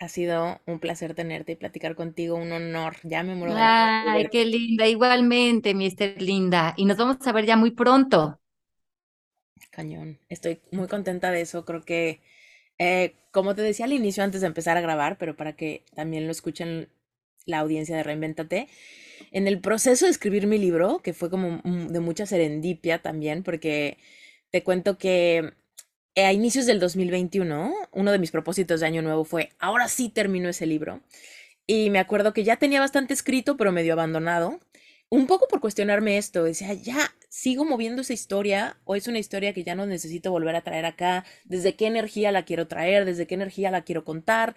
[0.00, 2.96] ha sido un placer tenerte y platicar contigo, un honor.
[3.04, 3.72] Ya me muero.
[4.06, 6.74] Ay, qué linda, igualmente, mi Esther linda.
[6.76, 8.40] Y nos vamos a ver ya muy pronto.
[9.70, 11.64] Cañón, estoy muy contenta de eso.
[11.64, 12.20] Creo que,
[12.78, 16.26] eh, como te decía al inicio antes de empezar a grabar, pero para que también
[16.26, 16.88] lo escuchen
[17.46, 18.68] la audiencia de Reinventate,
[19.30, 23.98] en el proceso de escribir mi libro, que fue como de mucha serendipia también, porque
[24.50, 25.52] te cuento que
[26.16, 30.48] a inicios del 2021, uno de mis propósitos de año nuevo fue, ahora sí termino
[30.48, 31.02] ese libro.
[31.66, 34.60] Y me acuerdo que ya tenía bastante escrito, pero medio abandonado.
[35.08, 39.52] Un poco por cuestionarme esto, decía, ya, sigo moviendo esa historia o es una historia
[39.52, 43.26] que ya no necesito volver a traer acá, desde qué energía la quiero traer, desde
[43.26, 44.54] qué energía la quiero contar.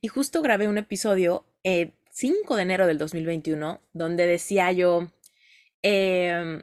[0.00, 5.12] Y justo grabé un episodio el 5 de enero del 2021 donde decía yo,
[5.82, 6.62] em,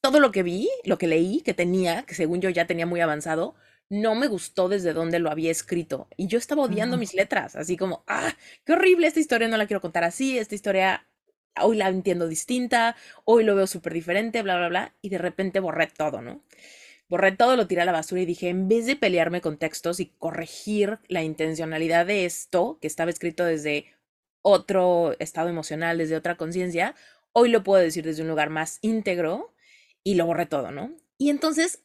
[0.00, 3.00] todo lo que vi, lo que leí, que tenía, que según yo ya tenía muy
[3.00, 3.56] avanzado,
[3.88, 6.06] no me gustó desde donde lo había escrito.
[6.16, 9.66] Y yo estaba odiando mis letras, así como, ah, qué horrible, esta historia no la
[9.66, 11.04] quiero contar así, esta historia
[11.60, 12.94] hoy la entiendo distinta,
[13.24, 14.94] hoy lo veo súper diferente, bla, bla, bla.
[15.02, 16.44] Y de repente borré todo, ¿no?
[17.08, 19.98] Borré todo, lo tiré a la basura y dije, en vez de pelearme con textos
[19.98, 23.86] y corregir la intencionalidad de esto, que estaba escrito desde
[24.42, 26.94] otro estado emocional, desde otra conciencia,
[27.32, 29.54] hoy lo puedo decir desde un lugar más íntegro
[30.04, 30.92] y lo borré todo, ¿no?
[31.16, 31.82] Y entonces,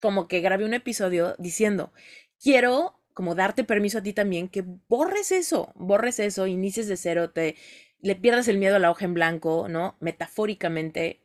[0.00, 1.92] como que grabé un episodio diciendo,
[2.38, 7.30] quiero como darte permiso a ti también que borres eso, borres eso, inicies de cero,
[7.30, 7.56] te
[8.00, 9.96] le pierdas el miedo a la hoja en blanco, ¿no?
[10.00, 11.22] Metafóricamente,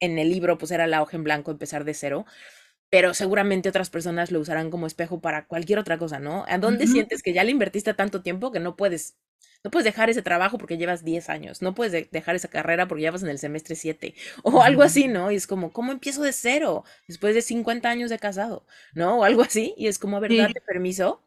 [0.00, 2.24] en el libro, pues era la hoja en blanco, empezar de cero,
[2.92, 6.44] pero seguramente otras personas lo usarán como espejo para cualquier otra cosa, ¿no?
[6.46, 9.16] ¿A dónde sientes que ya le invertiste tanto tiempo que no puedes
[9.64, 13.04] no puedes dejar ese trabajo porque llevas 10 años, no puedes dejar esa carrera porque
[13.04, 15.30] ya vas en el semestre 7 o algo así, ¿no?
[15.30, 19.20] Y es como, ¿cómo empiezo de cero después de 50 años de casado, ¿no?
[19.20, 21.22] O algo así, y es como, a ver, date permiso.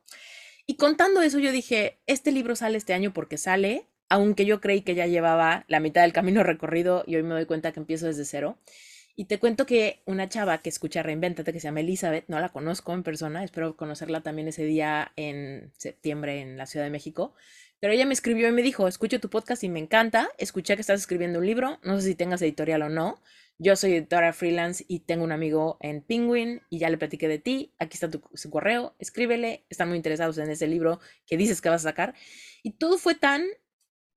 [0.68, 4.82] Y contando eso, yo dije, este libro sale este año porque sale, aunque yo creí
[4.82, 8.06] que ya llevaba la mitad del camino recorrido y hoy me doy cuenta que empiezo
[8.06, 8.60] desde cero.
[9.18, 12.50] Y te cuento que una chava que escucha Reinventate, que se llama Elizabeth, no la
[12.50, 17.34] conozco en persona, espero conocerla también ese día en septiembre en la Ciudad de México,
[17.80, 20.82] pero ella me escribió y me dijo, escucho tu podcast y me encanta, escuché que
[20.82, 23.22] estás escribiendo un libro, no sé si tengas editorial o no,
[23.58, 27.40] yo soy editora freelance y tengo un amigo en Penguin y ya le platiqué de
[27.40, 31.62] ti, aquí está tu, su correo, escríbele, están muy interesados en ese libro que dices
[31.62, 32.16] que vas a sacar.
[32.64, 33.46] Y todo fue tan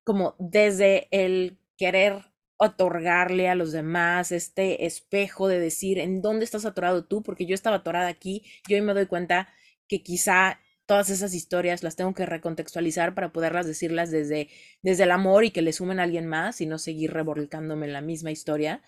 [0.03, 2.28] como desde el querer
[2.61, 7.55] otorgarle a los demás este espejo de decir en dónde estás atorado tú, porque yo
[7.55, 9.47] estaba atorada aquí, yo hoy me doy cuenta
[9.87, 14.49] que quizá todas esas historias las tengo que recontextualizar para poderlas decirlas desde,
[14.81, 17.93] desde el amor y que le sumen a alguien más y no seguir revolcándome en
[17.93, 18.81] la misma historia.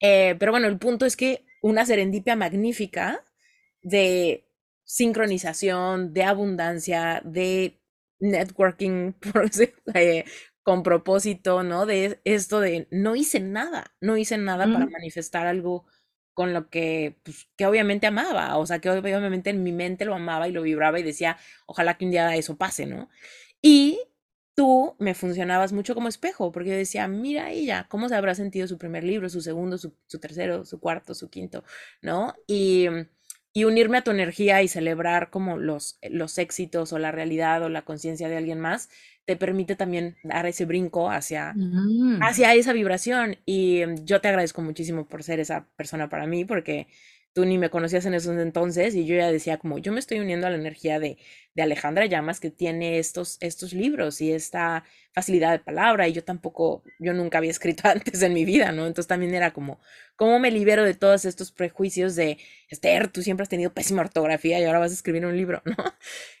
[0.00, 3.24] Eh, pero bueno, el punto es que una serendipia magnífica
[3.82, 4.44] de
[4.84, 7.80] sincronización, de abundancia, de
[8.20, 9.14] networking
[9.94, 10.24] eh,
[10.68, 11.86] con propósito, ¿no?
[11.86, 15.86] De esto de no hice nada, no hice nada para manifestar algo
[16.34, 20.14] con lo que, pues, que obviamente amaba, o sea, que obviamente en mi mente lo
[20.14, 23.08] amaba y lo vibraba y decía, ojalá que un día eso pase, ¿no?
[23.62, 23.98] Y
[24.54, 28.68] tú me funcionabas mucho como espejo, porque yo decía, mira ella, ¿cómo se habrá sentido
[28.68, 31.64] su primer libro, su segundo, su, tercero, su cuarto, su quinto,
[32.02, 32.34] ¿no?
[32.46, 32.88] Y,
[33.54, 37.70] y, unirme a tu energía y celebrar como los, los éxitos o la realidad o
[37.70, 38.90] la conciencia de alguien más,
[39.28, 42.22] te permite también dar ese brinco hacia, mm.
[42.22, 43.36] hacia esa vibración.
[43.44, 46.86] Y mm, yo te agradezco muchísimo por ser esa persona para mí, porque
[47.38, 50.18] tú ni me conocías en esos entonces y yo ya decía como yo me estoy
[50.18, 51.18] uniendo a la energía de,
[51.54, 54.82] de Alejandra Llamas que tiene estos, estos libros y esta
[55.12, 58.88] facilidad de palabra y yo tampoco, yo nunca había escrito antes en mi vida, ¿no?
[58.88, 59.78] Entonces también era como,
[60.16, 62.38] ¿cómo me libero de todos estos prejuicios de,
[62.70, 65.76] Esther, tú siempre has tenido pésima ortografía y ahora vas a escribir un libro, ¿no?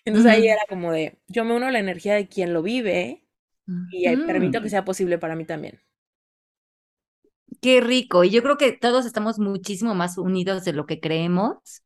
[0.04, 3.22] Entonces ahí era como de, yo me uno a la energía de quien lo vive
[3.92, 5.78] y permito que sea posible para mí también.
[7.60, 8.24] Qué rico.
[8.24, 11.82] Y yo creo que todos estamos muchísimo más unidos de lo que creemos.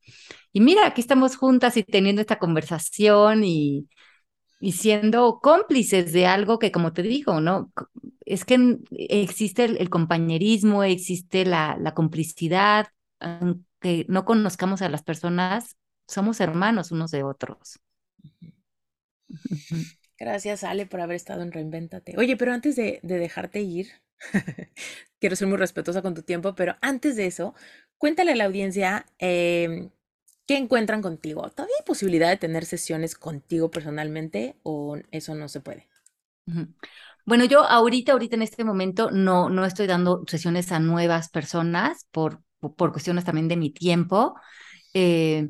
[0.53, 3.89] Y mira, aquí estamos juntas y teniendo esta conversación y,
[4.61, 7.73] y siendo cómplices de algo que, como te digo, ¿no?
[8.27, 12.89] Es que existe el, compañerismo, existe la, la, complicidad,
[13.21, 15.77] aunque no conozcamos a las personas,
[16.07, 17.81] somos hermanos unos de otros.
[20.23, 22.15] Gracias, Ale, por haber estado en Reinventate.
[22.17, 23.89] Oye, pero antes de, de dejarte ir,
[25.19, 27.55] quiero ser muy respetuosa con tu tiempo, pero antes de eso,
[27.99, 29.91] cuéntale a la audiencia em,
[30.47, 31.51] qué encuentran contigo.
[31.51, 35.89] ¿Todavía hay posibilidad de tener sesiones contigo personalmente o eso no se puede?
[37.25, 42.07] Bueno, yo ahorita, ahorita en este momento no, no estoy dando sesiones a nuevas personas
[42.11, 42.43] por,
[42.77, 44.35] por cuestiones también de mi tiempo,
[44.95, 45.49] eh,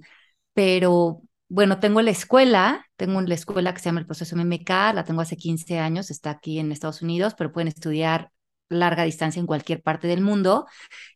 [0.54, 1.22] pero
[1.52, 5.20] bueno, tengo la escuela, tengo la escuela que se llama el proceso MMK, la tengo
[5.20, 8.30] hace 15 años, está aquí en Estados Unidos, pero pueden estudiar
[8.70, 10.66] larga distancia en cualquier parte del mundo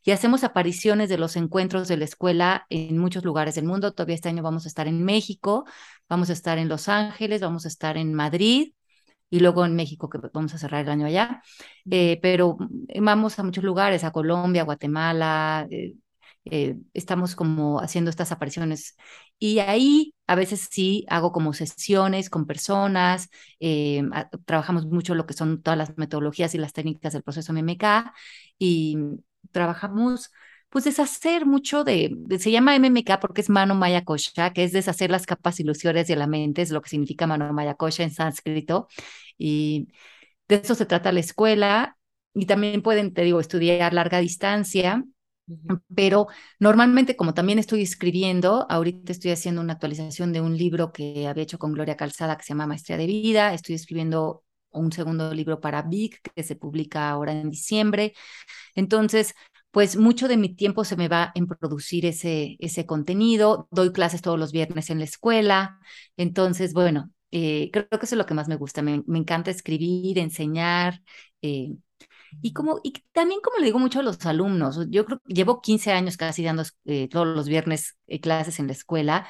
[0.03, 3.93] y hacemos apariciones de los encuentros de la escuela en muchos lugares del mundo.
[3.93, 5.65] Todavía este año vamos a estar en México,
[6.07, 8.73] vamos a estar en Los Ángeles, vamos a estar en Madrid
[9.31, 11.41] y luego en México que vamos a cerrar el año allá.
[11.89, 12.57] Eh, pero
[13.01, 15.67] vamos a muchos lugares, a Colombia, Guatemala.
[15.71, 15.95] Eh,
[16.45, 18.95] eh, estamos como haciendo estas apariciones.
[19.39, 23.29] Y ahí a veces sí hago como sesiones con personas,
[23.59, 24.03] eh,
[24.45, 28.13] trabajamos mucho lo que son todas las metodologías y las técnicas del proceso MMK
[28.59, 28.97] y
[29.51, 30.31] trabajamos
[30.69, 35.09] pues deshacer mucho de, se llama MMK porque es mano maya kosha, que es deshacer
[35.09, 38.87] las capas ilusiones de la mente, es lo que significa mano maya kosha en sánscrito.
[39.37, 39.87] Y
[40.47, 41.97] de eso se trata la escuela.
[42.33, 45.03] Y también pueden, te digo, estudiar larga distancia
[45.95, 46.27] pero
[46.59, 51.43] normalmente, como también estoy escribiendo, ahorita estoy haciendo una actualización de un libro que había
[51.43, 53.53] hecho con Gloria Calzada que se llama Maestría de Vida.
[53.53, 58.13] Estoy escribiendo un segundo libro para Vic que se publica ahora en diciembre.
[58.75, 59.33] Entonces,
[59.71, 63.67] pues mucho de mi tiempo se me va en producir ese, ese contenido.
[63.71, 65.79] Doy clases todos los viernes en la escuela.
[66.17, 68.81] Entonces, bueno, eh, creo que eso es lo que más me gusta.
[68.81, 71.01] Me, encanta escribir, enseñar.
[71.41, 71.75] Eh,
[72.41, 75.61] y, como, y también como le digo mucho a los alumnos, yo creo que llevo
[75.61, 79.27] 15 años casi dando eh, todos los viernes eh, clases en la escuela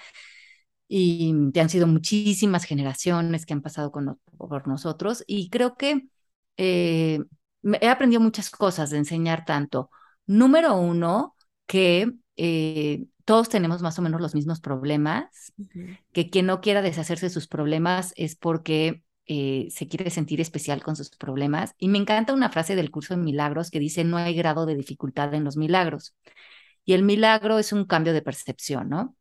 [0.88, 6.08] y han sido muchísimas generaciones que han pasado con, por nosotros y creo que
[6.58, 7.20] eh,
[7.64, 9.90] he aprendido muchas cosas de enseñar tanto.
[10.26, 12.14] Número uno, que
[13.26, 15.54] todos tenemos más o menos los mismos problemas,
[16.14, 20.84] que quien no quiera deshacerse de sus problemas es porque eh, se quiere sentir especial
[20.84, 21.76] con sus problemas.
[21.78, 24.76] Y me encanta una frase del curso de milagros que dice, no hay grado de
[24.76, 26.16] dificultad en los milagros.
[26.86, 29.16] Y el milagro es un cambio de percepción, ¿no?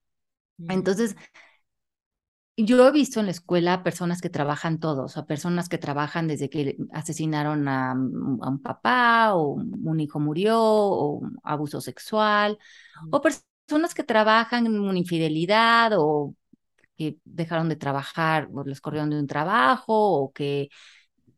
[0.68, 1.16] Entonces,
[2.56, 6.48] yo he visto en la escuela personas que trabajan todos, o personas que trabajan desde
[6.48, 12.58] que asesinaron a, un papá, o un hijo murió, o abuso sexual,
[13.10, 16.34] o personas que trabajan en una infidelidad, o
[16.96, 20.68] que dejaron de trabajar o les corrieron de un trabajo o que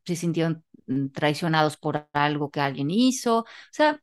[0.07, 3.41] se sintieron mm, traicionados por algo que alguien hizo.
[3.41, 4.01] O sea,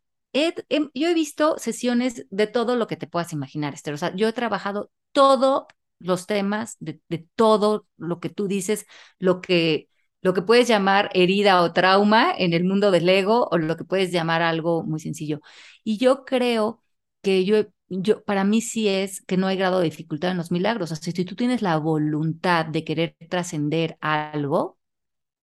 [0.94, 3.94] yo he visto sesiones de todo lo que te puedas imaginar, Esther.
[3.94, 5.66] O sea, yo he trabajado todos
[6.00, 7.00] los temas de,
[7.36, 8.86] todo lo que tú dices,
[9.20, 9.90] lo que,
[10.22, 13.86] lo que puedes llamar herida o trauma en el mundo del ego o lo que
[13.86, 15.42] puedes llamar algo muy sencillo.
[15.84, 16.84] Y yo creo
[17.22, 20.38] que yo he yo, para mí sí es que no hay grado de dificultad en
[20.38, 20.92] los milagros.
[20.92, 24.78] O sea, si tú tienes la voluntad de querer trascender algo,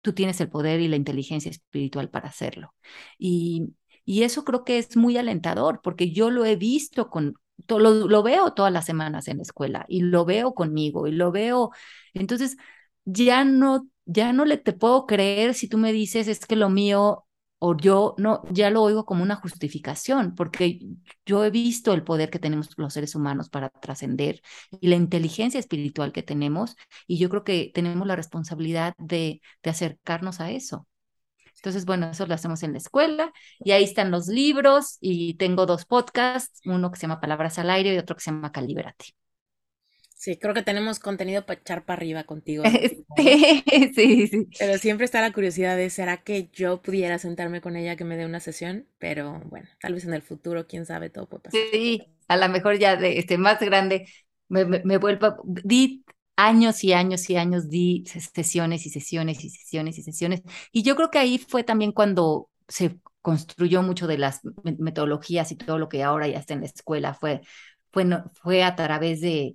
[0.02, 2.74] tú tienes el poder y la inteligencia espiritual para hacerlo.
[3.18, 3.74] Y,
[4.04, 7.34] y eso creo que es muy alentador, porque yo lo he visto con,
[7.68, 11.32] lo, lo veo todas las semanas en la escuela y lo veo conmigo y lo
[11.32, 11.70] veo.
[12.14, 12.56] Entonces,
[13.04, 16.70] ya no, ya no le te puedo creer si tú me dices es que lo
[16.70, 17.25] mío
[17.58, 20.80] o yo no, ya lo oigo como una justificación, porque
[21.24, 24.40] yo he visto el poder que tenemos los seres humanos para trascender
[24.80, 26.76] y la inteligencia espiritual que tenemos,
[27.06, 30.86] y yo creo que tenemos la responsabilidad de, de acercarnos a eso.
[31.56, 35.66] Entonces, bueno, eso lo hacemos en la escuela y ahí están los libros y tengo
[35.66, 39.06] dos podcasts, uno que se llama Palabras al Aire y otro que se llama Calíbrate.
[40.26, 42.64] Sí, creo que tenemos contenido para echar para arriba contigo.
[43.94, 44.48] sí, sí.
[44.58, 48.16] Pero siempre está la curiosidad de, ¿será que yo pudiera sentarme con ella que me
[48.16, 48.88] dé una sesión?
[48.98, 51.60] Pero bueno, tal vez en el futuro, quién sabe, todo puede pasar.
[51.70, 54.08] Sí, a lo mejor ya de este más grande
[54.48, 56.04] me, me, vuelvo, di
[56.34, 60.42] años y años y años, di sesiones y sesiones y sesiones y sesiones.
[60.72, 65.56] Y yo creo que ahí fue también cuando se construyó mucho de las metodologías y
[65.56, 67.42] todo lo que ahora ya está en la escuela, fue,
[67.92, 68.04] fue,
[68.42, 69.54] fue a través de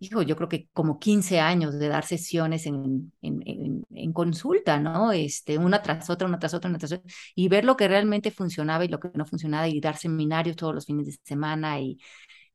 [0.00, 5.12] hijo, yo creo que como 15 años de dar sesiones en, en, en, consulta, ¿no?
[5.12, 8.30] Este, una tras otra, una tras otra, una tras otra, y ver lo que realmente
[8.30, 11.98] funcionaba y lo que no funcionaba, y dar seminarios todos los fines de semana y,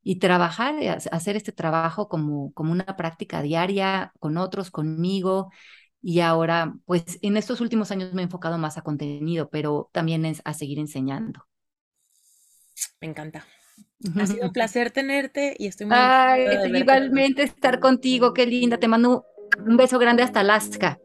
[0.03, 5.51] y trabajar, eh, hacer este trabajo como, como una práctica diaria con otros, conmigo.
[6.01, 10.25] Y ahora, pues en estos últimos años me he enfocado más a contenido, pero también
[10.43, 11.45] a seguir enseñando.
[13.01, 13.45] Me encanta.
[14.19, 18.77] Ha sido un placer tenerte y estoy muy Ay, igualmente estar contigo, qué linda.
[18.77, 19.25] Te mando
[19.65, 20.99] un beso grande hasta Alaska.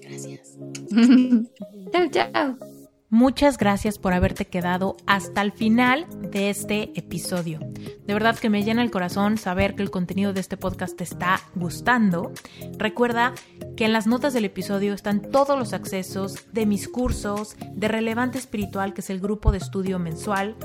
[0.00, 0.58] Gracias.
[1.92, 2.71] chao, chao.
[3.12, 7.60] Muchas gracias por haberte quedado hasta el final de este episodio.
[8.06, 11.04] De verdad que me llena el corazón saber que el contenido de este podcast te
[11.04, 12.32] está gustando.
[12.78, 13.34] Recuerda
[13.76, 18.38] que en las notas del episodio están todos los accesos de mis cursos de Relevante
[18.38, 20.56] Espiritual, que es el grupo de estudio mensual.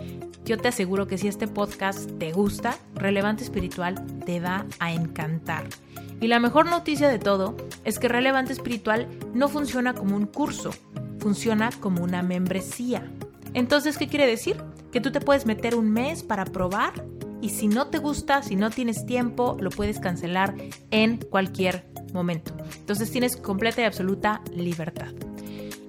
[0.45, 5.65] Yo te aseguro que si este podcast te gusta, Relevante Espiritual te va a encantar.
[6.19, 10.71] Y la mejor noticia de todo es que Relevante Espiritual no funciona como un curso
[11.19, 13.11] funciona como una membresía.
[13.53, 14.55] Entonces, ¿qué quiere decir?
[14.91, 17.05] Que tú te puedes meter un mes para probar
[17.41, 20.55] y si no te gusta, si no tienes tiempo, lo puedes cancelar
[20.91, 22.53] en cualquier momento.
[22.77, 25.13] Entonces tienes completa y absoluta libertad.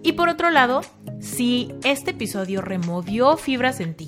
[0.02, 0.80] Y por otro lado,
[1.20, 4.06] si este episodio removió fibras en ti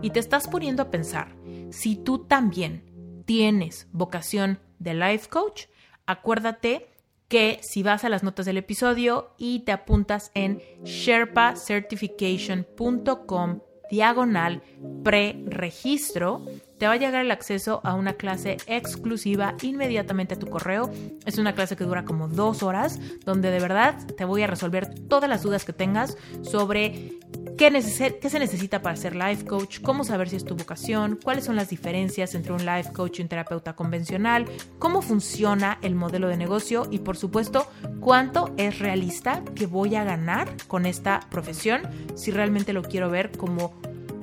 [0.00, 1.34] y te estás poniendo a pensar
[1.70, 2.84] si tú también
[3.24, 5.66] tienes vocación de life coach,
[6.06, 6.88] acuérdate
[7.28, 13.60] que si vas a las notas del episodio y te apuntas en sherpacertification.com
[13.90, 14.62] diagonal
[15.02, 16.44] pre-registro,
[16.78, 20.90] te va a llegar el acceso a una clase exclusiva inmediatamente a tu correo.
[21.26, 24.88] Es una clase que dura como dos horas, donde de verdad te voy a resolver
[25.08, 27.18] todas las dudas que tengas sobre
[27.58, 31.56] qué, se necesita para ser life coach, cómo saber si es tu vocación, cuáles son
[31.56, 34.46] las diferencias entre un life coach y un terapeuta convencional,
[34.78, 37.66] cómo funciona el modelo de negocio y por supuesto
[38.00, 41.82] cuánto es realista que voy a ganar con esta profesión
[42.14, 43.74] si realmente lo quiero ver como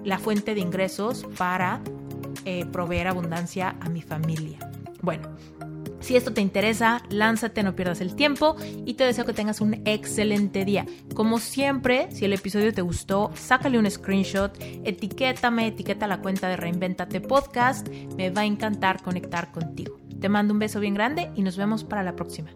[0.06, 1.82] la fuente de ingresos para
[2.46, 4.60] eh, proveer abundancia a mi familia.
[5.02, 5.30] Bueno,
[6.00, 8.56] si esto te interesa, lánzate, no pierdas el tiempo
[8.86, 10.86] y te deseo que tengas un excelente día.
[11.16, 16.58] Como siempre, si el episodio te gustó, sácale un screenshot, etiquétame, etiqueta la cuenta de
[16.58, 17.88] Reinventate Podcast,
[18.18, 19.98] me va a encantar conectar contigo.
[20.20, 22.52] Te mando un beso bien grande y nos vemos para la próxima.